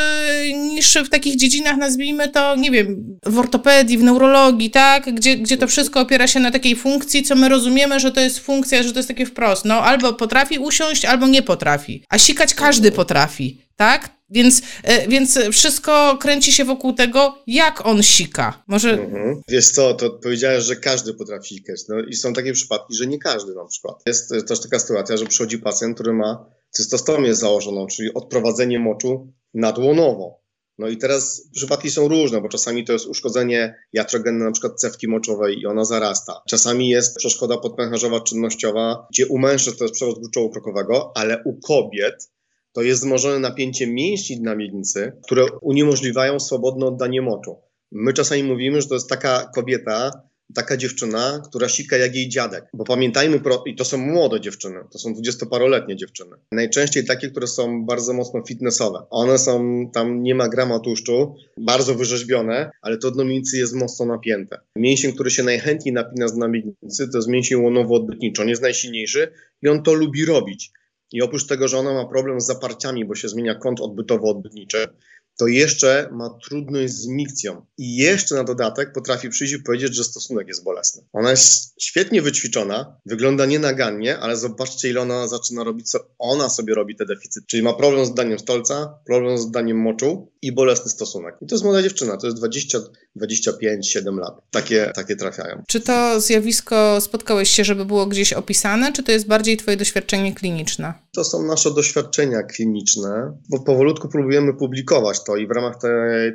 niż 0.54 0.98
w 1.04 1.08
takich 1.08 1.36
dziedzinach, 1.36 1.76
nazwijmy 1.76 2.28
to, 2.28 2.56
nie 2.56 2.70
wiem, 2.70 3.18
w 3.26 3.38
ortopedii, 3.38 3.98
w 3.98 4.02
neurologii, 4.02 4.70
tak? 4.70 5.14
Gdzie, 5.14 5.36
gdzie 5.36 5.56
to 5.56 5.66
wszystko 5.66 6.00
opiera 6.00 6.26
się 6.26 6.40
na 6.40 6.50
takiej 6.50 6.76
funkcji, 6.76 7.22
co 7.22 7.34
my 7.34 7.48
rozumiemy, 7.48 8.00
że 8.00 8.12
to 8.12 8.20
jest 8.20 8.38
funkcja, 8.38 8.82
że 8.82 8.92
to 8.92 8.98
jest 8.98 9.08
takie 9.08 9.26
wprost. 9.26 9.64
No 9.64 9.74
albo 9.74 10.12
potrafi 10.12 10.58
usiąść, 10.58 11.04
albo 11.04 11.26
nie 11.26 11.42
potrafi. 11.42 12.04
A 12.08 12.18
sikać 12.18 12.54
każdy 12.54 12.92
potrafi, 12.92 13.65
tak? 13.76 14.16
Więc, 14.30 14.62
e, 14.82 15.08
więc 15.08 15.38
wszystko 15.52 16.18
kręci 16.20 16.52
się 16.52 16.64
wokół 16.64 16.92
tego, 16.92 17.38
jak 17.46 17.86
on 17.86 18.02
sika. 18.02 18.64
Może... 18.66 18.90
Mhm. 18.90 19.42
Wiesz 19.48 19.70
co, 19.70 19.94
to 19.94 20.10
powiedziałeś, 20.10 20.64
że 20.64 20.76
każdy 20.76 21.14
potrafi 21.14 21.54
sikać. 21.54 21.80
No 21.88 22.00
i 22.00 22.14
są 22.14 22.32
takie 22.32 22.52
przypadki, 22.52 22.94
że 22.94 23.06
nie 23.06 23.18
każdy 23.18 23.54
na 23.54 23.64
przykład. 23.64 24.02
Jest 24.06 24.30
też 24.48 24.60
taka 24.60 24.78
sytuacja, 24.78 25.16
że 25.16 25.26
przychodzi 25.26 25.58
pacjent, 25.58 25.94
który 25.94 26.12
ma 26.12 26.46
cystostomię 26.70 27.34
założoną, 27.34 27.86
czyli 27.86 28.14
odprowadzenie 28.14 28.78
moczu 28.78 29.32
nadłonowo. 29.54 30.46
No 30.78 30.88
i 30.88 30.96
teraz 30.96 31.48
przypadki 31.54 31.90
są 31.90 32.08
różne, 32.08 32.40
bo 32.40 32.48
czasami 32.48 32.84
to 32.84 32.92
jest 32.92 33.06
uszkodzenie 33.06 33.74
jatrogenne 33.92 34.44
na 34.44 34.52
przykład 34.52 34.80
cewki 34.80 35.08
moczowej 35.08 35.60
i 35.60 35.66
ona 35.66 35.84
zarasta. 35.84 36.42
Czasami 36.48 36.88
jest 36.88 37.16
przeszkoda 37.16 37.56
podpęcherzowa 37.56 38.20
czynnościowa, 38.20 39.06
gdzie 39.10 39.26
u 39.26 39.38
mężczyzn 39.38 39.76
to 39.76 39.84
jest 39.84 39.94
przerost 39.94 40.20
gruczołu 40.20 40.50
krokowego, 40.50 41.12
ale 41.14 41.42
u 41.44 41.60
kobiet 41.60 42.30
to 42.76 42.82
jest 42.82 43.00
wzmożone 43.00 43.38
napięcie 43.38 43.86
mięśni 43.86 44.40
na 44.40 44.54
miednicy, 44.54 45.12
które 45.24 45.46
uniemożliwiają 45.60 46.40
swobodne 46.40 46.86
oddanie 46.86 47.22
moczu. 47.22 47.56
My 47.92 48.12
czasami 48.12 48.42
mówimy, 48.42 48.82
że 48.82 48.88
to 48.88 48.94
jest 48.94 49.08
taka 49.08 49.50
kobieta, 49.54 50.10
taka 50.54 50.76
dziewczyna, 50.76 51.42
która 51.48 51.68
sika 51.68 51.96
jak 51.96 52.14
jej 52.14 52.28
dziadek. 52.28 52.64
Bo 52.74 52.84
pamiętajmy, 52.84 53.40
i 53.66 53.76
to 53.76 53.84
są 53.84 53.98
młode 53.98 54.40
dziewczyny, 54.40 54.80
to 54.92 54.98
są 54.98 55.12
dwudziestoparoletnie 55.12 55.96
dziewczyny. 55.96 56.36
Najczęściej 56.52 57.04
takie, 57.04 57.30
które 57.30 57.46
są 57.46 57.86
bardzo 57.86 58.12
mocno 58.12 58.42
fitnessowe. 58.48 59.06
One 59.10 59.38
są, 59.38 59.84
tam 59.94 60.22
nie 60.22 60.34
ma 60.34 60.48
grama 60.48 60.78
tłuszczu, 60.78 61.34
bardzo 61.58 61.94
wyrzeźbione, 61.94 62.70
ale 62.82 62.98
to 62.98 63.10
dno 63.10 63.24
miednicy 63.24 63.58
jest 63.58 63.74
mocno 63.74 64.06
napięte. 64.06 64.60
Mięsień, 64.76 65.12
który 65.12 65.30
się 65.30 65.42
najchętniej 65.42 65.94
napina 65.94 66.28
z 66.28 66.36
miednicy, 66.36 67.08
to 67.12 67.18
jest 67.18 67.28
mięsień 67.28 67.58
łonowo-odbytniczy. 67.58 68.40
On 68.40 68.48
jest 68.48 68.62
najsilniejszy 68.62 69.32
i 69.62 69.68
on 69.68 69.82
to 69.82 69.94
lubi 69.94 70.24
robić. 70.24 70.72
I 71.12 71.22
oprócz 71.22 71.46
tego, 71.46 71.68
że 71.68 71.78
ona 71.78 71.94
ma 71.94 72.06
problem 72.06 72.40
z 72.40 72.46
zaparciami, 72.46 73.04
bo 73.04 73.14
się 73.14 73.28
zmienia 73.28 73.54
kąt 73.54 73.80
odbytowo-odbytniczy, 73.80 74.88
to 75.36 75.46
jeszcze 75.46 76.08
ma 76.12 76.30
trudność 76.30 76.92
z 76.92 77.06
mikcją. 77.06 77.66
I 77.78 77.96
jeszcze 77.96 78.34
na 78.34 78.44
dodatek 78.44 78.92
potrafi 78.92 79.28
przyjść 79.28 79.54
i 79.54 79.58
powiedzieć, 79.58 79.94
że 79.94 80.04
stosunek 80.04 80.48
jest 80.48 80.64
bolesny. 80.64 81.02
Ona 81.12 81.30
jest 81.30 81.74
świetnie 81.80 82.22
wyćwiczona, 82.22 82.96
wygląda 83.06 83.46
nienagannie, 83.46 84.18
ale 84.18 84.36
zobaczcie, 84.36 84.88
ile 84.88 85.00
ona 85.00 85.28
zaczyna 85.28 85.64
robić, 85.64 85.90
co 85.90 85.98
ona 86.18 86.48
sobie 86.48 86.74
robi 86.74 86.96
te 86.96 87.06
deficyty. 87.06 87.46
Czyli 87.46 87.62
ma 87.62 87.72
problem 87.72 88.06
z 88.06 88.14
daniem 88.14 88.38
stolca, 88.38 88.98
problem 89.06 89.38
z 89.38 89.50
daniem 89.50 89.78
moczu 89.78 90.32
i 90.42 90.52
bolesny 90.52 90.90
stosunek. 90.90 91.34
I 91.42 91.46
to 91.46 91.54
jest 91.54 91.64
młoda 91.64 91.82
dziewczyna, 91.82 92.16
to 92.16 92.26
jest 92.26 92.38
20, 92.38 92.78
25, 93.16 93.90
7 93.90 94.18
lat. 94.18 94.34
Takie, 94.50 94.92
takie 94.94 95.16
trafiają. 95.16 95.62
Czy 95.68 95.80
to 95.80 96.20
zjawisko 96.20 97.00
spotkałeś 97.00 97.50
się, 97.50 97.64
żeby 97.64 97.84
było 97.84 98.06
gdzieś 98.06 98.32
opisane, 98.32 98.92
czy 98.92 99.02
to 99.02 99.12
jest 99.12 99.26
bardziej 99.26 99.56
twoje 99.56 99.76
doświadczenie 99.76 100.34
kliniczne? 100.34 100.94
To 101.12 101.24
są 101.24 101.42
nasze 101.42 101.74
doświadczenia 101.74 102.42
kliniczne, 102.42 103.36
bo 103.50 103.60
powolutku 103.60 104.08
próbujemy 104.08 104.54
publikować 104.54 105.24
to 105.26 105.36
i 105.36 105.46
w 105.46 105.50
ramach 105.50 105.76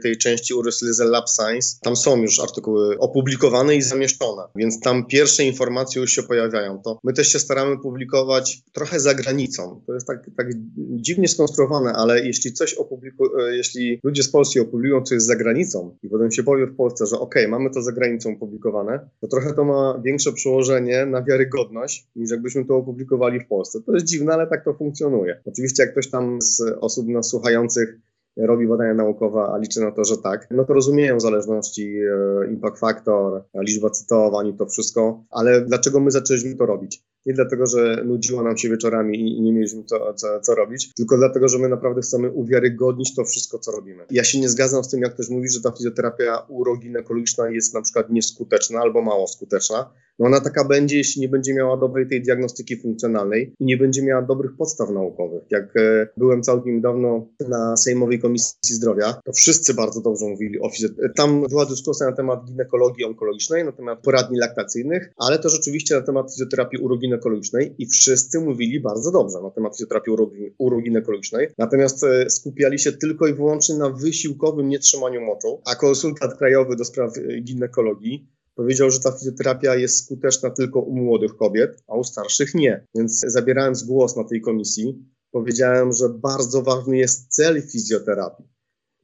tej, 0.04 0.18
części 0.18 0.54
Uryslizel 0.54 1.10
Lab 1.10 1.26
Science 1.30 1.78
tam 1.82 1.96
są 1.96 2.22
już 2.22 2.40
artykuły 2.40 2.98
opublikowane 3.00 3.76
i 3.76 3.82
zamieszczone, 3.82 4.44
więc 4.56 4.80
tam 4.80 5.06
pierwsze 5.06 5.44
informacje 5.44 6.02
już 6.02 6.12
się 6.12 6.24
pojawiają. 6.24 6.82
To 6.82 7.00
my 7.04 7.14
też 7.14 7.28
się 7.28 7.40
staramy 7.40 7.78
publikować 7.78 8.62
trochę 8.72 9.00
za 9.00 9.14
granicą. 9.14 9.82
To 9.88 9.94
jest 9.94 10.08
tak, 10.08 10.30
tak 10.38 10.48
dziwnie 10.78 11.28
skonstruowane, 11.28 11.94
ale 11.94 12.26
jeśli 12.26 12.54
coś 12.54 12.74
opublikują, 12.74 13.32
jeśli 13.52 14.00
ludzie 14.04 14.24
z 14.24 14.30
Polski 14.30 14.60
opublikują 14.60 15.02
coś 15.02 15.22
za 15.22 15.36
granicą 15.36 15.98
i 16.04 16.10
potem 16.10 16.32
się 16.32 16.44
powie 16.44 16.68
w 16.68 16.76
Polsce, 16.76 17.06
że 17.06 17.20
ok, 17.20 17.36
mamy 17.50 17.70
to 17.70 17.82
za 17.82 17.92
granicą 17.92 18.34
opublikowane, 18.34 19.10
to 19.22 19.28
trochę 19.28 19.54
to 19.54 19.64
ma 19.64 20.02
większe 20.06 20.34
przełożenie 20.34 21.06
na 21.06 21.24
wiarygodność 21.24 22.08
niż 22.16 22.32
jakbyśmy 22.32 22.66
to 22.66 22.76
opublikowali 22.76 23.40
w 23.40 23.48
Polsce. 23.48 23.80
To 23.86 23.94
jest 23.94 24.06
dziwne, 24.06 24.34
ale 24.34 24.48
tak 24.48 24.66
to 24.66 24.74
funkcjonuje. 24.74 25.42
Oczywiście 25.46 25.84
jak 25.84 25.92
ktoś 25.92 26.10
tam 26.10 26.42
z 26.42 26.62
osób 26.82 27.08
nas 27.08 27.30
słuchających 27.30 27.98
robi 28.38 28.68
badania 28.68 28.94
naukowe, 28.94 29.42
a 29.42 29.58
liczy 29.58 29.82
na 29.82 29.92
to, 29.92 30.04
że 30.04 30.18
tak, 30.18 30.48
no 30.52 30.66
to 30.66 30.74
rozumieją 30.74 31.20
zależności, 31.20 31.98
e, 31.98 32.52
impact 32.52 32.80
factor, 32.80 33.44
liczba 33.56 33.90
cytowań 33.90 34.48
i 34.48 34.54
to 34.54 34.66
wszystko, 34.66 35.24
ale 35.30 35.62
dlaczego 35.62 36.00
my 36.00 36.12
zaczęliśmy 36.12 36.56
to 36.56 36.66
robić? 36.66 37.04
Nie 37.26 37.34
dlatego, 37.34 37.66
że 37.66 38.04
nudziło 38.06 38.44
nam 38.44 38.58
się 38.58 38.70
wieczorami 38.70 39.38
i 39.38 39.42
nie 39.42 39.54
mieliśmy 39.54 39.84
co, 39.84 40.14
co, 40.14 40.40
co, 40.40 40.56
robić, 40.56 40.94
tylko 40.94 41.18
dlatego, 41.18 41.48
że 41.48 41.60
my 41.60 41.70
naprawdę 41.70 42.02
chcemy 42.02 42.32
uwiarygodnić 42.32 43.16
to 43.16 43.26
wszystko, 43.26 43.60
co 43.60 43.72
robimy. 43.72 44.06
Ja 44.12 44.24
się 44.24 44.40
nie 44.40 44.50
zgadzam 44.50 44.84
z 44.84 44.90
tym, 44.90 45.02
jak 45.02 45.14
ktoś 45.14 45.30
mówi, 45.30 45.50
że 45.50 45.62
ta 45.62 45.72
fizjoterapia 45.72 46.46
uroginekologiczna 46.48 47.50
jest 47.50 47.74
na 47.74 47.82
przykład 47.82 48.10
nieskuteczna 48.10 48.80
albo 48.80 49.02
mało 49.02 49.28
skuteczna. 49.28 49.94
No 50.22 50.28
ona 50.28 50.40
taka 50.40 50.64
będzie, 50.64 50.98
jeśli 50.98 51.22
nie 51.22 51.30
będzie 51.30 51.54
miała 51.54 51.78
dobrej 51.78 52.08
tej 52.08 52.22
diagnostyki 52.22 52.78
funkcjonalnej 52.78 53.54
i 53.60 53.66
nie 53.66 53.78
będzie 53.78 54.02
miała 54.04 54.22
dobrych 54.22 54.52
podstaw 54.58 54.90
naukowych. 54.90 55.44
Jak 55.50 55.78
e, 55.78 56.08
byłem 56.18 56.44
całkiem 56.44 56.82
dawno 56.82 57.28
na 57.50 57.78
Sejmowej 57.78 58.20
Komisji 58.20 58.76
Zdrowia, 58.76 59.14
to 59.26 59.34
wszyscy 59.34 59.74
bardzo 59.74 60.02
dobrze 60.02 60.26
mówili 60.26 60.60
o 60.60 60.70
fizjoterapii. 60.70 61.16
Tam 61.16 61.44
była 61.50 61.66
dyskusja 61.66 62.06
na 62.06 62.16
temat 62.16 62.46
ginekologii 62.46 63.06
onkologicznej, 63.06 63.66
na 63.66 63.72
temat 63.72 64.02
poradni 64.02 64.38
laktacyjnych, 64.38 65.14
ale 65.18 65.40
to 65.40 65.50
rzeczywiście 65.50 65.96
na 65.96 66.02
temat 66.02 66.32
fizjoterapii 66.32 66.80
uroginekologicznej 66.80 67.76
i 67.78 67.86
wszyscy 67.88 68.40
mówili 68.40 68.80
bardzo 68.80 69.12
dobrze 69.12 69.42
na 69.44 69.50
temat 69.50 69.74
fizjoterapii 69.74 70.14
uroginekologicznej. 70.58 71.48
Natomiast 71.58 72.04
e, 72.04 72.30
skupiali 72.30 72.80
się 72.80 72.92
tylko 72.92 73.28
i 73.28 73.34
wyłącznie 73.34 73.76
na 73.76 73.90
wysiłkowym 73.90 74.70
nietrzymaniu 74.70 75.22
moczu, 75.22 75.62
a 75.66 75.76
konsultant 75.76 76.34
krajowy 76.34 76.76
do 76.76 76.86
spraw 76.86 77.18
e, 77.18 77.42
ginekologii 77.42 78.28
powiedział, 78.56 78.92
że 78.92 79.00
ta 79.00 79.12
fizjoterapia 79.12 79.76
jest 79.76 80.06
skuteczna 80.06 80.50
tylko 80.50 80.80
u 80.80 80.96
młodych 80.96 81.36
kobiet, 81.36 81.84
a 81.88 81.96
u 81.96 82.04
starszych 82.04 82.56
nie. 82.56 82.88
Więc 82.96 83.20
zabierając 83.28 83.84
głos 83.84 84.16
na 84.16 84.24
tej 84.24 84.42
komisji, 84.42 85.06
powiedziałem, 85.32 85.94
że 85.94 86.10
bardzo 86.10 86.62
ważny 86.62 86.98
jest 86.98 87.36
cel 87.36 87.62
fizjoterapii 87.62 88.51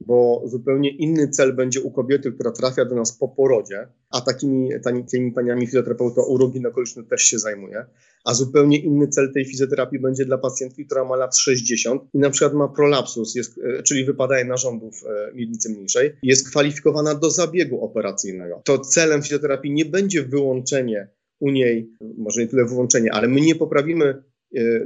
bo 0.08 0.42
zupełnie 0.46 0.90
inny 0.90 1.28
cel 1.28 1.52
będzie 1.52 1.80
u 1.80 1.90
kobiety, 1.90 2.32
która 2.32 2.52
trafia 2.52 2.84
do 2.84 2.94
nas 2.94 3.18
po 3.18 3.28
porodzie, 3.28 3.88
a 4.10 4.20
takimi, 4.20 4.70
takimi 4.82 5.32
paniami 5.32 5.66
fizjoterapeuta 5.66 6.22
uroginekologiczny 6.22 7.04
też 7.04 7.22
się 7.22 7.38
zajmuje, 7.38 7.84
a 8.24 8.34
zupełnie 8.34 8.78
inny 8.78 9.08
cel 9.08 9.32
tej 9.32 9.44
fizjoterapii 9.44 9.98
będzie 9.98 10.24
dla 10.24 10.38
pacjentki, 10.38 10.86
która 10.86 11.04
ma 11.04 11.16
lat 11.16 11.36
60 11.36 12.02
i 12.14 12.18
na 12.18 12.30
przykład 12.30 12.54
ma 12.54 12.68
prolapsus, 12.68 13.34
jest, 13.34 13.58
e, 13.58 13.82
czyli 13.82 14.04
wypadanie 14.04 14.44
narządów 14.44 14.94
e, 15.06 15.34
miednicy 15.34 15.70
mniejszej, 15.70 16.12
jest 16.22 16.48
kwalifikowana 16.48 17.14
do 17.14 17.30
zabiegu 17.30 17.84
operacyjnego. 17.84 18.62
To 18.64 18.78
celem 18.78 19.22
fizjoterapii 19.22 19.72
nie 19.72 19.84
będzie 19.84 20.22
wyłączenie 20.22 21.08
u 21.40 21.50
niej, 21.50 21.90
może 22.18 22.40
nie 22.40 22.48
tyle 22.48 22.64
wyłączenie, 22.64 23.12
ale 23.12 23.28
my 23.28 23.40
nie 23.40 23.54
poprawimy 23.54 24.22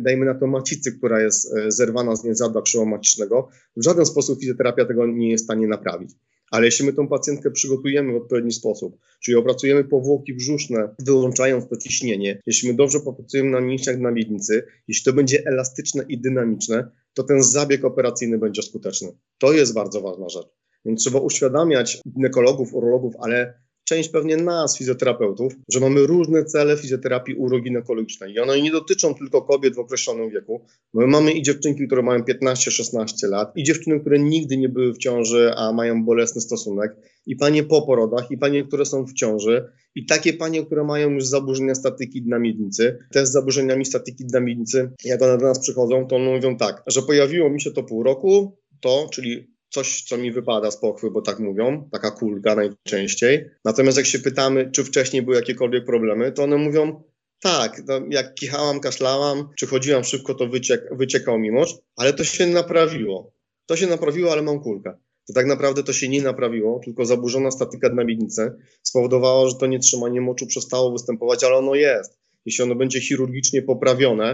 dajmy 0.01 0.27
na 0.27 0.35
to 0.35 0.47
macicy, 0.47 0.93
która 0.93 1.21
jest 1.21 1.55
e, 1.57 1.71
zerwana 1.71 2.17
z 2.17 2.25
więzadła 2.25 2.63
krzywomacicznego, 2.63 3.49
w 3.77 3.85
żaden 3.85 4.07
sposób 4.07 4.41
fizjoterapia 4.41 4.85
tego 4.85 5.07
nie 5.07 5.31
jest 5.31 5.45
w 5.45 5.47
stanie 5.47 5.67
naprawić. 5.67 6.11
Ale 6.51 6.65
jeśli 6.65 6.87
my 6.87 6.93
tą 6.93 7.09
pacjentkę 7.09 7.51
przygotujemy 7.51 8.13
w 8.13 8.17
odpowiedni 8.17 8.53
sposób, 8.53 8.99
czyli 9.21 9.37
opracujemy 9.37 9.85
powłoki 9.85 10.35
brzuszne, 10.35 10.95
wyłączając 10.99 11.69
to 11.69 11.77
ciśnienie, 11.77 12.43
jeśli 12.47 12.69
my 12.69 12.75
dobrze 12.75 13.01
popracujemy 13.01 13.51
na 13.51 13.61
mięśniach 13.61 13.99
na 13.99 14.11
miednicy, 14.11 14.63
jeśli 14.89 15.05
to 15.05 15.13
będzie 15.13 15.47
elastyczne 15.47 16.05
i 16.09 16.21
dynamiczne, 16.21 16.91
to 17.15 17.23
ten 17.23 17.43
zabieg 17.43 17.85
operacyjny 17.85 18.39
będzie 18.39 18.63
skuteczny. 18.63 19.09
To 19.39 19.53
jest 19.53 19.75
bardzo 19.75 20.01
ważna 20.01 20.29
rzecz. 20.29 20.47
Więc 20.85 21.01
trzeba 21.01 21.21
uświadamiać 21.21 22.01
ginekologów, 22.15 22.75
urologów, 22.75 23.15
ale 23.21 23.62
część 23.85 24.09
pewnie 24.09 24.37
nas, 24.37 24.78
fizjoterapeutów, 24.78 25.53
że 25.68 25.80
mamy 25.80 26.07
różne 26.07 26.45
cele 26.45 26.76
fizjoterapii 26.76 27.35
uroginekologicznej 27.35 28.33
i 28.33 28.39
one 28.39 28.61
nie 28.61 28.70
dotyczą 28.70 29.14
tylko 29.14 29.43
kobiet 29.43 29.74
w 29.74 29.78
określonym 29.78 30.30
wieku. 30.30 30.64
My 30.95 31.07
mamy 31.07 31.33
i 31.33 31.43
dziewczynki, 31.43 31.87
które 31.87 32.03
mają 32.03 32.20
15-16 32.20 33.28
lat, 33.28 33.53
i 33.57 33.62
dziewczyny, 33.62 34.01
które 34.01 34.18
nigdy 34.18 34.57
nie 34.57 34.68
były 34.68 34.93
w 34.93 34.99
ciąży, 34.99 35.53
a 35.57 35.72
mają 35.72 36.05
bolesny 36.05 36.41
stosunek, 36.41 36.97
i 37.26 37.37
panie 37.37 37.62
po 37.62 37.83
porodach, 37.83 38.30
i 38.30 38.39
panie, 38.39 38.64
które 38.64 38.85
są 38.85 39.05
w 39.05 39.12
ciąży, 39.12 39.64
i 39.95 40.07
takie 40.07 40.33
panie, 40.33 40.66
które 40.66 40.85
mają 40.85 41.11
już 41.11 41.26
zaburzenia 41.26 41.74
statyki 41.74 42.22
dna 42.22 42.39
miednicy. 42.39 42.99
Te 43.12 43.26
z 43.26 43.33
zaburzeniami 43.33 43.85
statyki 43.85 44.24
dna 44.24 44.41
miednicy, 44.41 44.91
jak 45.05 45.22
one 45.22 45.39
do 45.39 45.45
nas 45.47 45.59
przychodzą, 45.59 46.07
to 46.07 46.16
one 46.16 46.35
mówią 46.35 46.57
tak, 46.57 46.83
że 46.87 47.03
pojawiło 47.03 47.51
mi 47.51 47.61
się 47.61 47.70
to 47.70 47.83
pół 47.83 48.03
roku, 48.03 48.57
to, 48.80 49.09
czyli 49.12 49.52
coś, 49.73 50.03
co 50.03 50.16
mi 50.16 50.33
wypada 50.33 50.70
z 50.70 50.81
pochwy, 50.81 51.11
bo 51.11 51.23
tak 51.23 51.39
mówią, 51.39 51.89
taka 51.93 52.11
kulka 52.11 52.55
najczęściej. 52.55 53.51
Natomiast 53.64 53.97
jak 53.97 54.07
się 54.07 54.18
pytamy, 54.18 54.70
czy 54.70 54.85
wcześniej 54.85 55.23
były 55.23 55.37
jakiekolwiek 55.37 55.85
problemy, 55.85 56.33
to 56.33 56.43
one 56.45 56.57
mówią, 56.57 57.03
tak, 57.41 57.83
no 57.87 58.01
jak 58.11 58.35
kichałam, 58.35 58.81
kaszlałam, 58.81 59.49
czy 59.59 59.66
chodziłam 59.66 60.05
szybko, 60.05 60.35
to 60.35 60.47
wyciek, 60.47 60.97
wyciekał 60.97 61.39
mi 61.39 61.51
mocz, 61.51 61.70
ale 61.97 62.12
to 62.12 62.25
się 62.25 62.47
naprawiło. 62.47 63.33
To 63.66 63.77
się 63.77 63.87
naprawiło, 63.87 64.33
ale 64.33 64.43
mam 64.43 64.61
kulkę. 64.61 64.97
To 65.27 65.33
tak 65.33 65.47
naprawdę 65.47 65.83
to 65.83 65.93
się 65.93 66.09
nie 66.09 66.23
naprawiło, 66.23 66.81
tylko 66.85 67.05
zaburzona 67.05 67.51
statyka 67.51 67.89
na 67.89 68.05
miednicy 68.05 68.53
spowodowała, 68.83 69.49
że 69.49 69.55
to 69.55 69.66
nietrzymanie 69.66 70.20
moczu 70.20 70.47
przestało 70.47 70.93
występować, 70.93 71.45
ale 71.45 71.57
ono 71.57 71.75
jest. 71.75 72.18
jeśli 72.45 72.64
ono 72.64 72.75
będzie 72.75 73.01
chirurgicznie 73.01 73.62
poprawione, 73.62 74.33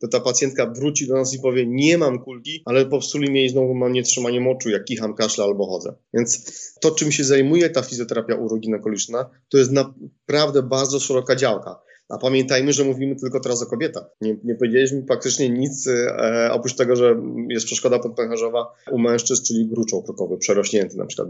to 0.00 0.08
ta 0.08 0.20
pacjentka 0.20 0.66
wróci 0.66 1.06
do 1.06 1.14
nas 1.14 1.34
i 1.34 1.38
powie, 1.38 1.66
nie 1.66 1.98
mam 1.98 2.18
kulki, 2.18 2.62
ale 2.64 2.86
po 2.86 2.98
psuli 2.98 3.30
mnie 3.30 3.44
i 3.44 3.48
znowu 3.48 3.74
mam 3.74 3.92
nietrzymanie 3.92 4.40
moczu, 4.40 4.70
jak 4.70 4.84
kicham, 4.84 5.14
kaszle 5.14 5.44
albo 5.44 5.66
chodzę. 5.66 5.94
Więc 6.14 6.52
to, 6.80 6.90
czym 6.90 7.12
się 7.12 7.24
zajmuje 7.24 7.70
ta 7.70 7.82
fizjoterapia 7.82 8.34
uroginekologiczna, 8.34 9.30
to 9.48 9.58
jest 9.58 9.70
naprawdę 9.72 10.62
bardzo 10.62 11.00
szeroka 11.00 11.36
działka. 11.36 11.80
A 12.08 12.18
pamiętajmy, 12.18 12.72
że 12.72 12.84
mówimy 12.84 13.16
tylko 13.16 13.40
teraz 13.40 13.62
o 13.62 13.66
kobietach. 13.66 14.04
Nie, 14.20 14.36
nie 14.44 14.54
powiedzieliśmy 14.54 15.02
praktycznie 15.02 15.50
nic 15.50 15.86
e, 15.86 16.48
oprócz 16.52 16.74
tego, 16.74 16.96
że 16.96 17.20
jest 17.48 17.66
przeszkoda 17.66 17.98
podpęcherzowa 17.98 18.66
u 18.90 18.98
mężczyzn, 18.98 19.44
czyli 19.44 19.68
gruczoł 19.68 20.02
krokowy, 20.02 20.38
przerośnięty 20.38 20.96
na 20.96 21.06
przykład 21.06 21.28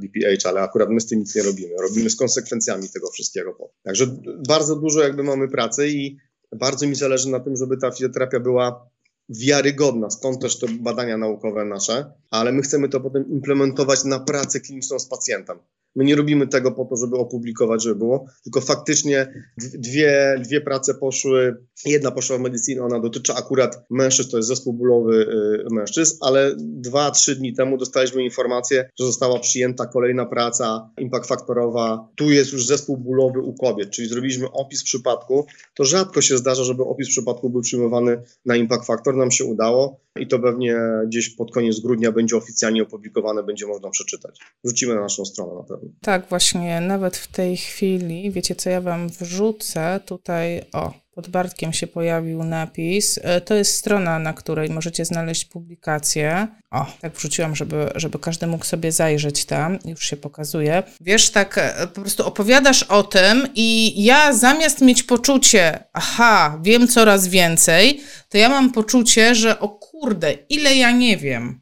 BPH, 0.00 0.46
ale 0.48 0.60
akurat 0.60 0.88
my 0.90 1.00
z 1.00 1.06
tym 1.06 1.18
nic 1.18 1.34
nie 1.34 1.42
robimy. 1.42 1.74
Robimy 1.82 2.10
z 2.10 2.16
konsekwencjami 2.16 2.88
tego 2.88 3.10
wszystkiego. 3.10 3.70
Także 3.82 4.06
bardzo 4.48 4.76
dużo 4.76 5.00
jakby 5.00 5.22
mamy 5.22 5.48
pracy 5.48 5.88
i 5.88 6.16
bardzo 6.52 6.86
mi 6.86 6.94
zależy 6.94 7.28
na 7.28 7.40
tym, 7.40 7.56
żeby 7.56 7.76
ta 7.76 7.90
fizjoterapia 7.90 8.40
była 8.40 8.88
wiarygodna, 9.28 10.10
stąd 10.10 10.42
też 10.42 10.58
te 10.58 10.66
badania 10.68 11.16
naukowe 11.16 11.64
nasze, 11.64 12.12
ale 12.30 12.52
my 12.52 12.62
chcemy 12.62 12.88
to 12.88 13.00
potem 13.00 13.30
implementować 13.30 14.04
na 14.04 14.20
pracę 14.20 14.60
kliniczną 14.60 14.98
z 14.98 15.06
pacjentem. 15.06 15.58
My 15.96 16.04
nie 16.04 16.16
robimy 16.16 16.46
tego 16.46 16.72
po 16.72 16.84
to, 16.84 16.96
żeby 16.96 17.16
opublikować, 17.16 17.82
żeby 17.82 17.94
było, 17.94 18.26
tylko 18.44 18.60
faktycznie 18.60 19.44
dwie, 19.58 20.40
dwie 20.44 20.60
prace 20.60 20.94
poszły. 20.94 21.56
Jedna 21.86 22.10
poszła 22.10 22.38
w 22.38 22.40
medycynie, 22.40 22.82
ona 22.82 23.00
dotyczy 23.00 23.32
akurat 23.32 23.84
mężczyzn, 23.90 24.30
to 24.30 24.36
jest 24.36 24.48
zespół 24.48 24.72
bólowy 24.72 25.26
y, 25.70 25.74
mężczyzn, 25.74 26.16
ale 26.20 26.54
dwa, 26.58 27.10
trzy 27.10 27.36
dni 27.36 27.54
temu 27.54 27.78
dostaliśmy 27.78 28.24
informację, 28.24 28.90
że 28.98 29.06
została 29.06 29.38
przyjęta 29.38 29.86
kolejna 29.86 30.26
praca 30.26 30.90
impact 30.98 31.26
faktorowa. 31.26 32.08
Tu 32.16 32.30
jest 32.30 32.52
już 32.52 32.66
zespół 32.66 32.96
bólowy 32.96 33.40
u 33.40 33.54
kobiet, 33.54 33.90
czyli 33.90 34.08
zrobiliśmy 34.08 34.50
opis 34.52 34.84
przypadku. 34.84 35.46
To 35.74 35.84
rzadko 35.84 36.20
się 36.20 36.38
zdarza, 36.38 36.64
żeby 36.64 36.82
opis 36.82 37.08
przypadku 37.08 37.50
był 37.50 37.60
przyjmowany 37.60 38.22
na 38.44 38.56
impact 38.56 38.86
factor. 38.86 39.16
Nam 39.16 39.30
się 39.30 39.44
udało 39.44 40.00
i 40.18 40.26
to 40.26 40.38
pewnie 40.38 40.76
gdzieś 41.06 41.30
pod 41.30 41.52
koniec 41.52 41.80
grudnia 41.80 42.12
będzie 42.12 42.36
oficjalnie 42.36 42.82
opublikowane, 42.82 43.42
będzie 43.42 43.66
można 43.66 43.90
przeczytać. 43.90 44.40
Wrzucimy 44.64 44.94
na 44.94 45.00
naszą 45.00 45.24
stronę 45.24 45.54
na 45.54 45.62
pewno. 45.62 45.85
Tak, 46.02 46.28
właśnie, 46.28 46.80
nawet 46.80 47.16
w 47.16 47.26
tej 47.26 47.56
chwili, 47.56 48.30
wiecie 48.30 48.54
co 48.54 48.70
ja 48.70 48.80
wam 48.80 49.08
wrzucę 49.08 50.00
tutaj, 50.06 50.62
o, 50.72 51.06
pod 51.16 51.28
Bartkiem 51.28 51.72
się 51.72 51.86
pojawił 51.86 52.44
napis. 52.44 53.20
E, 53.22 53.40
to 53.40 53.54
jest 53.54 53.74
strona, 53.74 54.18
na 54.18 54.32
której 54.32 54.70
możecie 54.70 55.04
znaleźć 55.04 55.44
publikację. 55.44 56.48
O, 56.70 56.86
tak 57.00 57.12
wrzuciłam, 57.12 57.56
żeby, 57.56 57.90
żeby 57.94 58.18
każdy 58.18 58.46
mógł 58.46 58.64
sobie 58.64 58.92
zajrzeć 58.92 59.44
tam. 59.44 59.78
Już 59.84 60.04
się 60.04 60.16
pokazuje. 60.16 60.82
Wiesz, 61.00 61.30
tak 61.30 61.58
e, 61.58 61.86
po 61.94 62.00
prostu 62.00 62.26
opowiadasz 62.26 62.82
o 62.82 63.02
tym 63.02 63.48
i 63.54 63.94
ja 64.04 64.32
zamiast 64.32 64.80
mieć 64.80 65.02
poczucie, 65.02 65.84
aha, 65.92 66.60
wiem 66.62 66.88
coraz 66.88 67.28
więcej, 67.28 68.00
to 68.28 68.38
ja 68.38 68.48
mam 68.48 68.72
poczucie, 68.72 69.34
że 69.34 69.60
o 69.60 69.68
kurde, 69.68 70.32
ile 70.32 70.76
ja 70.76 70.90
nie 70.90 71.16
wiem. 71.16 71.60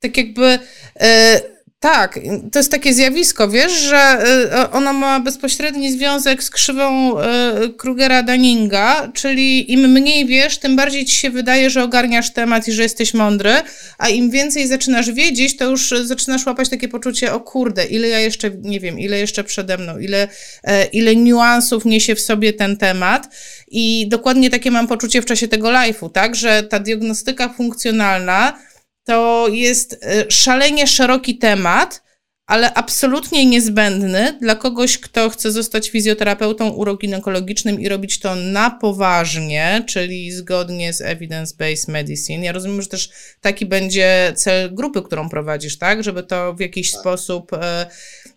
Tak 0.00 0.16
jakby... 0.16 0.58
Yy, 1.00 1.49
tak, 1.80 2.20
to 2.52 2.58
jest 2.58 2.70
takie 2.70 2.94
zjawisko, 2.94 3.48
wiesz, 3.48 3.72
że 3.72 4.24
y, 4.64 4.70
ono 4.70 4.92
ma 4.92 5.20
bezpośredni 5.20 5.92
związek 5.92 6.42
z 6.42 6.50
krzywą 6.50 7.18
y, 7.18 7.22
Krugera-Daninga, 7.68 9.12
czyli 9.12 9.72
im 9.72 9.80
mniej 9.80 10.26
wiesz, 10.26 10.58
tym 10.58 10.76
bardziej 10.76 11.04
ci 11.04 11.16
się 11.16 11.30
wydaje, 11.30 11.70
że 11.70 11.82
ogarniasz 11.82 12.30
temat 12.30 12.68
i 12.68 12.72
że 12.72 12.82
jesteś 12.82 13.14
mądry, 13.14 13.52
a 13.98 14.08
im 14.08 14.30
więcej 14.30 14.66
zaczynasz 14.66 15.10
wiedzieć, 15.10 15.56
to 15.56 15.64
już 15.64 15.94
zaczynasz 16.04 16.46
łapać 16.46 16.68
takie 16.68 16.88
poczucie, 16.88 17.32
o 17.32 17.40
kurde, 17.40 17.84
ile 17.84 18.08
ja 18.08 18.20
jeszcze 18.20 18.50
nie 18.62 18.80
wiem, 18.80 18.98
ile 18.98 19.18
jeszcze 19.18 19.44
przede 19.44 19.78
mną, 19.78 19.98
ile, 19.98 20.28
e, 20.64 20.84
ile 20.84 21.16
niuansów 21.16 21.84
niesie 21.84 22.14
w 22.14 22.20
sobie 22.20 22.52
ten 22.52 22.76
temat. 22.76 23.28
I 23.70 24.06
dokładnie 24.08 24.50
takie 24.50 24.70
mam 24.70 24.86
poczucie 24.86 25.22
w 25.22 25.24
czasie 25.24 25.48
tego 25.48 25.68
live'u, 25.68 26.10
tak, 26.10 26.34
że 26.34 26.62
ta 26.62 26.78
diagnostyka 26.78 27.48
funkcjonalna 27.48 28.69
to 29.04 29.46
jest 29.50 29.98
e, 30.02 30.30
szalenie 30.30 30.86
szeroki 30.86 31.38
temat, 31.38 32.02
ale 32.50 32.74
absolutnie 32.74 33.46
niezbędny 33.46 34.38
dla 34.40 34.54
kogoś, 34.54 34.98
kto 34.98 35.30
chce 35.30 35.52
zostać 35.52 35.90
fizjoterapeutą 35.90 36.68
uroginekologicznym 36.68 37.80
i 37.80 37.88
robić 37.88 38.18
to 38.18 38.34
na 38.34 38.70
poważnie, 38.70 39.84
czyli 39.86 40.32
zgodnie 40.32 40.92
z 40.92 41.00
evidence-based 41.02 41.88
medicine. 41.88 42.44
Ja 42.44 42.52
rozumiem, 42.52 42.82
że 42.82 42.88
też 42.88 43.10
taki 43.40 43.66
będzie 43.66 44.32
cel 44.36 44.74
grupy, 44.74 45.02
którą 45.02 45.28
prowadzisz, 45.28 45.78
tak? 45.78 46.04
Żeby 46.04 46.22
to 46.22 46.54
w 46.54 46.60
jakiś 46.60 46.92
tak. 46.92 47.00
sposób, 47.00 47.52
e, 47.52 47.86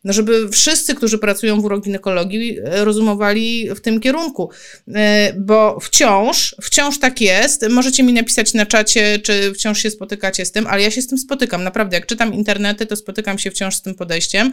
no 0.03 0.13
żeby 0.13 0.49
wszyscy, 0.49 0.95
którzy 0.95 1.17
pracują 1.17 1.61
w 1.61 1.65
uroginekologii, 1.65 2.59
e, 2.59 2.85
rozumowali 2.85 3.69
w 3.75 3.81
tym 3.81 3.99
kierunku. 3.99 4.49
E, 4.95 5.33
bo 5.37 5.79
wciąż, 5.79 6.55
wciąż 6.61 6.99
tak 6.99 7.21
jest. 7.21 7.65
Możecie 7.69 8.03
mi 8.03 8.13
napisać 8.13 8.53
na 8.53 8.65
czacie, 8.65 9.19
czy 9.19 9.53
wciąż 9.53 9.79
się 9.79 9.89
spotykacie 9.89 10.45
z 10.45 10.51
tym, 10.51 10.67
ale 10.67 10.81
ja 10.81 10.91
się 10.91 11.01
z 11.01 11.07
tym 11.07 11.17
spotykam. 11.17 11.63
Naprawdę, 11.63 11.97
jak 11.97 12.05
czytam 12.05 12.33
internety, 12.33 12.85
to 12.85 12.95
spotykam 12.95 13.39
się 13.39 13.51
wciąż 13.51 13.75
z 13.75 13.81
tym 13.81 13.95
podejściem. 14.03 14.51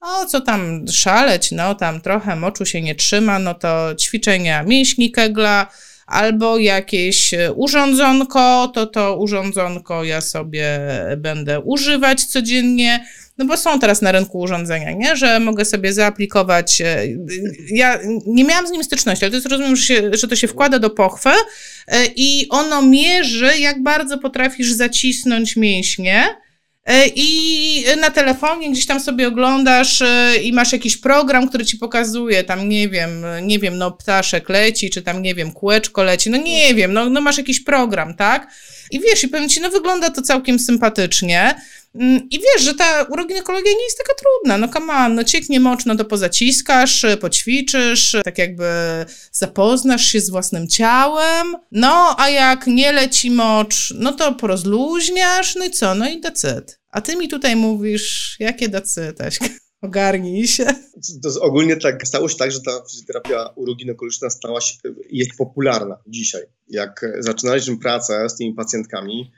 O, 0.00 0.26
co 0.26 0.40
tam 0.40 0.88
szaleć, 0.88 1.52
no 1.52 1.74
tam 1.74 2.00
trochę 2.00 2.36
moczu 2.36 2.66
się 2.66 2.82
nie 2.82 2.94
trzyma, 2.94 3.38
no 3.38 3.54
to 3.54 3.94
ćwiczenia 3.94 4.62
mięśni 4.62 5.10
kegla, 5.10 5.66
albo 6.06 6.58
jakieś 6.58 7.34
urządzonko, 7.54 8.70
to 8.74 8.86
to 8.86 9.16
urządzonko 9.16 10.04
ja 10.04 10.20
sobie 10.20 10.80
będę 11.16 11.60
używać 11.60 12.24
codziennie, 12.24 13.06
no 13.38 13.44
bo 13.44 13.56
są 13.56 13.80
teraz 13.80 14.02
na 14.02 14.12
rynku 14.12 14.38
urządzenia, 14.38 14.92
nie? 14.92 15.16
że 15.16 15.40
mogę 15.40 15.64
sobie 15.64 15.92
zaaplikować. 15.92 16.80
E, 16.80 17.02
ja 17.70 17.98
nie 18.26 18.44
miałam 18.44 18.66
z 18.66 18.70
nim 18.70 18.84
styczności, 18.84 19.24
ale 19.24 19.30
to 19.30 19.36
jest 19.36 19.48
rozumiem, 19.48 19.76
że, 19.76 19.82
się, 19.82 20.10
że 20.12 20.28
to 20.28 20.36
się 20.36 20.48
wkłada 20.48 20.78
do 20.78 20.90
pochwy 20.90 21.30
e, 21.88 22.06
i 22.16 22.46
ono 22.50 22.82
mierzy, 22.82 23.58
jak 23.58 23.82
bardzo 23.82 24.18
potrafisz 24.18 24.72
zacisnąć 24.72 25.56
mięśnie 25.56 26.24
E, 26.24 26.43
I 27.14 27.84
na 28.00 28.10
telefonie 28.10 28.70
gdzieś 28.70 28.86
tam 28.86 29.00
sobie 29.00 29.28
oglądasz 29.28 30.02
e, 30.02 30.36
i 30.42 30.52
masz 30.52 30.72
jakiś 30.72 30.96
program, 30.96 31.48
który 31.48 31.64
ci 31.64 31.78
pokazuje, 31.78 32.44
tam 32.44 32.68
nie 32.68 32.88
wiem, 32.88 33.24
nie 33.42 33.58
wiem, 33.58 33.78
no 33.78 33.90
ptaszek 33.90 34.48
leci, 34.48 34.90
czy 34.90 35.02
tam 35.02 35.22
nie 35.22 35.34
wiem, 35.34 35.52
kółeczko 35.52 36.02
leci, 36.02 36.30
no 36.30 36.36
nie 36.36 36.74
wiem, 36.74 36.92
no, 36.92 37.10
no 37.10 37.20
masz 37.20 37.38
jakiś 37.38 37.60
program, 37.60 38.14
tak? 38.14 38.50
I 38.90 39.00
wiesz, 39.00 39.24
i 39.24 39.28
powiem 39.28 39.48
ci, 39.48 39.60
no 39.60 39.70
wygląda 39.70 40.10
to 40.10 40.22
całkiem 40.22 40.58
sympatycznie. 40.58 41.54
Mm, 41.94 42.28
I 42.30 42.38
wiesz, 42.38 42.62
że 42.62 42.74
ta 42.74 43.02
uroginekologia 43.02 43.72
nie 43.72 43.84
jest 43.84 43.98
taka 43.98 44.14
trudna. 44.14 44.58
No 44.58 44.68
come 44.68 44.92
on, 44.92 45.14
no 45.14 45.24
cieknie 45.24 45.60
mocz, 45.60 45.86
no 45.86 45.96
to 45.96 46.04
pozaciskasz, 46.04 47.06
poćwiczysz, 47.20 48.16
tak 48.24 48.38
jakby 48.38 48.64
zapoznasz 49.32 50.06
się 50.06 50.20
z 50.20 50.30
własnym 50.30 50.68
ciałem. 50.68 51.56
No, 51.72 52.16
a 52.18 52.30
jak 52.30 52.66
nie 52.66 52.92
leci 52.92 53.30
mocz, 53.30 53.94
no 53.98 54.12
to 54.12 54.34
porozluźniasz, 54.34 55.54
no 55.56 55.64
i 55.64 55.70
co? 55.70 55.94
No 55.94 56.08
i 56.08 56.20
decyd. 56.20 56.78
A 56.90 57.00
ty 57.00 57.16
mi 57.16 57.28
tutaj 57.28 57.56
mówisz, 57.56 58.36
jakie 58.40 58.68
decyd, 58.68 59.18
Ogarnij 59.84 60.48
się. 60.48 60.66
To 61.22 61.40
ogólnie 61.40 61.76
tak, 61.76 62.06
stało 62.06 62.28
się 62.28 62.36
tak, 62.36 62.52
że 62.52 62.60
ta 62.60 62.70
fizjoterapia 62.90 63.48
uroginekologiczna 63.56 64.30
stała 64.30 64.60
się, 64.60 64.74
jest 65.10 65.30
popularna 65.38 65.96
dzisiaj. 66.06 66.42
Jak 66.68 67.06
zaczynaliśmy 67.18 67.78
pracę 67.78 68.28
z 68.28 68.36
tymi 68.36 68.54
pacjentkami, 68.54 69.32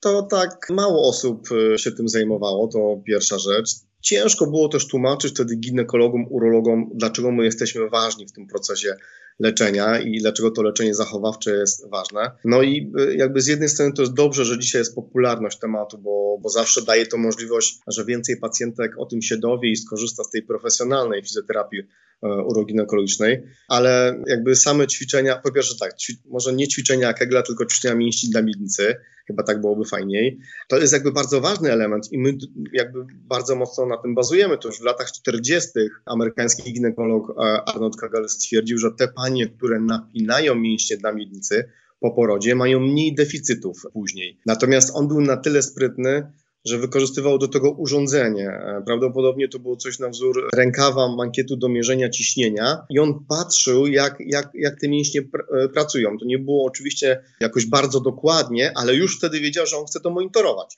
to 0.00 0.22
tak 0.22 0.66
mało 0.70 1.08
osób 1.08 1.48
e, 1.74 1.78
się 1.78 1.92
tym 1.92 2.08
zajmowało, 2.08 2.68
to 2.68 3.02
pierwsza 3.06 3.38
rzecz. 3.38 3.70
Ciężko 4.00 4.46
było 4.46 4.68
też 4.68 4.86
tłumaczyć 4.88 5.32
wtedy 5.34 5.56
ginekologom, 5.56 6.26
urologom, 6.30 6.90
dlaczego 6.94 7.32
my 7.32 7.44
jesteśmy 7.44 7.88
ważni 7.88 8.26
w 8.26 8.32
tym 8.32 8.46
procesie 8.46 8.96
leczenia 9.38 10.00
i 10.00 10.18
dlaczego 10.20 10.50
to 10.50 10.62
leczenie 10.62 10.94
zachowawcze 10.94 11.50
jest 11.50 11.90
ważne. 11.90 12.30
No 12.44 12.62
i 12.62 12.92
e, 12.98 13.14
jakby 13.14 13.40
z 13.40 13.46
jednej 13.46 13.68
strony 13.68 13.92
to 13.92 14.02
jest 14.02 14.14
dobrze, 14.14 14.44
że 14.44 14.58
dzisiaj 14.58 14.80
jest 14.80 14.94
popularność 14.94 15.58
tematu, 15.58 15.98
bo, 15.98 16.38
bo 16.42 16.48
zawsze 16.48 16.82
daje 16.82 17.06
to 17.06 17.18
możliwość, 17.18 17.78
że 17.86 18.04
więcej 18.04 18.36
pacjentek 18.36 18.92
o 18.98 19.06
tym 19.06 19.22
się 19.22 19.36
dowie 19.36 19.70
i 19.70 19.76
skorzysta 19.76 20.24
z 20.24 20.30
tej 20.30 20.42
profesjonalnej 20.42 21.22
fizjoterapii 21.22 21.80
e, 21.80 22.28
uroginekologicznej, 22.28 23.42
ale 23.68 24.22
jakby 24.26 24.56
same 24.56 24.86
ćwiczenia, 24.86 25.36
po 25.36 25.52
pierwsze 25.52 25.74
tak, 25.80 25.92
może 26.28 26.52
nie 26.52 26.68
ćwiczenia 26.68 27.12
Kegla, 27.12 27.42
tylko 27.42 27.66
ćwiczenia 27.66 27.94
mięśni 27.94 28.30
dla 28.30 28.42
miednicy, 28.42 28.96
chyba 29.26 29.42
tak 29.42 29.60
byłoby 29.60 29.84
fajniej. 29.84 30.38
To 30.68 30.78
jest 30.78 30.92
jakby 30.92 31.12
bardzo 31.12 31.40
ważny 31.40 31.72
element 31.72 32.12
i 32.12 32.18
my 32.18 32.38
jakby 32.72 33.06
bardzo 33.12 33.56
mocno 33.56 33.86
na 33.86 33.96
tym 33.96 34.14
bazujemy. 34.14 34.58
To 34.58 34.68
już 34.68 34.80
w 34.80 34.84
latach 34.84 35.12
40. 35.12 35.68
amerykański 36.06 36.72
ginekolog 36.72 37.30
e, 37.30 37.34
Arnold 37.68 37.96
Kagel 37.96 38.28
stwierdził, 38.28 38.78
że 38.78 38.90
te 38.92 39.08
panie, 39.08 39.46
które 39.46 39.80
napinają 39.80 40.54
mięśnie 40.54 40.96
dla 40.96 41.12
miednicy 41.12 41.68
po 42.00 42.10
porodzie, 42.10 42.54
mają 42.54 42.80
mniej 42.80 43.14
deficytów 43.14 43.82
później. 43.92 44.38
Natomiast 44.46 44.90
on 44.94 45.08
był 45.08 45.20
na 45.20 45.36
tyle 45.36 45.62
sprytny, 45.62 46.32
że 46.66 46.78
wykorzystywał 46.78 47.38
do 47.38 47.48
tego 47.48 47.70
urządzenie. 47.70 48.48
E, 48.48 48.82
prawdopodobnie 48.86 49.48
to 49.48 49.58
było 49.58 49.76
coś 49.76 49.98
na 49.98 50.08
wzór 50.08 50.48
rękawa 50.54 51.16
mankietu 51.16 51.56
do 51.56 51.68
mierzenia 51.68 52.10
ciśnienia 52.10 52.86
i 52.90 52.98
on 52.98 53.24
patrzył, 53.28 53.86
jak, 53.86 54.16
jak, 54.20 54.50
jak 54.54 54.80
te 54.80 54.88
mięśnie 54.88 55.22
pr 55.22 55.44
e, 55.52 55.68
pracują. 55.68 56.18
To 56.18 56.24
nie 56.24 56.38
było 56.38 56.64
oczywiście 56.64 57.24
jakoś 57.40 57.66
bardzo 57.66 58.00
dokładnie, 58.00 58.72
ale 58.76 58.94
już 58.94 59.18
wtedy 59.18 59.40
wiedział, 59.40 59.66
że 59.66 59.76
on 59.76 59.86
chce 59.86 60.00
to 60.00 60.10
monitorować. 60.10 60.74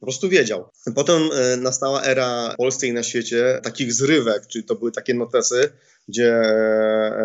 Po 0.00 0.06
prostu 0.06 0.28
wiedział. 0.28 0.64
Potem 0.94 1.22
e, 1.32 1.56
nastała 1.56 2.02
era 2.02 2.50
w 2.52 2.56
Polsce 2.56 2.86
i 2.86 2.92
na 2.92 3.02
świecie 3.02 3.60
takich 3.62 3.92
zrywek, 3.92 4.46
czyli 4.46 4.64
to 4.64 4.74
były 4.74 4.92
takie 4.92 5.14
notesy, 5.14 5.72
gdzie 6.08 6.42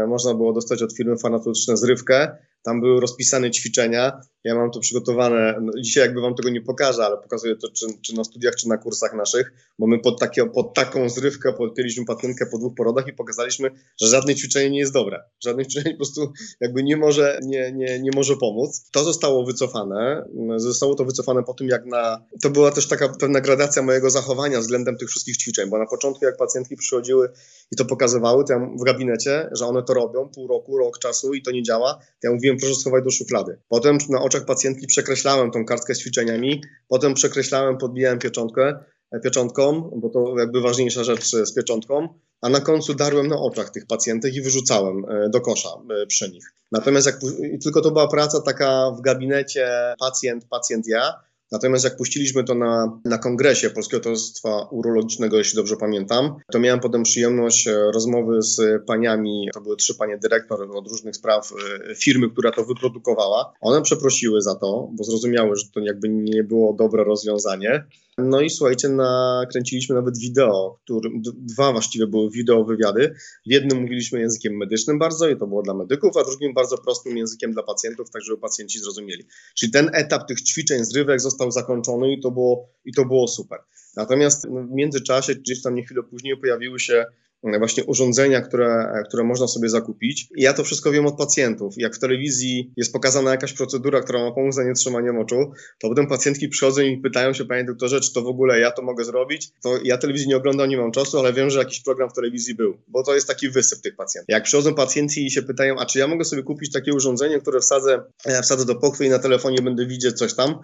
można 0.07 0.33
było 0.33 0.53
dostać 0.53 0.81
od 0.81 0.93
firmy 0.93 1.17
farmaceutycznej 1.17 1.77
zrywkę, 1.77 2.37
tam 2.63 2.81
były 2.81 3.01
rozpisane 3.01 3.51
ćwiczenia. 3.51 4.21
Ja 4.43 4.55
mam 4.55 4.71
to 4.71 4.79
przygotowane. 4.79 5.55
No, 5.61 5.71
dzisiaj 5.81 6.03
jakby 6.03 6.21
wam 6.21 6.35
tego 6.35 6.49
nie 6.49 6.61
pokażę, 6.61 7.05
ale 7.05 7.17
pokazuję 7.17 7.55
to 7.55 7.69
czy, 7.71 7.85
czy 8.01 8.15
na 8.15 8.23
studiach, 8.23 8.55
czy 8.55 8.69
na 8.69 8.77
kursach 8.77 9.13
naszych, 9.13 9.53
bo 9.79 9.87
my 9.87 9.99
pod, 9.99 10.19
takie, 10.19 10.45
pod 10.45 10.73
taką 10.73 11.09
zrywkę 11.09 11.53
podpięliśmy 11.53 12.05
pacjentkę 12.05 12.45
po 12.45 12.57
dwóch 12.57 12.75
porodach 12.75 13.07
i 13.07 13.13
pokazaliśmy, 13.13 13.71
że 14.01 14.07
żadne 14.07 14.35
ćwiczenie 14.35 14.69
nie 14.69 14.79
jest 14.79 14.93
dobre. 14.93 15.23
Żadne 15.43 15.65
ćwiczenie 15.67 15.91
po 15.91 15.97
prostu 15.97 16.31
jakby 16.59 16.83
nie 16.83 16.97
może, 16.97 17.39
nie, 17.43 17.71
nie, 17.71 17.99
nie 17.99 18.11
może 18.15 18.35
pomóc. 18.37 18.89
To 18.91 19.03
zostało 19.03 19.45
wycofane. 19.45 20.25
Zostało 20.55 20.95
to 20.95 21.05
wycofane 21.05 21.43
po 21.43 21.53
tym, 21.53 21.67
jak 21.67 21.85
na... 21.85 22.25
To 22.41 22.49
była 22.49 22.71
też 22.71 22.87
taka 22.87 23.09
pewna 23.09 23.41
gradacja 23.41 23.81
mojego 23.81 24.09
zachowania 24.09 24.59
względem 24.59 24.97
tych 24.97 25.09
wszystkich 25.09 25.37
ćwiczeń, 25.37 25.69
bo 25.69 25.77
na 25.77 25.85
początku 25.85 26.25
jak 26.25 26.37
pacjentki 26.37 26.75
przychodziły 26.75 27.29
i 27.71 27.75
to 27.75 27.85
pokazywały, 27.85 28.43
ja 28.49 28.59
w 28.79 28.83
gabinecie, 28.83 29.49
że 29.51 29.65
one 29.65 29.83
to 29.83 29.93
robią 29.93 30.29
pół 30.29 30.47
roku, 30.47 30.77
rok 30.77 30.99
czasu 30.99 31.33
i 31.33 31.41
to 31.41 31.51
nie 31.51 31.63
działa, 31.63 31.99
ja 32.23 32.31
mówiłem, 32.31 32.52
proszę 32.57 32.75
schować 32.75 33.03
do 33.03 33.11
szuflady. 33.11 33.57
Potem 33.69 33.97
na 34.09 34.21
oczach 34.21 34.45
pacjentki 34.45 34.87
przekreślałem 34.87 35.51
tą 35.51 35.65
kartkę 35.65 35.95
z 35.95 35.99
ćwiczeniami, 35.99 36.61
potem 36.87 37.13
przekreślałem, 37.13 37.77
podbijałem 37.77 38.19
pieczątkę, 38.19 38.79
e, 39.11 39.19
pieczątką, 39.19 39.91
bo 39.95 40.09
to 40.09 40.39
jakby 40.39 40.61
ważniejsza 40.61 41.03
rzecz 41.03 41.33
e, 41.33 41.45
z 41.45 41.53
pieczątką, 41.53 42.19
a 42.41 42.49
na 42.49 42.59
końcu 42.59 42.93
darłem 42.93 43.27
na 43.27 43.37
oczach 43.37 43.69
tych 43.69 43.87
pacjentek 43.87 44.35
i 44.35 44.41
wyrzucałem 44.41 45.05
e, 45.09 45.29
do 45.29 45.41
kosza 45.41 45.69
przy 46.07 46.31
nich. 46.31 46.53
Natomiast 46.71 47.07
jak 47.07 47.19
tylko 47.63 47.81
to 47.81 47.91
była 47.91 48.07
praca 48.07 48.41
taka 48.41 48.91
w 48.97 49.01
gabinecie 49.01 49.93
pacjent, 49.99 50.45
pacjent 50.45 50.87
ja, 50.87 51.13
Natomiast 51.53 51.83
jak 51.83 51.97
puściliśmy 51.97 52.43
to 52.43 52.55
na, 52.55 52.99
na 53.05 53.17
kongresie 53.17 53.69
Polskiego 53.69 54.03
Towarzystwa 54.03 54.67
Urologicznego, 54.71 55.37
jeśli 55.37 55.55
dobrze 55.55 55.77
pamiętam, 55.77 56.35
to 56.51 56.59
miałem 56.59 56.79
potem 56.79 57.03
przyjemność 57.03 57.67
e, 57.67 57.91
rozmowy 57.93 58.41
z 58.41 58.85
paniami, 58.87 59.49
to 59.53 59.61
były 59.61 59.75
trzy 59.75 59.95
panie 59.95 60.17
dyrektor 60.17 60.77
od 60.77 60.87
różnych 60.87 61.15
spraw 61.15 61.51
e, 61.91 61.95
firmy, 61.95 62.29
która 62.29 62.51
to 62.51 62.65
wyprodukowała. 62.65 63.53
One 63.61 63.81
przeprosiły 63.81 64.41
za 64.41 64.55
to, 64.55 64.89
bo 64.91 65.03
zrozumiały, 65.03 65.55
że 65.55 65.65
to 65.73 65.79
jakby 65.79 66.09
nie 66.09 66.43
było 66.43 66.73
dobre 66.73 67.03
rozwiązanie. 67.03 67.85
No 68.17 68.41
i 68.41 68.49
słuchajcie, 68.49 68.89
nakręciliśmy 68.89 69.95
nawet 69.95 70.17
wideo, 70.17 70.79
który, 70.83 71.09
dwa 71.35 71.71
właściwie 71.71 72.07
były 72.07 72.29
wideo 72.29 72.63
wywiady. 72.63 73.15
W 73.47 73.51
jednym 73.51 73.81
mówiliśmy 73.81 74.19
językiem 74.19 74.57
medycznym 74.57 74.99
bardzo 74.99 75.29
i 75.29 75.37
to 75.37 75.47
było 75.47 75.61
dla 75.61 75.73
medyków, 75.73 76.17
a 76.17 76.23
drugim 76.23 76.53
bardzo 76.53 76.77
prostym 76.77 77.17
językiem 77.17 77.51
dla 77.51 77.63
pacjentów, 77.63 78.09
tak 78.09 78.21
żeby 78.21 78.37
pacjenci 78.37 78.79
zrozumieli. 78.79 79.23
Czyli 79.55 79.71
ten 79.71 79.89
etap 79.93 80.27
tych 80.27 80.41
ćwiczeń, 80.41 80.85
zrywek 80.85 81.21
został 81.21 81.51
zakończony 81.51 82.13
i 82.13 82.21
to 82.21 82.31
było, 82.31 82.69
i 82.85 82.93
to 82.93 83.05
było 83.05 83.27
super. 83.27 83.59
Natomiast 83.95 84.47
w 84.47 84.71
międzyczasie, 84.71 85.35
gdzieś 85.35 85.61
tam 85.61 85.75
nie 85.75 85.83
chwilę 85.83 86.03
później 86.03 86.37
pojawiły 86.37 86.79
się 86.79 87.05
właśnie 87.43 87.83
urządzenia, 87.83 88.41
które, 88.41 89.03
które 89.07 89.23
można 89.23 89.47
sobie 89.47 89.69
zakupić. 89.69 90.27
I 90.35 90.41
ja 90.41 90.53
to 90.53 90.63
wszystko 90.63 90.91
wiem 90.91 91.05
od 91.05 91.17
pacjentów. 91.17 91.73
Jak 91.77 91.95
w 91.95 91.99
telewizji 91.99 92.71
jest 92.77 92.93
pokazana 92.93 93.31
jakaś 93.31 93.53
procedura, 93.53 94.01
która 94.01 94.19
ma 94.19 94.31
pomóc 94.31 94.55
za 94.55 94.63
nietrzymaniem 94.63 95.17
oczu, 95.17 95.35
to 95.79 95.89
potem 95.89 96.07
pacjentki 96.07 96.49
przychodzą 96.49 96.81
i 96.81 96.97
pytają 96.97 97.33
się, 97.33 97.45
panie 97.45 97.63
doktorze, 97.63 97.99
czy 97.99 98.13
to 98.13 98.21
w 98.21 98.27
ogóle 98.27 98.59
ja 98.59 98.71
to 98.71 98.81
mogę 98.81 99.05
zrobić? 99.05 99.51
To 99.63 99.79
ja 99.83 99.97
telewizji 99.97 100.27
nie 100.27 100.37
oglądam, 100.37 100.69
nie 100.69 100.77
mam 100.77 100.91
czasu, 100.91 101.19
ale 101.19 101.33
wiem, 101.33 101.49
że 101.49 101.59
jakiś 101.59 101.79
program 101.79 102.09
w 102.09 102.13
telewizji 102.13 102.55
był, 102.55 102.77
bo 102.87 103.03
to 103.03 103.15
jest 103.15 103.27
taki 103.27 103.49
wysyp 103.49 103.81
tych 103.81 103.95
pacjentów. 103.95 104.29
Jak 104.29 104.43
przychodzą 104.43 104.75
pacjenci 104.75 105.25
i 105.25 105.31
się 105.31 105.41
pytają, 105.41 105.79
a 105.79 105.85
czy 105.85 105.99
ja 105.99 106.07
mogę 106.07 106.25
sobie 106.25 106.43
kupić 106.43 106.71
takie 106.71 106.93
urządzenie, 106.93 107.39
które 107.39 107.59
wsadzę, 107.59 108.03
e, 108.25 108.41
wsadzę 108.41 108.65
do 108.65 108.75
pochwy 108.75 109.05
i 109.05 109.09
na 109.09 109.19
telefonie 109.19 109.61
będę 109.61 109.85
widzieć 109.85 110.17
coś 110.17 110.33
tam, 110.33 110.59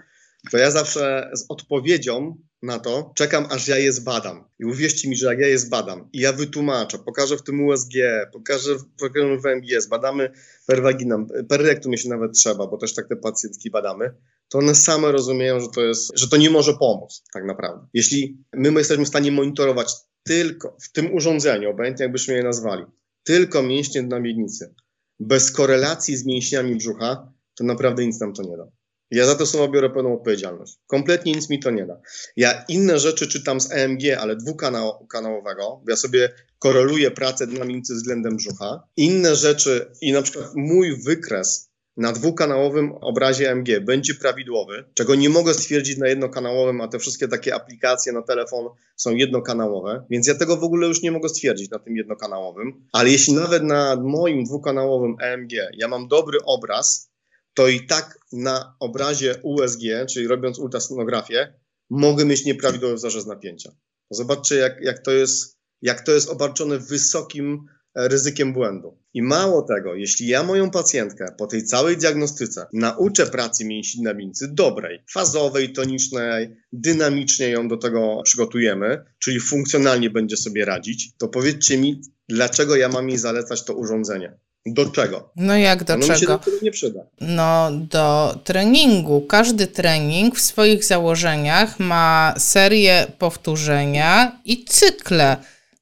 to 0.51 0.57
ja 0.57 0.71
zawsze 0.71 1.31
z 1.33 1.45
odpowiedzią 1.49 2.37
na 2.61 2.79
to 2.79 3.11
czekam, 3.15 3.47
aż 3.49 3.67
ja 3.67 3.77
je 3.77 3.93
zbadam. 3.93 4.43
I 4.59 4.65
uwierzcie 4.65 5.09
mi, 5.09 5.15
że 5.15 5.27
jak 5.27 5.39
ja 5.39 5.47
je 5.47 5.59
zbadam 5.59 6.09
i 6.13 6.19
ja 6.19 6.33
wytłumaczę, 6.33 6.99
pokażę 6.99 7.37
w 7.37 7.43
tym 7.43 7.65
USG, 7.65 7.93
pokażę 8.33 8.75
w 8.75 9.41
WMG, 9.41 9.81
zbadamy 9.81 10.31
per 10.67 10.81
vaginam, 10.81 11.27
per 11.49 11.61
rectum, 11.61 11.91
jeśli 11.91 12.09
nawet 12.09 12.33
trzeba, 12.33 12.67
bo 12.67 12.77
też 12.77 12.93
tak 12.93 13.07
te 13.07 13.15
pacjentki 13.15 13.71
badamy, 13.71 14.13
to 14.49 14.57
one 14.57 14.75
same 14.75 15.11
rozumieją, 15.11 15.59
że 15.59 15.67
to 15.67 15.81
jest, 15.81 16.11
że 16.15 16.27
to 16.27 16.37
nie 16.37 16.49
może 16.49 16.73
pomóc 16.73 17.23
tak 17.33 17.45
naprawdę. 17.45 17.87
Jeśli 17.93 18.37
my, 18.53 18.71
my 18.71 18.79
jesteśmy 18.79 19.05
w 19.05 19.07
stanie 19.07 19.31
monitorować 19.31 19.93
tylko 20.23 20.77
w 20.81 20.91
tym 20.91 21.13
urządzeniu, 21.13 21.69
obojętnie 21.69 22.03
jakbyśmy 22.03 22.33
je 22.33 22.43
nazwali, 22.43 22.83
tylko 23.23 23.63
mięśnie 23.63 24.03
na 24.03 24.19
miednicy, 24.19 24.73
bez 25.19 25.51
korelacji 25.51 26.17
z 26.17 26.25
mięśniami 26.25 26.75
brzucha, 26.75 27.33
to 27.55 27.63
naprawdę 27.63 28.05
nic 28.05 28.19
nam 28.19 28.33
to 28.33 28.43
nie 28.43 28.57
da. 28.57 28.67
Ja 29.11 29.25
za 29.25 29.35
to 29.35 29.45
słowo 29.45 29.67
biorę 29.67 29.89
pełną 29.89 30.13
odpowiedzialność. 30.13 30.77
Kompletnie 30.87 31.31
nic 31.31 31.49
mi 31.49 31.59
to 31.59 31.71
nie 31.71 31.85
da. 31.85 32.01
Ja 32.37 32.65
inne 32.67 32.99
rzeczy 32.99 33.27
czytam 33.27 33.61
z 33.61 33.71
EMG, 33.71 34.01
ale 34.19 34.35
dwukanałowego, 34.35 35.81
bo 35.83 35.89
ja 35.91 35.95
sobie 35.95 36.29
koreluję 36.59 37.11
pracę 37.11 37.47
dynamicy 37.47 37.93
względem 37.93 38.35
brzucha. 38.35 38.83
Inne 38.97 39.35
rzeczy 39.35 39.91
i 40.01 40.11
na 40.11 40.21
przykład 40.21 40.51
mój 40.55 41.01
wykres 41.03 41.69
na 41.97 42.11
dwukanałowym 42.11 42.91
obrazie 42.91 43.51
EMG 43.51 43.79
będzie 43.81 44.13
prawidłowy, 44.13 44.85
czego 44.93 45.15
nie 45.15 45.29
mogę 45.29 45.53
stwierdzić 45.53 45.97
na 45.97 46.07
jednokanałowym, 46.07 46.81
a 46.81 46.87
te 46.87 46.99
wszystkie 46.99 47.27
takie 47.27 47.55
aplikacje 47.55 48.13
na 48.13 48.21
telefon 48.21 48.65
są 48.95 49.15
jednokanałowe, 49.15 50.05
więc 50.09 50.27
ja 50.27 50.35
tego 50.35 50.57
w 50.57 50.63
ogóle 50.63 50.87
już 50.87 51.01
nie 51.01 51.11
mogę 51.11 51.29
stwierdzić 51.29 51.71
na 51.71 51.79
tym 51.79 51.97
jednokanałowym. 51.97 52.87
Ale 52.91 53.09
jeśli 53.09 53.33
nawet 53.33 53.63
na 53.63 53.95
moim 53.95 54.43
dwukanałowym 54.43 55.15
EMG 55.21 55.51
ja 55.77 55.87
mam 55.87 56.07
dobry 56.07 56.37
obraz, 56.45 57.08
to 57.53 57.67
i 57.67 57.85
tak 57.85 58.19
na 58.31 58.75
obrazie 58.79 59.35
USG, 59.43 59.81
czyli 60.09 60.27
robiąc 60.27 60.59
ultrasonografię, 60.59 61.53
mogę 61.89 62.25
mieć 62.25 62.45
nieprawidłowy 62.45 62.97
zarzez 62.97 63.25
napięcia. 63.25 63.71
Zobaczcie, 64.11 64.55
jak, 64.55 64.81
jak, 64.81 64.99
to 64.99 65.11
jest, 65.11 65.57
jak 65.81 66.01
to 66.01 66.11
jest 66.11 66.29
obarczone 66.29 66.79
wysokim 66.79 67.65
e, 67.95 68.07
ryzykiem 68.07 68.53
błędu. 68.53 68.99
I 69.13 69.21
mało 69.21 69.61
tego, 69.61 69.95
jeśli 69.95 70.27
ja 70.27 70.43
moją 70.43 70.71
pacjentkę 70.71 71.25
po 71.37 71.47
tej 71.47 71.63
całej 71.63 71.97
diagnostyce 71.97 72.65
nauczę 72.73 73.27
pracy 73.27 73.65
mięśni 73.65 74.03
na 74.03 74.13
mięcy 74.13 74.47
dobrej, 74.53 75.03
fazowej, 75.13 75.73
tonicznej, 75.73 76.55
dynamicznie 76.71 77.49
ją 77.49 77.67
do 77.67 77.77
tego 77.77 78.21
przygotujemy, 78.23 79.05
czyli 79.19 79.39
funkcjonalnie 79.39 80.09
będzie 80.09 80.37
sobie 80.37 80.65
radzić, 80.65 81.17
to 81.17 81.27
powiedzcie 81.27 81.77
mi, 81.77 82.01
dlaczego 82.29 82.75
ja 82.75 82.89
mam 82.89 83.09
jej 83.09 83.17
zalecać 83.17 83.65
to 83.65 83.73
urządzenie? 83.73 84.39
Do 84.73 84.89
czego? 84.89 85.29
No 85.35 85.57
jak 85.57 85.83
do 85.83 85.97
no 85.97 86.07
czego? 86.07 86.13
Mi 86.13 86.19
się 86.19 86.27
do 86.27 86.37
tego 86.37 86.57
nie 86.61 86.71
przyda. 86.71 86.99
No 87.21 87.71
do 87.71 88.35
treningu. 88.43 89.21
Każdy 89.21 89.67
trening 89.67 90.35
w 90.35 90.41
swoich 90.41 90.85
założeniach 90.85 91.79
ma 91.79 92.33
serię 92.37 93.07
powtórzenia 93.17 94.39
i 94.45 94.65
cykle. 94.65 95.37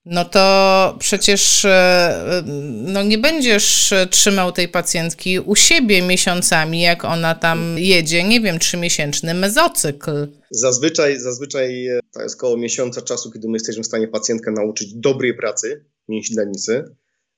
No 0.09 0.25
to 0.25 0.95
przecież 0.99 1.65
e, 1.65 2.43
no 2.65 3.03
nie 3.03 3.17
będziesz 3.17 3.93
trzymał 4.09 4.51
tej 4.51 4.67
pacjentki 4.67 5.39
u 5.39 5.55
siebie 5.55 6.01
miesiącami, 6.01 6.81
jak 6.81 7.05
ona 7.05 7.35
tam 7.35 7.75
jedzie, 7.77 8.23
nie 8.23 8.41
wiem, 8.41 8.59
trzymiesięczny 8.59 9.33
mezocykl. 9.33 10.27
Zazwyczaj, 10.51 11.19
zazwyczaj 11.19 11.87
e, 11.87 11.99
to 12.13 12.21
jest 12.21 12.35
około 12.35 12.57
miesiąca 12.57 13.01
czasu, 13.01 13.31
kiedy 13.31 13.47
my 13.47 13.53
jesteśmy 13.53 13.83
w 13.83 13.87
stanie 13.87 14.07
pacjentkę 14.07 14.51
nauczyć 14.51 14.93
dobrej 14.93 15.33
pracy 15.37 15.85
mięśnicy 16.07 16.95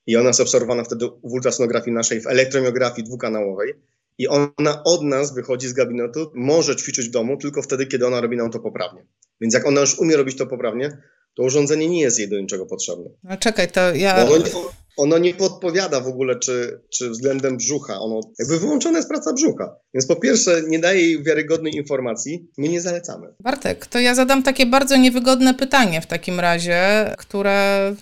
i 0.09 0.15
ona 0.15 0.27
jest 0.27 0.41
obserwowana 0.41 0.83
wtedy 0.83 1.05
w 1.23 1.33
ultrasonografii 1.33 1.95
naszej, 1.95 2.21
w 2.21 2.27
elektromiografii 2.27 3.07
dwukanałowej 3.07 3.73
i 4.17 4.27
ona 4.27 4.83
od 4.83 5.03
nas 5.03 5.33
wychodzi 5.33 5.67
z 5.67 5.73
gabinetu, 5.73 6.31
może 6.35 6.75
ćwiczyć 6.75 7.07
w 7.07 7.11
domu 7.11 7.37
tylko 7.37 7.61
wtedy, 7.61 7.87
kiedy 7.87 8.07
ona 8.07 8.21
robi 8.21 8.37
nam 8.37 8.51
to 8.51 8.59
poprawnie. 8.59 9.05
Więc 9.41 9.53
jak 9.53 9.65
ona 9.65 9.81
już 9.81 9.99
umie 9.99 10.17
robić 10.17 10.37
to 10.37 10.47
poprawnie, 10.47 10.97
to 11.35 11.43
urządzenie 11.43 11.89
nie 11.89 12.01
jest 12.01 12.19
jej 12.19 12.29
do 12.29 12.39
niczego 12.39 12.65
potrzebne. 12.65 13.09
No 13.23 13.37
czekaj, 13.37 13.71
to 13.71 13.95
ja... 13.95 14.25
Ono 14.25 14.37
nie, 14.37 14.51
ono 14.97 15.17
nie 15.17 15.33
podpowiada 15.33 16.01
w 16.01 16.07
ogóle, 16.07 16.39
czy, 16.39 16.81
czy 16.89 17.09
względem 17.09 17.57
brzucha, 17.57 17.99
ono 17.99 18.19
jakby 18.39 18.59
wyłączona 18.59 18.97
jest 18.97 19.09
praca 19.09 19.33
brzucha. 19.33 19.75
Więc 19.93 20.05
po 20.05 20.15
pierwsze 20.15 20.61
nie 20.67 20.79
daje 20.79 21.01
jej 21.01 21.23
wiarygodnej 21.23 21.75
informacji, 21.75 22.49
my 22.57 22.67
nie 22.67 22.81
zalecamy. 22.81 23.27
Bartek, 23.43 23.87
to 23.87 23.99
ja 23.99 24.15
zadam 24.15 24.43
takie 24.43 24.65
bardzo 24.65 24.97
niewygodne 24.97 25.53
pytanie 25.53 26.01
w 26.01 26.07
takim 26.07 26.39
razie, 26.39 26.79
które 27.17 27.95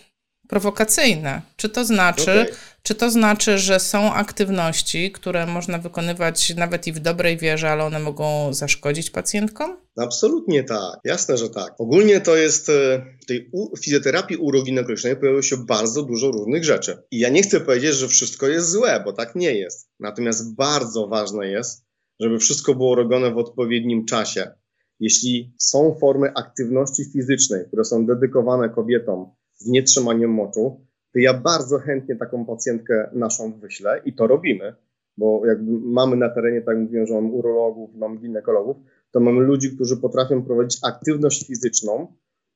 prowokacyjne. 0.48 1.42
Czy 1.56 1.70
to 1.70 1.86
znaczy, 1.86 2.42
okay. 2.42 2.56
czy 2.84 2.96
to 2.96 3.12
znaczy, 3.12 3.58
że 3.58 3.80
są 3.80 4.14
aktywności, 4.14 5.12
które 5.12 5.46
można 5.46 5.78
wykonywać 5.78 6.56
nawet 6.56 6.88
i 6.88 6.94
w 6.94 7.00
dobrej 7.00 7.38
wierze, 7.38 7.70
ale 7.70 7.84
one 7.84 8.00
mogą 8.00 8.54
zaszkodzić 8.54 9.10
pacjentkom? 9.10 9.78
Absolutnie 9.98 10.64
tak, 10.64 11.00
jasne, 11.04 11.38
że 11.38 11.50
tak. 11.50 11.76
Ogólnie 11.80 12.22
to 12.22 12.36
jest 12.36 12.70
e, 12.70 13.06
w 13.22 13.26
tej 13.26 13.52
fizjoterapii 13.84 14.38
uroginekologicznej 14.38 15.16
pojawiło 15.16 15.42
się 15.42 15.58
bardzo 15.58 16.04
dużo 16.04 16.32
różnych 16.32 16.66
rzeczy. 16.66 16.98
I 17.12 17.20
ja 17.20 17.30
nie 17.30 17.42
chcę 17.42 17.60
powiedzieć, 17.60 17.96
że 17.96 18.08
wszystko 18.08 18.48
jest 18.48 18.70
złe, 18.70 19.02
bo 19.06 19.14
tak 19.14 19.36
nie 19.36 19.54
jest. 19.54 19.90
Natomiast 20.00 20.56
bardzo 20.56 21.08
ważne 21.08 21.48
jest, 21.48 21.86
żeby 22.20 22.40
wszystko 22.40 22.76
było 22.76 22.96
robione 22.96 23.32
w 23.32 23.38
odpowiednim 23.38 24.06
czasie. 24.06 24.52
Jeśli 25.00 25.54
są 25.58 25.98
formy 26.02 26.32
aktywności 26.36 27.04
fizycznej, 27.14 27.66
które 27.68 27.86
są 27.86 28.06
dedykowane 28.06 28.70
kobietom, 28.70 29.32
z 29.58 29.68
nietrzymaniem 29.68 30.32
moczu, 30.32 30.82
to 31.14 31.20
ja 31.20 31.34
bardzo 31.34 31.80
chętnie 31.80 32.16
taką 32.16 32.46
pacjentkę 32.46 33.10
naszą 33.14 33.60
wyślę 33.60 34.02
i 34.06 34.14
to 34.14 34.28
robimy, 34.28 34.76
bo 35.18 35.46
jakby 35.46 35.72
mamy 35.72 36.16
na 36.16 36.30
terenie, 36.30 36.62
tak 36.62 36.78
mówiłem, 36.78 37.08
że 37.08 37.14
mam 37.14 37.34
urologów, 37.34 37.96
mam 37.96 38.18
ginekologów, 38.20 38.78
to 39.12 39.20
mamy 39.20 39.42
ludzi, 39.42 39.76
którzy 39.76 39.98
potrafią 39.98 40.44
prowadzić 40.44 40.80
aktywność 40.84 41.48
fizyczną 41.48 42.14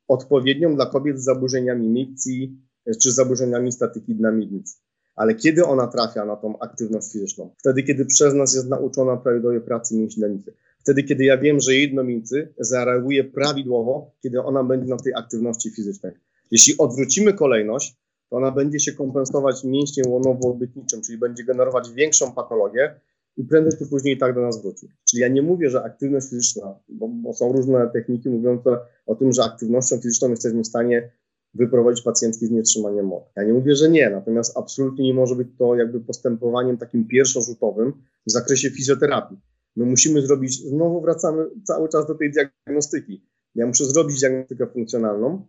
odpowiednią 0.08 0.76
dla 0.76 0.86
kobiet 0.86 1.20
z 1.20 1.24
zaburzeniami 1.24 1.90
mikcji, 1.90 2.58
czy 3.02 3.12
zaburzeniami 3.12 3.72
statyki 3.72 4.16
dna 4.16 4.32
miednicy. 4.32 4.78
Ale 5.16 5.36
kiedy 5.36 5.66
ona 5.66 5.88
trafia 5.88 6.26
na 6.26 6.36
tą 6.36 6.60
aktywność 6.60 7.12
fizyczną? 7.12 7.54
Wtedy, 7.58 7.84
kiedy 7.84 8.06
przez 8.06 8.34
nas 8.34 8.56
jest 8.56 8.70
nauczona 8.70 9.18
prawidłowej 9.18 9.62
pracy 9.62 9.98
mięśni 9.98 10.22
danicy. 10.22 10.54
Wtedy, 10.80 11.04
kiedy 11.04 11.24
ja 11.24 11.38
wiem, 11.38 11.60
że 11.60 11.74
jej 11.74 11.92
dnomicy 11.92 12.54
zareaguje 12.60 13.24
prawidłowo, 13.24 14.12
kiedy 14.20 14.44
ona 14.44 14.64
będzie 14.64 14.90
na 14.90 14.98
tej 14.98 15.14
aktywności 15.14 15.70
fizycznej. 15.72 16.14
Jeśli 16.52 16.78
odwrócimy 16.78 17.34
kolejność, 17.34 17.96
to 18.30 18.38
ona 18.38 18.52
będzie 18.52 18.80
się 18.80 18.92
kompensować 18.92 19.64
mięśniem 19.64 20.06
łonowo-obytniczym, 20.06 21.02
czyli 21.06 21.18
będzie 21.18 21.44
generować 21.44 21.92
większą 21.92 22.32
patologię 22.32 23.00
i 23.38 23.44
prędzej 23.44 23.80
czy 23.80 23.86
później 23.86 24.18
tak 24.18 24.36
do 24.36 24.42
nas 24.42 24.62
wróci. 24.62 24.88
Czyli 25.10 25.22
ja 25.22 25.28
nie 25.28 25.42
mówię, 25.42 25.70
że 25.70 25.84
aktywność 25.84 26.30
fizyczna, 26.30 26.80
bo, 26.90 27.08
bo 27.08 27.34
są 27.34 27.52
różne 27.52 27.90
techniki 27.94 28.30
mówiące 28.30 28.80
o 29.06 29.16
tym, 29.16 29.32
że 29.32 29.44
aktywnością 29.44 29.98
fizyczną 29.98 30.30
jesteśmy 30.30 30.64
w 30.64 30.68
stanie 30.68 31.12
wyprowadzić 31.54 32.04
pacjentki 32.04 32.46
z 32.46 32.52
nietrzymaniem 32.52 33.06
mocy. 33.06 33.32
Ja 33.36 33.44
nie 33.44 33.54
mówię, 33.54 33.76
że 33.76 33.90
nie, 33.90 34.10
natomiast 34.10 34.58
absolutnie 34.58 35.06
nie 35.06 35.14
może 35.14 35.36
być 35.36 35.48
to 35.58 35.76
jakby 35.76 36.00
postępowaniem 36.00 36.78
takim 36.78 37.08
pierwszorzutowym 37.08 37.94
w 38.28 38.32
zakresie 38.32 38.70
fizjoterapii. 38.70 39.38
My 39.76 39.86
musimy 39.86 40.22
zrobić, 40.22 40.68
znowu 40.68 41.02
wracamy 41.02 41.46
cały 41.64 41.90
czas 41.90 42.08
do 42.08 42.16
tej 42.16 42.32
diagnostyki. 42.32 43.26
Ja 43.56 43.68
muszę 43.68 43.86
zrobić 43.86 44.20
diagnostykę 44.20 44.68
funkcjonalną, 44.68 45.48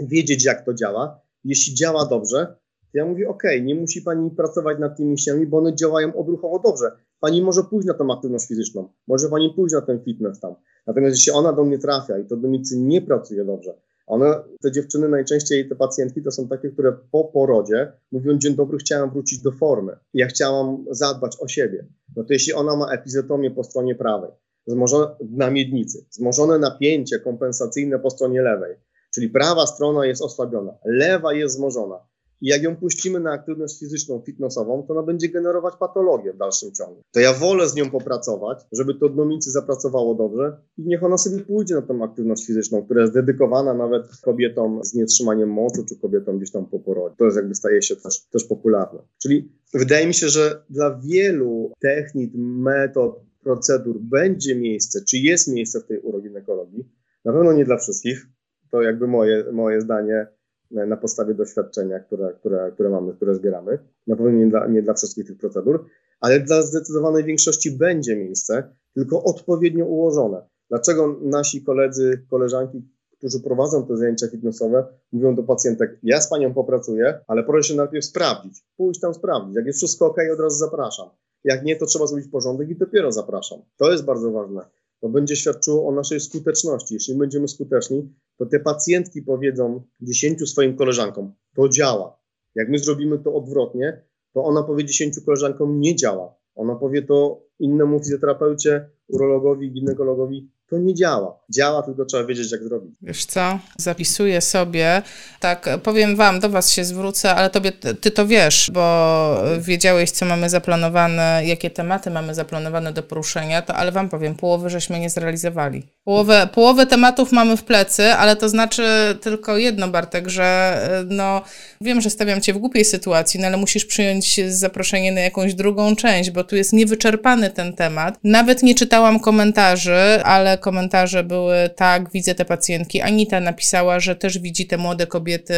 wiedzieć 0.00 0.44
jak 0.44 0.64
to 0.64 0.74
działa. 0.74 1.20
Jeśli 1.44 1.74
działa 1.74 2.06
dobrze, 2.06 2.46
to 2.92 2.98
ja 2.98 3.06
mówię, 3.06 3.28
ok, 3.28 3.42
nie 3.62 3.74
musi 3.74 4.02
pani 4.02 4.30
pracować 4.30 4.78
nad 4.78 4.96
tymi 4.96 5.08
mięśniami, 5.08 5.46
bo 5.46 5.58
one 5.58 5.74
działają 5.74 6.16
odruchowo 6.16 6.58
dobrze. 6.58 6.90
Pani 7.20 7.42
może 7.42 7.62
pójść 7.64 7.88
na 7.88 7.94
tą 7.94 8.12
aktywność 8.12 8.46
fizyczną, 8.46 8.88
może 9.06 9.28
pani 9.28 9.52
pójść 9.56 9.74
na 9.74 9.80
ten 9.80 10.00
fitness 10.04 10.40
tam. 10.40 10.54
Natomiast 10.86 11.16
jeśli 11.16 11.32
ona 11.32 11.52
do 11.52 11.64
mnie 11.64 11.78
trafia 11.78 12.18
i 12.18 12.24
to 12.24 12.36
do 12.36 12.48
nie 12.76 13.02
pracuje 13.02 13.44
dobrze, 13.44 13.74
one, 14.06 14.42
te 14.62 14.72
dziewczyny 14.72 15.08
najczęściej, 15.08 15.68
te 15.68 15.74
pacjentki, 15.74 16.22
to 16.22 16.30
są 16.30 16.48
takie, 16.48 16.70
które 16.70 16.92
po 17.10 17.24
porodzie 17.24 17.92
mówią, 18.12 18.38
dzień 18.38 18.54
dobry, 18.54 18.78
chciałam 18.78 19.10
wrócić 19.10 19.42
do 19.42 19.52
formy. 19.52 19.96
Ja 20.14 20.26
chciałam 20.26 20.84
zadbać 20.90 21.36
o 21.40 21.48
siebie. 21.48 21.86
No 22.16 22.24
to 22.24 22.32
jeśli 22.32 22.52
ona 22.52 22.76
ma 22.76 22.92
epizetomię 22.92 23.50
po 23.50 23.64
stronie 23.64 23.94
prawej, 23.94 24.30
zmożone 24.66 25.06
na 25.30 25.50
miednicy, 25.50 26.06
wzmożone 26.10 26.58
napięcie 26.58 27.18
kompensacyjne 27.18 27.98
po 27.98 28.10
stronie 28.10 28.42
lewej, 28.42 28.76
czyli 29.14 29.30
prawa 29.30 29.66
strona 29.66 30.06
jest 30.06 30.22
osłabiona, 30.22 30.72
lewa 30.84 31.34
jest 31.34 31.54
wzmożona, 31.54 31.98
i 32.42 32.46
jak 32.46 32.62
ją 32.62 32.76
puścimy 32.76 33.20
na 33.20 33.32
aktywność 33.32 33.78
fizyczną, 33.78 34.22
fitnessową, 34.26 34.82
to 34.82 34.92
ona 34.94 35.02
będzie 35.02 35.28
generować 35.28 35.74
patologię 35.80 36.32
w 36.32 36.36
dalszym 36.36 36.72
ciągu. 36.72 37.02
To 37.12 37.20
ja 37.20 37.32
wolę 37.32 37.68
z 37.68 37.74
nią 37.74 37.90
popracować, 37.90 38.58
żeby 38.72 38.94
to 38.94 39.08
dnomicy 39.08 39.50
zapracowało 39.50 40.14
dobrze 40.14 40.56
i 40.78 40.82
niech 40.82 41.04
ona 41.04 41.18
sobie 41.18 41.38
pójdzie 41.38 41.74
na 41.74 41.82
tą 41.82 42.04
aktywność 42.04 42.46
fizyczną, 42.46 42.82
która 42.84 43.00
jest 43.00 43.14
dedykowana 43.14 43.74
nawet 43.74 44.02
kobietom 44.22 44.84
z 44.84 44.94
nietrzymaniem 44.94 45.48
moczu, 45.48 45.84
czy 45.88 45.96
kobietom 45.96 46.38
gdzieś 46.38 46.50
tam 46.50 46.66
po 46.66 46.78
porodzie. 46.78 47.16
To 47.18 47.24
jest 47.24 47.36
jakby 47.36 47.54
staje 47.54 47.82
się 47.82 47.96
też, 47.96 48.20
też 48.20 48.44
popularne. 48.44 48.98
Czyli 49.22 49.52
wydaje 49.74 50.06
mi 50.06 50.14
się, 50.14 50.28
że 50.28 50.64
dla 50.70 51.00
wielu 51.04 51.72
technik, 51.80 52.32
metod, 52.34 53.20
procedur 53.42 54.00
będzie 54.00 54.54
miejsce, 54.54 55.00
czy 55.08 55.18
jest 55.18 55.48
miejsce 55.48 55.80
w 55.80 55.86
tej 55.86 55.98
uroginekologii. 55.98 56.84
Na 57.24 57.32
pewno 57.32 57.52
nie 57.52 57.64
dla 57.64 57.76
wszystkich. 57.76 58.26
To 58.72 58.82
jakby 58.82 59.06
moje, 59.06 59.44
moje 59.52 59.80
zdanie 59.80 60.26
na 60.70 60.96
podstawie 60.96 61.34
doświadczenia, 61.34 62.00
które, 62.00 62.32
które, 62.32 62.72
które 62.72 62.90
mamy, 62.90 63.12
które 63.12 63.34
zbieramy. 63.34 63.78
Na 64.06 64.16
pewno 64.16 64.30
nie 64.30 64.46
dla, 64.46 64.66
nie 64.66 64.82
dla 64.82 64.94
wszystkich 64.94 65.26
tych 65.26 65.38
procedur, 65.38 65.86
ale 66.20 66.40
dla 66.40 66.62
zdecydowanej 66.62 67.24
większości 67.24 67.70
będzie 67.70 68.16
miejsce, 68.16 68.74
tylko 68.94 69.24
odpowiednio 69.24 69.84
ułożone. 69.84 70.42
Dlaczego 70.68 71.18
nasi 71.22 71.64
koledzy, 71.64 72.26
koleżanki, 72.30 72.82
którzy 73.18 73.40
prowadzą 73.40 73.86
te 73.86 73.96
zajęcia 73.96 74.28
fitnessowe, 74.28 74.84
mówią 75.12 75.34
do 75.34 75.42
pacjentek, 75.42 75.98
ja 76.02 76.20
z 76.20 76.30
panią 76.30 76.54
popracuję, 76.54 77.18
ale 77.26 77.44
proszę 77.44 77.68
się 77.68 77.76
najpierw 77.76 78.04
sprawdzić, 78.04 78.64
pójść 78.76 79.00
tam 79.00 79.14
sprawdzić. 79.14 79.56
Jak 79.56 79.66
jest 79.66 79.78
wszystko 79.78 80.06
ok, 80.06 80.16
od 80.32 80.40
razu 80.40 80.56
zapraszam. 80.56 81.08
Jak 81.44 81.64
nie, 81.64 81.76
to 81.76 81.86
trzeba 81.86 82.06
zrobić 82.06 82.28
porządek 82.28 82.68
i 82.68 82.76
dopiero 82.76 83.12
zapraszam. 83.12 83.58
To 83.76 83.92
jest 83.92 84.04
bardzo 84.04 84.30
ważne 84.30 84.62
to 85.02 85.08
będzie 85.08 85.36
świadczyło 85.36 85.88
o 85.88 85.92
naszej 85.92 86.20
skuteczności. 86.20 86.94
Jeśli 86.94 87.14
będziemy 87.14 87.48
skuteczni, 87.48 88.14
to 88.42 88.46
te 88.46 88.60
pacjentki 88.60 89.22
powiedzą 89.22 89.82
dziesięciu 90.00 90.46
swoim 90.46 90.76
koleżankom, 90.76 91.34
to 91.56 91.68
działa. 91.68 92.18
Jak 92.54 92.68
my 92.68 92.78
zrobimy 92.78 93.18
to 93.18 93.34
odwrotnie, 93.34 94.04
to 94.32 94.44
ona 94.44 94.62
powie 94.62 94.84
dziesięciu 94.84 95.24
koleżankom, 95.24 95.80
nie 95.80 95.96
działa. 95.96 96.34
Ona 96.54 96.74
powie 96.74 97.02
to 97.02 97.44
innemu 97.58 97.98
fizjoterapeucie, 97.98 98.90
urologowi, 99.08 99.72
ginekologowi, 99.72 100.50
to 100.72 100.78
nie 100.78 100.94
działa. 100.94 101.38
Działa, 101.50 101.82
tylko 101.82 102.04
trzeba 102.04 102.24
wiedzieć, 102.24 102.52
jak 102.52 102.62
zrobić. 102.62 102.90
Wiesz 103.02 103.24
co? 103.24 103.58
Zapisuję 103.76 104.40
sobie. 104.40 105.02
Tak, 105.40 105.68
powiem 105.82 106.16
Wam, 106.16 106.40
do 106.40 106.48
Was 106.48 106.70
się 106.70 106.84
zwrócę, 106.84 107.34
ale 107.34 107.50
tobie, 107.50 107.72
Ty 108.00 108.10
to 108.10 108.26
wiesz, 108.26 108.70
bo 108.74 109.42
wiedziałeś, 109.58 110.10
co 110.10 110.26
mamy 110.26 110.50
zaplanowane, 110.50 111.42
jakie 111.44 111.70
tematy 111.70 112.10
mamy 112.10 112.34
zaplanowane 112.34 112.92
do 112.92 113.02
poruszenia, 113.02 113.62
to 113.62 113.74
ale 113.74 113.92
Wam 113.92 114.08
powiem, 114.08 114.34
połowy 114.34 114.70
żeśmy 114.70 115.00
nie 115.00 115.10
zrealizowali. 115.10 115.82
Połowę, 116.04 116.48
połowę 116.54 116.86
tematów 116.86 117.32
mamy 117.32 117.56
w 117.56 117.64
plecy, 117.64 118.12
ale 118.12 118.36
to 118.36 118.48
znaczy 118.48 118.84
tylko 119.20 119.56
jedno, 119.56 119.88
Bartek, 119.88 120.28
że 120.28 120.78
no, 121.08 121.42
wiem, 121.80 122.00
że 122.00 122.10
stawiam 122.10 122.40
Cię 122.40 122.52
w 122.52 122.58
głupiej 122.58 122.84
sytuacji, 122.84 123.40
no 123.40 123.46
ale 123.46 123.56
musisz 123.56 123.84
przyjąć 123.84 124.40
zaproszenie 124.48 125.12
na 125.12 125.20
jakąś 125.20 125.54
drugą 125.54 125.96
część, 125.96 126.30
bo 126.30 126.44
tu 126.44 126.56
jest 126.56 126.72
niewyczerpany 126.72 127.50
ten 127.50 127.72
temat. 127.72 128.18
Nawet 128.24 128.62
nie 128.62 128.74
czytałam 128.74 129.20
komentarzy, 129.20 130.20
ale 130.24 130.58
komentarze 130.62 131.24
były 131.24 131.70
tak, 131.76 132.10
widzę 132.12 132.34
te 132.34 132.44
pacjentki. 132.44 133.00
Anita 133.00 133.40
napisała, 133.40 134.00
że 134.00 134.16
też 134.16 134.38
widzi 134.38 134.66
te 134.66 134.76
młode 134.76 135.06
kobiety 135.06 135.54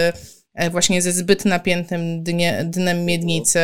e, 0.54 0.70
właśnie 0.70 1.02
ze 1.02 1.12
zbyt 1.12 1.44
napiętym 1.44 2.22
dnie, 2.22 2.64
dnem 2.64 3.04
miednicy. 3.04 3.58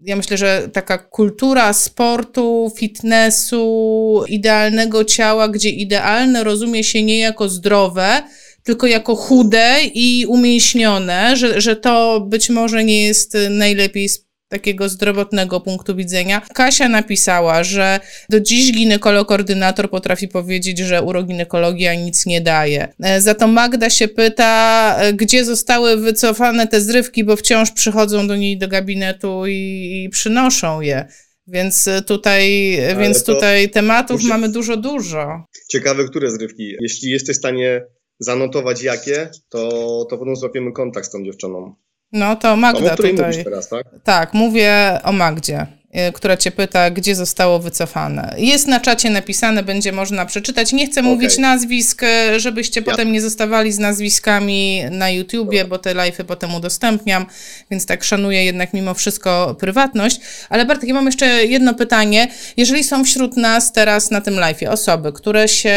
Ja 0.00 0.16
myślę, 0.16 0.36
że 0.36 0.68
taka 0.72 0.98
kultura 0.98 1.72
sportu, 1.72 2.72
fitnessu, 2.76 4.24
idealnego 4.28 5.04
ciała, 5.04 5.48
gdzie 5.48 5.70
idealne 5.70 6.44
rozumie 6.44 6.84
się 6.84 7.02
nie 7.02 7.18
jako 7.18 7.48
zdrowe, 7.48 8.22
tylko 8.62 8.86
jako 8.86 9.16
chude 9.16 9.76
i 9.94 10.26
umięśnione, 10.26 11.36
że, 11.36 11.60
że 11.60 11.76
to 11.76 12.20
być 12.20 12.50
może 12.50 12.84
nie 12.84 13.02
jest 13.02 13.36
najlepiej 13.50 14.08
takiego 14.48 14.88
zdrowotnego 14.88 15.60
punktu 15.60 15.96
widzenia. 15.96 16.42
Kasia 16.54 16.88
napisała, 16.88 17.64
że 17.64 18.00
do 18.28 18.40
dziś 18.40 18.72
ginekolog-ordynator 18.72 19.90
potrafi 19.90 20.28
powiedzieć, 20.28 20.78
że 20.78 21.02
uroginekologia 21.02 21.94
nic 21.94 22.26
nie 22.26 22.40
daje. 22.40 22.88
E, 23.02 23.20
za 23.20 23.34
to 23.34 23.46
Magda 23.46 23.90
się 23.90 24.08
pyta, 24.08 24.96
e, 24.98 25.12
gdzie 25.12 25.44
zostały 25.44 25.96
wycofane 25.96 26.66
te 26.66 26.80
zrywki, 26.80 27.24
bo 27.24 27.36
wciąż 27.36 27.70
przychodzą 27.70 28.28
do 28.28 28.36
niej 28.36 28.58
do 28.58 28.68
gabinetu 28.68 29.46
i, 29.46 30.02
i 30.04 30.08
przynoszą 30.08 30.80
je. 30.80 31.08
Więc 31.46 31.88
tutaj, 32.06 32.76
więc 32.98 33.24
tutaj 33.24 33.70
tematów 33.70 34.20
muszę... 34.20 34.28
mamy 34.28 34.48
dużo, 34.48 34.76
dużo. 34.76 35.44
Ciekawe, 35.70 36.04
które 36.04 36.30
zrywki. 36.30 36.74
Jeśli 36.80 37.10
jesteś 37.10 37.36
w 37.36 37.38
stanie 37.38 37.82
zanotować 38.18 38.82
jakie, 38.82 39.30
to, 39.48 39.68
to 40.10 40.18
potem 40.18 40.36
złapiemy 40.36 40.72
kontakt 40.72 41.06
z 41.06 41.10
tą 41.10 41.24
dziewczyną. 41.24 41.74
No 42.12 42.36
to 42.36 42.56
Magda 42.56 42.92
o 42.92 42.96
tutaj. 42.96 43.12
Mówisz 43.12 43.44
teraz, 43.44 43.68
tak? 43.68 43.86
tak, 44.04 44.34
mówię 44.34 45.00
o 45.02 45.12
Magdzie, 45.12 45.66
y, 46.08 46.12
która 46.12 46.36
cię 46.36 46.50
pyta, 46.50 46.90
gdzie 46.90 47.14
zostało 47.14 47.58
wycofane. 47.58 48.34
Jest 48.38 48.66
na 48.66 48.80
czacie 48.80 49.10
napisane, 49.10 49.62
będzie 49.62 49.92
można 49.92 50.26
przeczytać. 50.26 50.72
Nie 50.72 50.86
chcę 50.86 51.00
okay. 51.00 51.12
mówić 51.12 51.38
nazwisk, 51.38 52.02
y, 52.02 52.40
żebyście 52.40 52.80
ja. 52.80 52.84
potem 52.84 53.12
nie 53.12 53.20
zostawali 53.20 53.72
z 53.72 53.78
nazwiskami 53.78 54.82
na 54.90 55.10
YouTubie, 55.10 55.58
Dobra. 55.62 55.76
bo 55.76 55.78
te 55.78 55.94
live'y 55.94 56.24
potem 56.24 56.54
udostępniam, 56.54 57.26
więc 57.70 57.86
tak 57.86 58.04
szanuję 58.04 58.44
jednak 58.44 58.72
mimo 58.74 58.94
wszystko 58.94 59.56
prywatność. 59.60 60.20
Ale 60.48 60.66
Bartek, 60.66 60.88
ja 60.88 60.94
mam 60.94 61.06
jeszcze 61.06 61.26
jedno 61.44 61.74
pytanie. 61.74 62.28
Jeżeli 62.56 62.84
są 62.84 63.04
wśród 63.04 63.36
nas 63.36 63.72
teraz 63.72 64.10
na 64.10 64.20
tym 64.20 64.34
live'ie 64.34 64.68
osoby, 64.68 65.12
które 65.12 65.48
się 65.48 65.76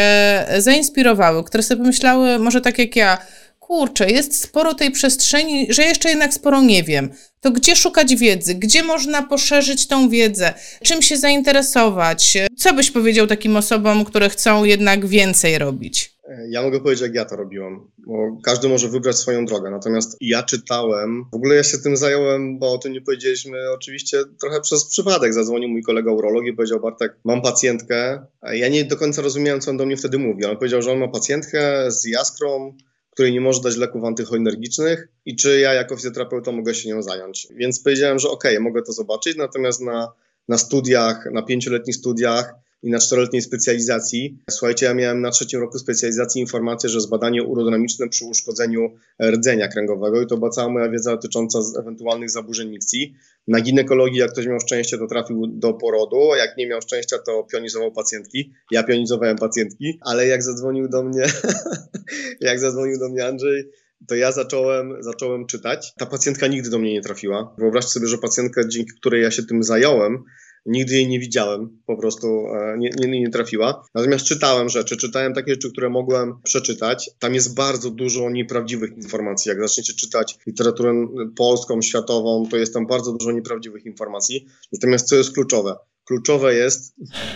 zainspirowały, 0.58 1.44
które 1.44 1.62
sobie 1.62 1.78
pomyślały, 1.78 2.38
może 2.38 2.60
tak 2.60 2.78
jak 2.78 2.96
ja, 2.96 3.18
kurczę, 3.72 4.10
jest 4.10 4.40
sporo 4.42 4.74
tej 4.74 4.90
przestrzeni, 4.90 5.66
że 5.70 5.82
jeszcze 5.82 6.08
jednak 6.08 6.34
sporo 6.34 6.62
nie 6.62 6.82
wiem. 6.82 7.10
To 7.40 7.50
gdzie 7.50 7.76
szukać 7.76 8.16
wiedzy? 8.16 8.54
Gdzie 8.54 8.82
można 8.82 9.22
poszerzyć 9.22 9.86
tą 9.86 10.08
wiedzę? 10.08 10.54
Czym 10.82 11.02
się 11.02 11.16
zainteresować? 11.16 12.38
Co 12.56 12.74
byś 12.74 12.90
powiedział 12.90 13.26
takim 13.26 13.56
osobom, 13.56 14.04
które 14.04 14.28
chcą 14.28 14.64
jednak 14.64 15.06
więcej 15.06 15.58
robić? 15.58 16.12
Ja 16.48 16.62
mogę 16.62 16.80
powiedzieć, 16.80 17.02
jak 17.02 17.14
ja 17.14 17.24
to 17.24 17.36
robiłem, 17.36 17.80
bo 18.06 18.36
każdy 18.44 18.68
może 18.68 18.88
wybrać 18.88 19.16
swoją 19.16 19.44
drogę. 19.44 19.70
Natomiast 19.70 20.16
ja 20.20 20.42
czytałem, 20.42 21.24
w 21.32 21.34
ogóle 21.34 21.54
ja 21.54 21.62
się 21.62 21.78
tym 21.78 21.96
zająłem, 21.96 22.58
bo 22.58 22.72
o 22.72 22.78
tym 22.78 22.92
nie 22.92 23.00
powiedzieliśmy, 23.00 23.58
oczywiście 23.74 24.18
trochę 24.40 24.60
przez 24.60 24.84
przypadek. 24.84 25.34
Zadzwonił 25.34 25.68
mój 25.68 25.82
kolega 25.82 26.12
urolog 26.12 26.46
i 26.46 26.52
powiedział: 26.52 26.80
Bartek, 26.80 27.12
mam 27.24 27.42
pacjentkę. 27.42 28.26
Ja 28.52 28.68
nie 28.68 28.84
do 28.84 28.96
końca 28.96 29.22
rozumiałem, 29.22 29.60
co 29.60 29.70
on 29.70 29.76
do 29.76 29.86
mnie 29.86 29.96
wtedy 29.96 30.18
mówi. 30.18 30.44
On 30.44 30.56
powiedział, 30.56 30.82
że 30.82 30.92
on 30.92 30.98
ma 30.98 31.08
pacjentkę 31.08 31.90
z 31.90 32.04
jaskrą, 32.04 32.74
której 33.12 33.32
nie 33.32 33.40
może 33.40 33.60
dać 33.60 33.76
leków 33.76 34.04
antycholinergicznych 34.04 35.08
i 35.26 35.36
czy 35.36 35.60
ja 35.60 35.74
jako 35.74 35.96
fizjoterapeuta 35.96 36.52
mogę 36.52 36.74
się 36.74 36.88
nią 36.88 37.02
zająć. 37.02 37.48
Więc 37.50 37.82
powiedziałem, 37.82 38.18
że 38.18 38.28
okej, 38.28 38.52
okay, 38.52 38.64
mogę 38.64 38.82
to 38.82 38.92
zobaczyć, 38.92 39.36
natomiast 39.36 39.80
na, 39.80 40.12
na 40.48 40.58
studiach, 40.58 41.28
na 41.32 41.42
pięcioletnich 41.42 41.96
studiach 41.96 42.54
i 42.82 42.90
na 42.90 42.98
czteroletniej 42.98 43.42
specjalizacji. 43.42 44.38
Słuchajcie, 44.50 44.86
ja 44.86 44.94
miałem 44.94 45.20
na 45.20 45.30
trzecim 45.30 45.60
roku 45.60 45.78
specjalizacji 45.78 46.40
informację, 46.40 46.90
że 46.90 47.00
zbadanie 47.00 47.42
urodynamiczne 47.42 48.08
przy 48.08 48.24
uszkodzeniu 48.24 48.94
rdzenia 49.22 49.68
kręgowego 49.68 50.22
i 50.22 50.26
to 50.26 50.36
była 50.36 50.50
cała 50.50 50.68
moja 50.68 50.88
wiedza 50.88 51.10
dotycząca 51.10 51.58
ewentualnych 51.80 52.30
zaburzeń 52.30 52.70
mikcji. 52.70 53.14
Na 53.48 53.60
ginekologii, 53.60 54.18
jak 54.18 54.32
ktoś 54.32 54.46
miał 54.46 54.60
szczęście, 54.60 54.98
to 54.98 55.06
trafił 55.06 55.46
do 55.46 55.74
porodu, 55.74 56.20
jak 56.38 56.56
nie 56.56 56.66
miał 56.66 56.82
szczęścia, 56.82 57.18
to 57.18 57.44
pionizował 57.52 57.92
pacjentki. 57.92 58.52
Ja 58.70 58.82
pionizowałem 58.82 59.36
pacjentki, 59.36 59.98
ale 60.00 60.26
jak 60.26 60.42
zadzwonił 60.42 60.88
do 60.88 61.02
mnie, 61.02 61.22
jak 62.40 62.60
zadzwonił 62.60 62.98
do 62.98 63.08
mnie 63.08 63.26
Andrzej, 63.26 63.70
to 64.08 64.14
ja 64.14 64.32
zacząłem, 64.32 65.02
zacząłem 65.02 65.46
czytać. 65.46 65.94
Ta 65.94 66.06
pacjentka 66.06 66.46
nigdy 66.46 66.70
do 66.70 66.78
mnie 66.78 66.92
nie 66.92 67.02
trafiła. 67.02 67.54
Wyobraźcie 67.58 67.90
sobie, 67.90 68.06
że 68.06 68.18
pacjentka, 68.18 68.68
dzięki 68.68 68.92
której 69.00 69.22
ja 69.22 69.30
się 69.30 69.42
tym 69.42 69.62
zająłem, 69.62 70.24
nigdy 70.66 70.94
jej 70.94 71.08
nie 71.08 71.20
widziałem, 71.20 71.82
po 71.86 71.96
prostu 71.96 72.26
e, 72.26 72.78
nie, 72.78 72.90
nie, 72.98 73.20
nie, 73.20 73.30
trafiła. 73.30 73.84
Natomiast 73.94 74.24
czytałem 74.24 74.68
rzeczy, 74.68 74.96
czytałem 74.96 75.34
takie 75.34 75.52
rzeczy, 75.52 75.72
które 75.72 75.90
mogłem 75.90 76.42
przeczytać. 76.42 77.10
Tam 77.18 77.34
jest 77.34 77.54
bardzo 77.54 77.90
dużo 77.90 78.30
nieprawdziwych 78.30 78.90
informacji. 78.96 79.48
Jak 79.48 79.60
zaczniecie 79.60 79.92
czytać 79.92 80.38
literaturę 80.46 81.06
polską, 81.36 81.82
światową, 81.82 82.46
to 82.50 82.56
jest 82.56 82.74
tam 82.74 82.86
bardzo 82.86 83.12
dużo 83.12 83.32
nieprawdziwych 83.32 83.86
informacji. 83.86 84.46
Natomiast 84.72 85.08
co 85.08 85.16
jest 85.16 85.34
kluczowe? 85.34 85.76
Kluczowe 86.04 86.54
jest, 86.54 86.94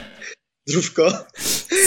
Zdrówko. 0.69 1.13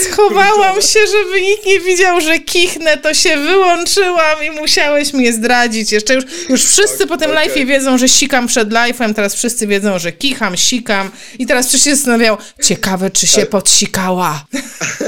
Schowałam 0.00 0.82
się, 0.82 1.00
żeby 1.06 1.40
nikt 1.40 1.66
nie 1.66 1.80
widział, 1.80 2.20
że 2.20 2.38
kichnę, 2.38 2.98
to 2.98 3.14
się 3.14 3.36
wyłączyłam 3.36 4.44
i 4.44 4.50
musiałeś 4.50 5.12
mnie 5.12 5.32
zdradzić. 5.32 5.92
Jeszcze 5.92 6.14
już, 6.14 6.24
już 6.48 6.64
wszyscy 6.64 6.94
okay, 6.94 7.06
po 7.06 7.16
tym 7.16 7.30
okay. 7.30 7.48
live'ie 7.48 7.66
wiedzą, 7.66 7.98
że 7.98 8.08
sikam 8.08 8.46
przed 8.46 8.68
live'em, 8.68 9.14
teraz 9.14 9.34
wszyscy 9.34 9.66
wiedzą, 9.66 9.98
że 9.98 10.12
kicham, 10.12 10.56
sikam 10.56 11.10
i 11.38 11.46
teraz 11.46 11.68
wszyscy 11.68 11.90
się 11.90 11.96
zastanawiają, 11.96 12.36
ciekawe, 12.62 13.10
czy 13.10 13.26
się 13.26 13.46
podsikała. 13.46 14.44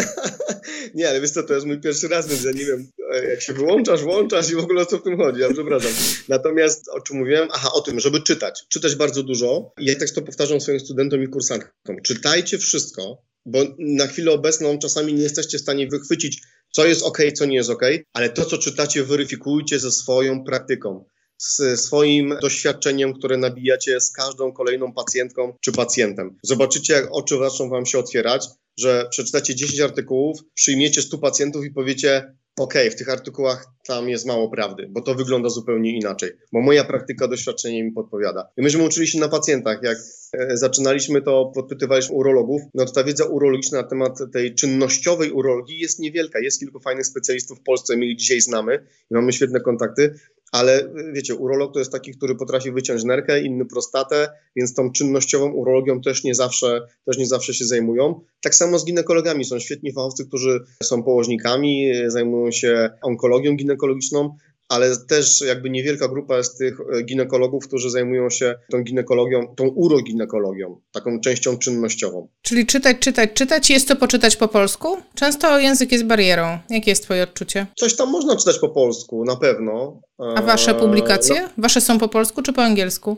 nie, 0.95 1.09
ale 1.09 1.21
wiesz 1.21 1.31
co, 1.31 1.43
to 1.43 1.55
jest 1.55 1.67
mój 1.67 1.81
pierwszy 1.81 2.09
raz, 2.09 2.29
więc 2.29 2.45
ja 2.45 2.51
nie 2.51 2.65
wiem, 2.65 2.91
jak 3.29 3.43
się 3.43 3.53
wyłączasz, 3.53 4.03
włączasz 4.03 4.51
i 4.51 4.55
w 4.55 4.59
ogóle 4.59 4.83
o 4.83 4.87
co 4.87 4.99
w 4.99 5.03
tym 5.03 5.17
chodzi, 5.17 5.41
ja 5.41 5.53
przepraszam. 5.53 5.91
Natomiast 6.29 6.89
o 6.89 7.01
czym 7.01 7.17
mówiłem? 7.17 7.49
Aha, 7.53 7.69
o 7.75 7.81
tym, 7.81 8.01
żeby 8.01 8.23
czytać. 8.23 8.65
Czytać 8.69 8.95
bardzo 8.95 9.23
dużo. 9.23 9.73
I 9.79 9.85
ja 9.85 9.95
tak 9.95 10.11
to 10.11 10.23
powtarzam 10.23 10.61
swoim 10.61 10.81
studentom 10.81 11.23
i 11.23 11.29
kursantom. 11.29 12.03
Czytajcie 12.05 12.59
wszystko, 12.59 13.23
bo 13.47 13.59
na 13.79 14.07
chwilę 14.07 14.33
obecną 14.33 14.79
czasami 14.79 15.15
nie 15.15 15.23
jesteście 15.23 15.59
w 15.59 15.61
stanie 15.61 15.87
wychwycić, 15.87 16.43
co 16.71 16.87
jest 16.87 17.03
ok, 17.03 17.19
co 17.35 17.45
nie 17.45 17.57
jest 17.57 17.71
ok, 17.71 17.83
ale 18.13 18.31
to, 18.31 18.45
co 18.45 18.59
czytacie, 18.59 19.05
weryfikujcie 19.05 19.79
ze 19.79 19.93
swoją 19.93 20.45
praktyką, 20.45 21.05
z 21.39 21.81
swoim 21.81 22.35
doświadczeniem, 22.43 23.15
które 23.15 23.37
nabijacie 23.37 24.01
z 24.01 24.13
każdą 24.13 24.53
kolejną 24.53 24.93
pacjentką 24.93 25.57
czy 25.61 25.73
pacjentem. 25.73 26.39
Zobaczycie, 26.43 26.93
jak 26.93 27.09
oczy 27.11 27.39
zaczną 27.39 27.69
wam 27.69 27.87
się 27.87 27.99
otwierać, 27.99 28.49
że 28.79 29.07
przeczytacie 29.11 29.55
10 29.55 29.81
artykułów, 29.81 30.39
przyjmiecie 30.55 31.03
100 31.03 31.19
pacjentów 31.19 31.65
i 31.65 31.71
powiecie, 31.71 32.37
OK, 32.59 32.75
w 32.91 32.95
tych 32.95 33.09
artykułach 33.09 33.67
tam 33.87 34.09
jest 34.09 34.27
mało 34.27 34.51
prawdy, 34.51 34.87
bo 34.91 35.01
to 35.01 35.15
wygląda 35.15 35.49
zupełnie 35.49 35.97
inaczej, 35.97 36.31
bo 36.53 36.61
moja 36.61 36.85
praktyka, 36.85 37.29
doświadczenie 37.29 37.85
mi 37.85 37.93
podpowiada. 37.93 38.49
I 38.57 38.63
myśmy 38.63 38.85
uczyli 38.85 39.07
się 39.07 39.19
na 39.19 39.29
pacjentach, 39.29 39.83
jak 39.83 39.99
e, 40.33 40.57
zaczynaliśmy 40.57 41.23
to, 41.23 41.53
podpytywaliśmy 41.55 42.15
urologów, 42.15 42.63
no 42.75 42.85
to 42.85 42.93
ta 42.93 43.05
wiedza 43.05 43.25
urologiczna 43.25 43.83
na 43.83 43.89
temat 43.89 44.19
tej 44.33 44.55
czynnościowej 44.55 45.31
urologii 45.31 45.79
jest 45.79 45.99
niewielka. 45.99 46.39
Jest 46.41 46.61
kilku 46.61 46.81
fajnych 46.81 47.07
specjalistów 47.07 47.59
w 47.59 47.63
Polsce, 47.63 47.97
my 47.97 48.07
ich 48.07 48.17
dzisiaj 48.17 48.41
znamy 48.41 48.87
i 49.11 49.15
mamy 49.15 49.33
świetne 49.33 49.61
kontakty, 49.61 50.15
ale 50.53 50.89
wiecie, 51.13 51.35
urolog 51.35 51.73
to 51.73 51.79
jest 51.79 51.93
taki, 51.93 52.13
który 52.13 52.35
potrafi 52.35 52.73
wyciąć 52.73 53.05
nerkę, 53.05 53.43
inny 53.43 53.65
prostatę, 53.65 54.29
więc 54.57 54.75
tą 54.75 54.93
czynnościową 54.93 55.53
urologią 55.53 56.01
też 56.01 56.25
nie 56.25 56.35
zawsze, 56.35 56.81
też 57.07 57.19
nie 57.19 57.27
zawsze 57.27 57.55
się 57.55 57.65
zajmują. 57.65 58.21
Tak 58.43 58.55
samo 58.55 58.79
z 58.79 58.85
ginekologami. 58.85 59.45
Są 59.45 59.59
świetni 59.59 59.93
fachowcy, 59.93 60.27
którzy 60.27 60.61
są 60.83 61.03
położnikami, 61.03 61.93
zajmują 62.07 62.51
się 62.51 62.91
onkologią 63.03 63.57
ginekologiczną, 63.57 64.37
ale 64.73 64.97
też 64.97 65.41
jakby 65.41 65.71
niewielka 65.71 66.09
grupa 66.09 66.37
jest 66.37 66.59
tych 66.59 66.79
e, 66.81 67.03
ginekologów, 67.03 67.69
którzy 67.69 67.91
zajmują 67.91 68.31
się 68.31 68.55
tą 68.71 68.83
ginekologią, 68.83 69.55
tą 69.57 69.69
uroginekologią, 69.69 70.81
taką 70.93 71.21
częścią 71.21 71.59
czynnościową. 71.59 72.29
Czyli 72.43 72.67
czytać, 72.67 72.99
czytać, 72.99 73.31
czytać. 73.35 73.71
Jest 73.71 73.89
to 73.89 73.97
poczytać 73.97 74.37
po 74.37 74.49
polsku? 74.49 74.97
Często 75.15 75.59
język 75.59 75.93
jest 75.93 76.05
barierą. 76.05 76.59
Jakie 76.71 76.91
jest 76.91 77.03
twoje 77.03 77.23
odczucie? 77.23 77.67
Coś 77.77 77.97
tam 77.97 78.11
można 78.11 78.37
czytać 78.37 78.59
po 78.59 78.69
polsku, 78.69 79.25
na 79.25 79.37
pewno. 79.37 80.01
A 80.19 80.43
wasze 80.43 80.75
publikacje? 80.75 81.43
No. 81.43 81.49
Wasze 81.59 81.81
są 81.81 81.99
po 81.99 82.09
polsku 82.09 82.43
czy 82.43 82.53
po 82.53 82.63
angielsku? 82.63 83.17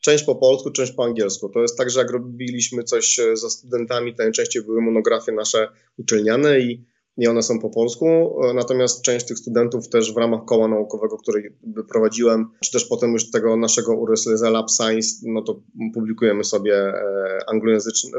Część 0.00 0.24
po 0.24 0.34
polsku, 0.34 0.70
część 0.70 0.92
po 0.92 1.04
angielsku. 1.04 1.48
To 1.48 1.62
jest 1.62 1.78
tak, 1.78 1.90
że 1.90 2.00
jak 2.00 2.10
robiliśmy 2.10 2.84
coś 2.84 3.18
e, 3.18 3.36
ze 3.36 3.50
studentami, 3.50 4.14
to 4.14 4.22
najczęściej 4.22 4.62
były 4.62 4.82
monografie 4.82 5.32
nasze 5.32 5.68
uczelniane 5.98 6.60
i 6.60 6.84
i 7.16 7.28
one 7.28 7.42
są 7.42 7.58
po 7.58 7.70
polsku, 7.70 8.06
e, 8.06 8.54
natomiast 8.54 9.02
część 9.02 9.26
tych 9.26 9.38
studentów 9.38 9.88
też 9.88 10.14
w 10.14 10.16
ramach 10.16 10.44
koła 10.44 10.68
naukowego, 10.68 11.16
który 11.16 11.56
prowadziłem, 11.88 12.50
czy 12.64 12.72
też 12.72 12.84
potem 12.84 13.12
już 13.12 13.30
tego 13.30 13.56
naszego 13.56 13.96
URSL 13.96 14.52
Lab 14.52 14.66
Science, 14.70 15.08
no 15.22 15.42
to 15.42 15.60
publikujemy 15.94 16.44
sobie 16.44 16.74
e, 16.74 17.38
anglojęzycznie, 17.46 18.10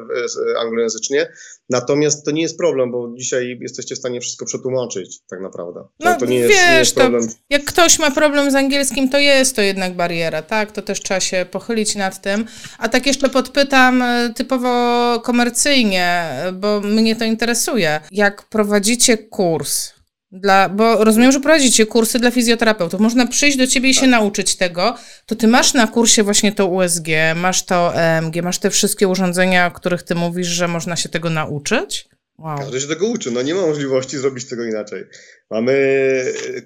anglojęzycznie. 0.60 1.28
Natomiast 1.70 2.26
to 2.26 2.32
nie 2.32 2.42
jest 2.42 2.58
problem, 2.58 2.92
bo 2.92 3.14
dzisiaj 3.18 3.58
jesteście 3.62 3.96
w 3.96 3.98
stanie 3.98 4.22
wszystko 4.22 4.46
przetłumaczyć 4.46 5.20
tak 5.30 5.42
naprawdę. 5.42 5.80
To, 5.80 6.10
no, 6.10 6.18
to 6.20 6.26
nie 6.26 6.38
jest, 6.38 6.54
wiesz, 6.54 6.70
nie 6.70 6.78
jest 6.78 6.96
problem. 6.96 7.28
To 7.28 7.34
jak 7.50 7.66
ktoś 7.66 8.00
ma 8.00 8.12
problem 8.12 8.52
z 8.52 8.56
angielskim, 8.56 9.10
to 9.10 9.20
jest 9.20 9.56
to 9.56 9.62
jednak 9.62 9.96
bariera, 9.96 10.42
tak? 10.42 10.72
To 10.72 10.82
też 10.82 11.02
trzeba 11.02 11.20
się 11.20 11.46
pochylić 11.52 11.96
nad 11.96 12.22
tym. 12.22 12.46
A 12.78 12.90
tak 12.90 13.06
jeszcze 13.06 13.30
podpytam 13.30 14.02
e, 14.02 14.34
typowo 14.36 15.20
komercyjnie, 15.20 16.30
bo 16.54 16.82
mnie 16.82 17.16
to 17.16 17.26
interesuje. 17.26 18.00
Jak 18.12 18.44
prowadzić 18.50 18.85
prowadzicie 18.86 19.18
kurs, 19.18 19.94
dla, 20.32 20.70
bo 20.70 21.04
rozumiem, 21.04 21.32
że 21.32 21.40
prowadzicie 21.40 21.86
kursy 21.86 22.20
dla 22.20 22.32
fizjoterapeutów. 22.32 23.00
Można 23.00 23.28
przyjść 23.28 23.58
do 23.58 23.68
ciebie 23.68 23.90
i 23.90 23.94
się 23.94 24.02
tak. 24.02 24.10
nauczyć 24.10 24.56
tego. 24.56 24.96
To 25.26 25.36
ty 25.36 25.48
masz 25.48 25.74
na 25.74 25.88
kursie 25.88 26.24
właśnie 26.24 26.52
to 26.52 26.68
USG, 26.68 27.08
masz 27.36 27.66
to 27.66 27.96
EMG, 27.96 28.42
masz 28.44 28.60
te 28.60 28.70
wszystkie 28.70 29.08
urządzenia, 29.08 29.68
o 29.68 29.72
których 29.72 30.04
ty 30.04 30.16
mówisz, 30.16 30.48
że 30.48 30.68
można 30.68 30.96
się 30.96 31.10
tego 31.10 31.30
nauczyć? 31.30 32.10
Wow. 32.38 32.58
Każdy 32.58 32.82
się 32.82 32.88
tego 32.88 33.08
uczy. 33.08 33.32
No 33.32 33.42
nie 33.42 33.56
ma 33.56 33.62
możliwości 33.62 34.18
zrobić 34.18 34.46
tego 34.46 34.64
inaczej. 34.64 35.04
Mamy 35.52 35.74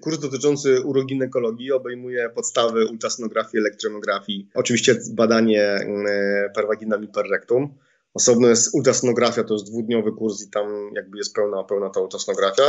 kurs 0.01 0.19
dotyczący 0.19 0.81
uroginekologii, 0.81 1.71
obejmuje 1.71 2.29
podstawy 2.29 2.85
ultrasonografii, 2.85 3.59
elektronografii, 3.59 4.49
oczywiście 4.53 4.95
badanie 5.11 5.63
mm, 5.63 6.05
per 6.55 6.67
vaginam 6.67 7.03
i 7.03 7.07
per 7.07 7.25
rectum 7.29 7.75
Osobno 8.19 8.47
jest 8.47 8.75
ultrasonografia, 8.75 9.43
to 9.43 9.53
jest 9.53 9.65
dwudniowy 9.71 10.11
kurs 10.11 10.47
i 10.47 10.49
tam 10.49 10.91
jakby 10.95 11.17
jest 11.17 11.35
pełna, 11.35 11.63
pełna 11.63 11.89
ta 11.89 11.99
ultrasonografia. 12.01 12.63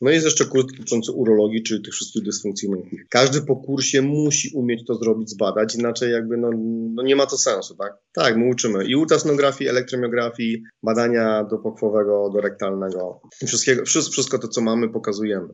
No 0.00 0.10
i 0.10 0.14
jest 0.14 0.26
jeszcze 0.26 0.44
kurs 0.44 0.66
dotyczący 0.66 1.12
urologii, 1.12 1.62
czyli 1.62 1.82
tych 1.82 1.94
wszystkich 1.94 2.22
dysfunkcji. 2.22 2.68
Każdy 3.10 3.42
po 3.42 3.56
kursie 3.56 4.02
musi 4.02 4.50
umieć 4.54 4.86
to 4.86 4.94
zrobić, 4.94 5.30
zbadać, 5.30 5.74
inaczej 5.74 6.12
jakby 6.12 6.36
no, 6.36 6.50
no 6.94 7.02
nie 7.02 7.16
ma 7.16 7.26
to 7.26 7.38
sensu, 7.38 7.76
tak? 7.76 7.92
Tak, 8.12 8.36
my 8.36 8.48
uczymy 8.48 8.84
i 8.84 8.96
ultrasonografii, 8.96 9.70
elektromiografii, 9.70 10.62
badania 10.82 11.44
do 11.44 11.58
pokwowego, 11.58 12.30
do 12.34 12.40
rektalnego. 12.40 13.20
Wszystkiego, 13.46 13.82
wszystko 13.84 14.38
to, 14.38 14.48
co 14.48 14.60
mamy, 14.60 14.88
pokazujemy. 14.88 15.48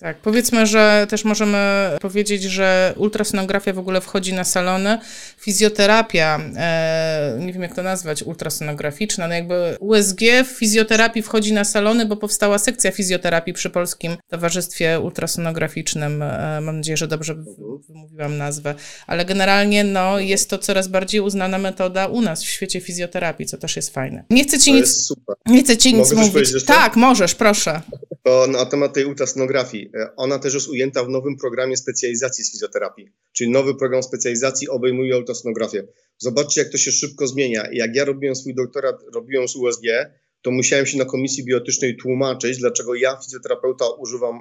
Tak, 0.00 0.18
powiedzmy, 0.18 0.66
że 0.66 1.06
też 1.10 1.24
możemy 1.24 1.58
powiedzieć, 2.00 2.42
że 2.42 2.94
ultrasonografia 2.96 3.72
w 3.72 3.78
ogóle 3.78 4.00
wchodzi 4.00 4.34
na 4.34 4.44
salony. 4.44 4.98
Fizjoterapia, 5.38 6.40
e, 6.56 7.36
nie 7.40 7.52
wiem 7.52 7.62
jak 7.62 7.74
to 7.74 7.82
nazwać, 7.82 8.22
ultrasonograficzna, 8.22 9.28
no 9.28 9.34
jakby 9.34 9.76
USG 9.80 10.20
w 10.44 10.58
fizjoterapii 10.58 11.22
wchodzi 11.22 11.52
na 11.52 11.64
salony, 11.64 12.06
bo 12.06 12.16
powstała 12.16 12.58
sekcja 12.58 12.90
fizjoterapii 12.90 13.54
przy 13.54 13.70
Polskim 13.70 14.16
Towarzystwie 14.28 15.00
Ultrasonograficznym. 15.00 16.22
E, 16.22 16.60
mam 16.60 16.76
nadzieję, 16.76 16.96
że 16.96 17.08
dobrze 17.08 17.34
wymówiłam 17.88 18.36
nazwę. 18.36 18.74
Ale 19.06 19.24
generalnie 19.24 19.84
no, 19.84 20.18
jest 20.18 20.50
to 20.50 20.58
coraz 20.58 20.88
bardziej 20.88 21.20
uznana 21.20 21.58
metoda 21.58 22.06
u 22.06 22.20
nas 22.20 22.44
w 22.44 22.48
świecie 22.48 22.80
fizjoterapii, 22.80 23.46
co 23.46 23.58
też 23.58 23.76
jest 23.76 23.94
fajne. 23.94 24.24
Nie 24.30 24.44
chcę 24.44 24.58
ci 24.58 24.70
to 24.70 24.76
nic, 24.76 25.14
nie 25.46 25.62
chcę 25.62 25.76
ci 25.76 25.94
nic 25.94 26.12
mówić. 26.12 26.64
Tak, 26.64 26.96
możesz, 26.96 27.34
proszę. 27.34 27.82
To 28.22 28.46
na 28.46 28.66
temat 28.66 28.92
tej 28.92 29.04
ultrasonografii. 29.04 29.87
E, 29.94 30.16
ona 30.16 30.38
też 30.38 30.54
jest 30.54 30.68
ujęta 30.68 31.04
w 31.04 31.08
nowym 31.08 31.36
programie 31.36 31.76
specjalizacji 31.76 32.44
z 32.44 32.52
fizjoterapii. 32.52 33.08
Czyli 33.32 33.50
nowy 33.50 33.74
program 33.74 34.02
specjalizacji 34.02 34.68
obejmuje 34.68 35.18
ultrasonografię. 35.18 35.86
Zobaczcie, 36.18 36.60
jak 36.60 36.70
to 36.70 36.78
się 36.78 36.92
szybko 36.92 37.26
zmienia. 37.26 37.68
Jak 37.72 37.94
ja 37.94 38.04
robiłem 38.04 38.36
swój 38.36 38.54
doktorat, 38.54 38.96
robiłem 39.14 39.48
z 39.48 39.56
USG, 39.56 39.82
to 40.42 40.50
musiałem 40.50 40.86
się 40.86 40.98
na 40.98 41.04
komisji 41.04 41.44
biotycznej 41.44 41.96
tłumaczyć, 41.96 42.58
dlaczego 42.58 42.94
ja, 42.94 43.16
fizjoterapeuta, 43.16 43.84
używam 43.98 44.40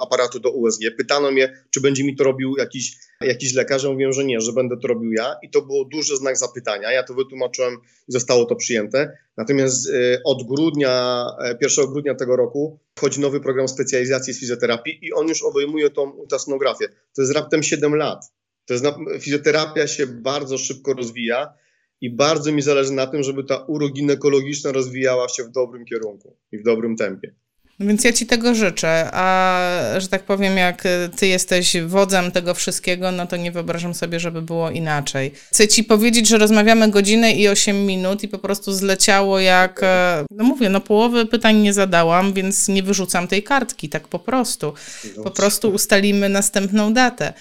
aparatu 0.00 0.40
do 0.40 0.50
USG. 0.50 0.80
Pytano 0.96 1.30
mnie, 1.30 1.64
czy 1.70 1.80
będzie 1.80 2.04
mi 2.04 2.16
to 2.16 2.24
robił 2.24 2.56
jakiś, 2.58 2.96
jakiś 3.20 3.54
lekarz. 3.54 3.82
Ja 3.82 3.90
mówiłem, 3.90 4.12
że 4.12 4.24
nie, 4.24 4.40
że 4.40 4.52
będę 4.52 4.76
to 4.82 4.88
robił 4.88 5.12
ja. 5.12 5.36
I 5.42 5.50
to 5.50 5.62
było 5.62 5.84
duży 5.84 6.16
znak 6.16 6.36
zapytania. 6.36 6.92
Ja 6.92 7.02
to 7.02 7.14
wytłumaczyłem 7.14 7.74
i 8.08 8.12
zostało 8.12 8.44
to 8.44 8.56
przyjęte. 8.56 9.18
Natomiast 9.36 9.90
e, 9.90 10.20
od 10.24 10.46
grudnia, 10.46 11.26
1 11.62 11.84
e, 11.84 11.88
grudnia 11.88 12.14
tego 12.14 12.36
roku 12.36 12.78
wchodzi 12.98 13.20
nowy 13.20 13.40
program 13.40 13.68
specjalizacji 13.68 14.34
z 14.34 14.40
fizjoterapii 14.40 14.98
i 15.02 15.12
on 15.12 15.28
już 15.28 15.42
obejmuje 15.42 15.90
tą 15.90 16.10
ultrasonografię. 16.10 16.88
To 17.16 17.22
jest 17.22 17.34
raptem 17.34 17.62
7 17.62 17.94
lat. 17.94 18.24
To 18.66 18.74
jest, 18.74 18.86
fizjoterapia 19.20 19.86
się 19.86 20.06
bardzo 20.06 20.58
szybko 20.58 20.92
rozwija 20.92 21.54
i 22.00 22.10
bardzo 22.10 22.52
mi 22.52 22.62
zależy 22.62 22.92
na 22.92 23.06
tym, 23.06 23.22
żeby 23.22 23.44
ta 23.44 23.64
uroginekologiczna 23.64 24.72
rozwijała 24.72 25.28
się 25.28 25.44
w 25.44 25.50
dobrym 25.50 25.84
kierunku 25.84 26.36
i 26.52 26.58
w 26.58 26.62
dobrym 26.62 26.96
tempie. 26.96 27.34
Więc 27.80 28.04
ja 28.04 28.12
Ci 28.12 28.26
tego 28.26 28.54
życzę, 28.54 29.08
a 29.12 29.60
że 29.98 30.08
tak 30.08 30.22
powiem, 30.22 30.56
jak 30.56 30.82
Ty 31.16 31.26
jesteś 31.26 31.76
wodzem 31.86 32.30
tego 32.30 32.54
wszystkiego, 32.54 33.12
no 33.12 33.26
to 33.26 33.36
nie 33.36 33.52
wyobrażam 33.52 33.94
sobie, 33.94 34.20
żeby 34.20 34.42
było 34.42 34.70
inaczej. 34.70 35.32
Chcę 35.52 35.68
Ci 35.68 35.84
powiedzieć, 35.84 36.28
że 36.28 36.38
rozmawiamy 36.38 36.90
godzinę 36.90 37.32
i 37.32 37.48
8 37.48 37.86
minut 37.86 38.22
i 38.22 38.28
po 38.28 38.38
prostu 38.38 38.72
zleciało 38.72 39.40
jak, 39.40 39.80
e, 39.82 40.24
no 40.30 40.44
mówię, 40.44 40.68
no 40.68 40.80
połowy 40.80 41.26
pytań 41.26 41.56
nie 41.56 41.72
zadałam, 41.72 42.32
więc 42.32 42.68
nie 42.68 42.82
wyrzucam 42.82 43.28
tej 43.28 43.42
kartki, 43.42 43.88
tak 43.88 44.08
po 44.08 44.18
prostu. 44.18 44.74
Po 45.24 45.30
prostu 45.30 45.70
ustalimy 45.70 46.28
następną 46.28 46.92
datę. 46.92 47.32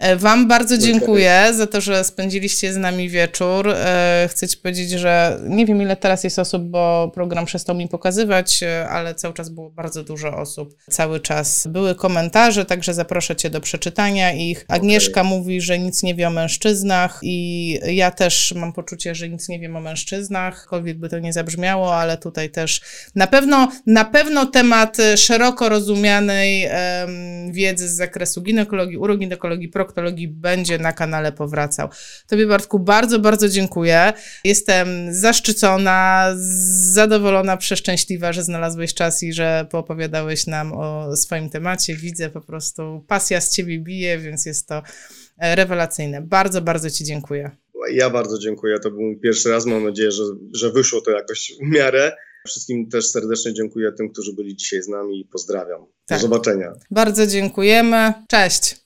E, 0.00 0.16
wam 0.16 0.48
bardzo 0.48 0.78
dziękuję 0.78 1.48
za 1.52 1.66
to, 1.66 1.80
że 1.80 2.04
spędziliście 2.04 2.72
z 2.72 2.76
nami 2.76 3.08
wieczór. 3.08 3.68
E, 3.68 4.28
chcę 4.30 4.48
Ci 4.48 4.56
powiedzieć, 4.56 4.90
że 4.90 5.40
nie 5.48 5.66
wiem 5.66 5.82
ile 5.82 5.96
teraz 5.96 6.24
jest 6.24 6.38
osób, 6.38 6.62
bo 6.62 7.10
program 7.14 7.44
przestał 7.44 7.76
mi 7.76 7.88
pokazywać, 7.88 8.62
e, 8.62 8.88
ale 8.88 9.14
cały 9.14 9.34
czas 9.34 9.48
było 9.48 9.70
bardzo 9.70 10.04
dużo 10.04 10.36
osób. 10.36 10.76
Cały 10.90 11.20
czas 11.20 11.66
były 11.66 11.94
komentarze, 11.94 12.64
także 12.64 12.94
zaproszę 12.94 13.36
Cię 13.36 13.50
do 13.50 13.60
przeczytania 13.60 14.32
ich. 14.32 14.64
Agnieszka 14.68 15.20
okay. 15.20 15.30
mówi, 15.30 15.60
że 15.60 15.78
nic 15.78 16.02
nie 16.02 16.14
wie 16.14 16.28
o 16.28 16.30
mężczyznach 16.30 17.18
i 17.22 17.78
ja 17.86 18.10
też 18.10 18.54
mam 18.56 18.72
poczucie, 18.72 19.14
że 19.14 19.28
nic 19.28 19.48
nie 19.48 19.60
wiem 19.60 19.76
o 19.76 19.80
mężczyznach, 19.80 20.54
jakkolwiek 20.60 20.98
by 20.98 21.08
to 21.08 21.18
nie 21.18 21.32
zabrzmiało, 21.32 21.96
ale 21.96 22.18
tutaj 22.18 22.50
też 22.50 22.80
na 23.14 23.26
pewno, 23.26 23.68
na 23.86 24.04
pewno 24.04 24.46
temat 24.46 24.96
szeroko 25.16 25.68
rozumianej 25.68 26.66
um, 26.66 27.52
wiedzy 27.52 27.88
z 27.88 27.92
zakresu 27.92 28.42
ginekologii, 28.42 28.96
uroginekologii, 28.96 29.68
proktologii, 29.68 29.89
proktologii 29.90 30.28
będzie 30.28 30.78
na 30.78 30.92
kanale 30.92 31.32
powracał. 31.32 31.88
Tobie 32.26 32.46
Bartku 32.46 32.78
bardzo, 32.78 33.18
bardzo 33.18 33.48
dziękuję. 33.48 34.12
Jestem 34.44 35.14
zaszczycona, 35.14 36.26
zadowolona, 36.92 37.56
przeszczęśliwa, 37.56 38.32
że 38.32 38.42
znalazłeś 38.42 38.94
czas 38.94 39.22
i 39.22 39.32
że 39.32 39.66
poopowiadałeś 39.70 40.46
nam 40.46 40.72
o 40.72 41.16
swoim 41.16 41.50
temacie. 41.50 41.94
Widzę 41.94 42.30
po 42.30 42.40
prostu 42.40 43.04
pasja 43.08 43.40
z 43.40 43.54
ciebie 43.54 43.78
bije, 43.78 44.18
więc 44.18 44.46
jest 44.46 44.68
to 44.68 44.82
e, 45.38 45.56
rewelacyjne. 45.56 46.22
Bardzo, 46.22 46.62
bardzo 46.62 46.90
ci 46.90 47.04
dziękuję. 47.04 47.50
Ja 47.92 48.10
bardzo 48.10 48.38
dziękuję. 48.38 48.78
To 48.78 48.90
był 48.90 49.20
pierwszy 49.22 49.50
raz. 49.50 49.66
Mam 49.66 49.84
nadzieję, 49.84 50.10
że, 50.10 50.22
że 50.54 50.72
wyszło 50.72 51.00
to 51.00 51.10
jakoś 51.10 51.52
w 51.60 51.66
miarę. 51.74 52.12
Wszystkim 52.46 52.88
też 52.88 53.06
serdecznie 53.06 53.54
dziękuję 53.54 53.92
tym, 53.92 54.12
którzy 54.12 54.32
byli 54.32 54.56
dzisiaj 54.56 54.82
z 54.82 54.88
nami 54.88 55.20
i 55.20 55.24
pozdrawiam. 55.24 55.80
Do 55.80 55.86
tak. 56.06 56.20
zobaczenia. 56.20 56.72
Bardzo 56.90 57.26
dziękujemy. 57.26 58.12
Cześć. 58.28 58.80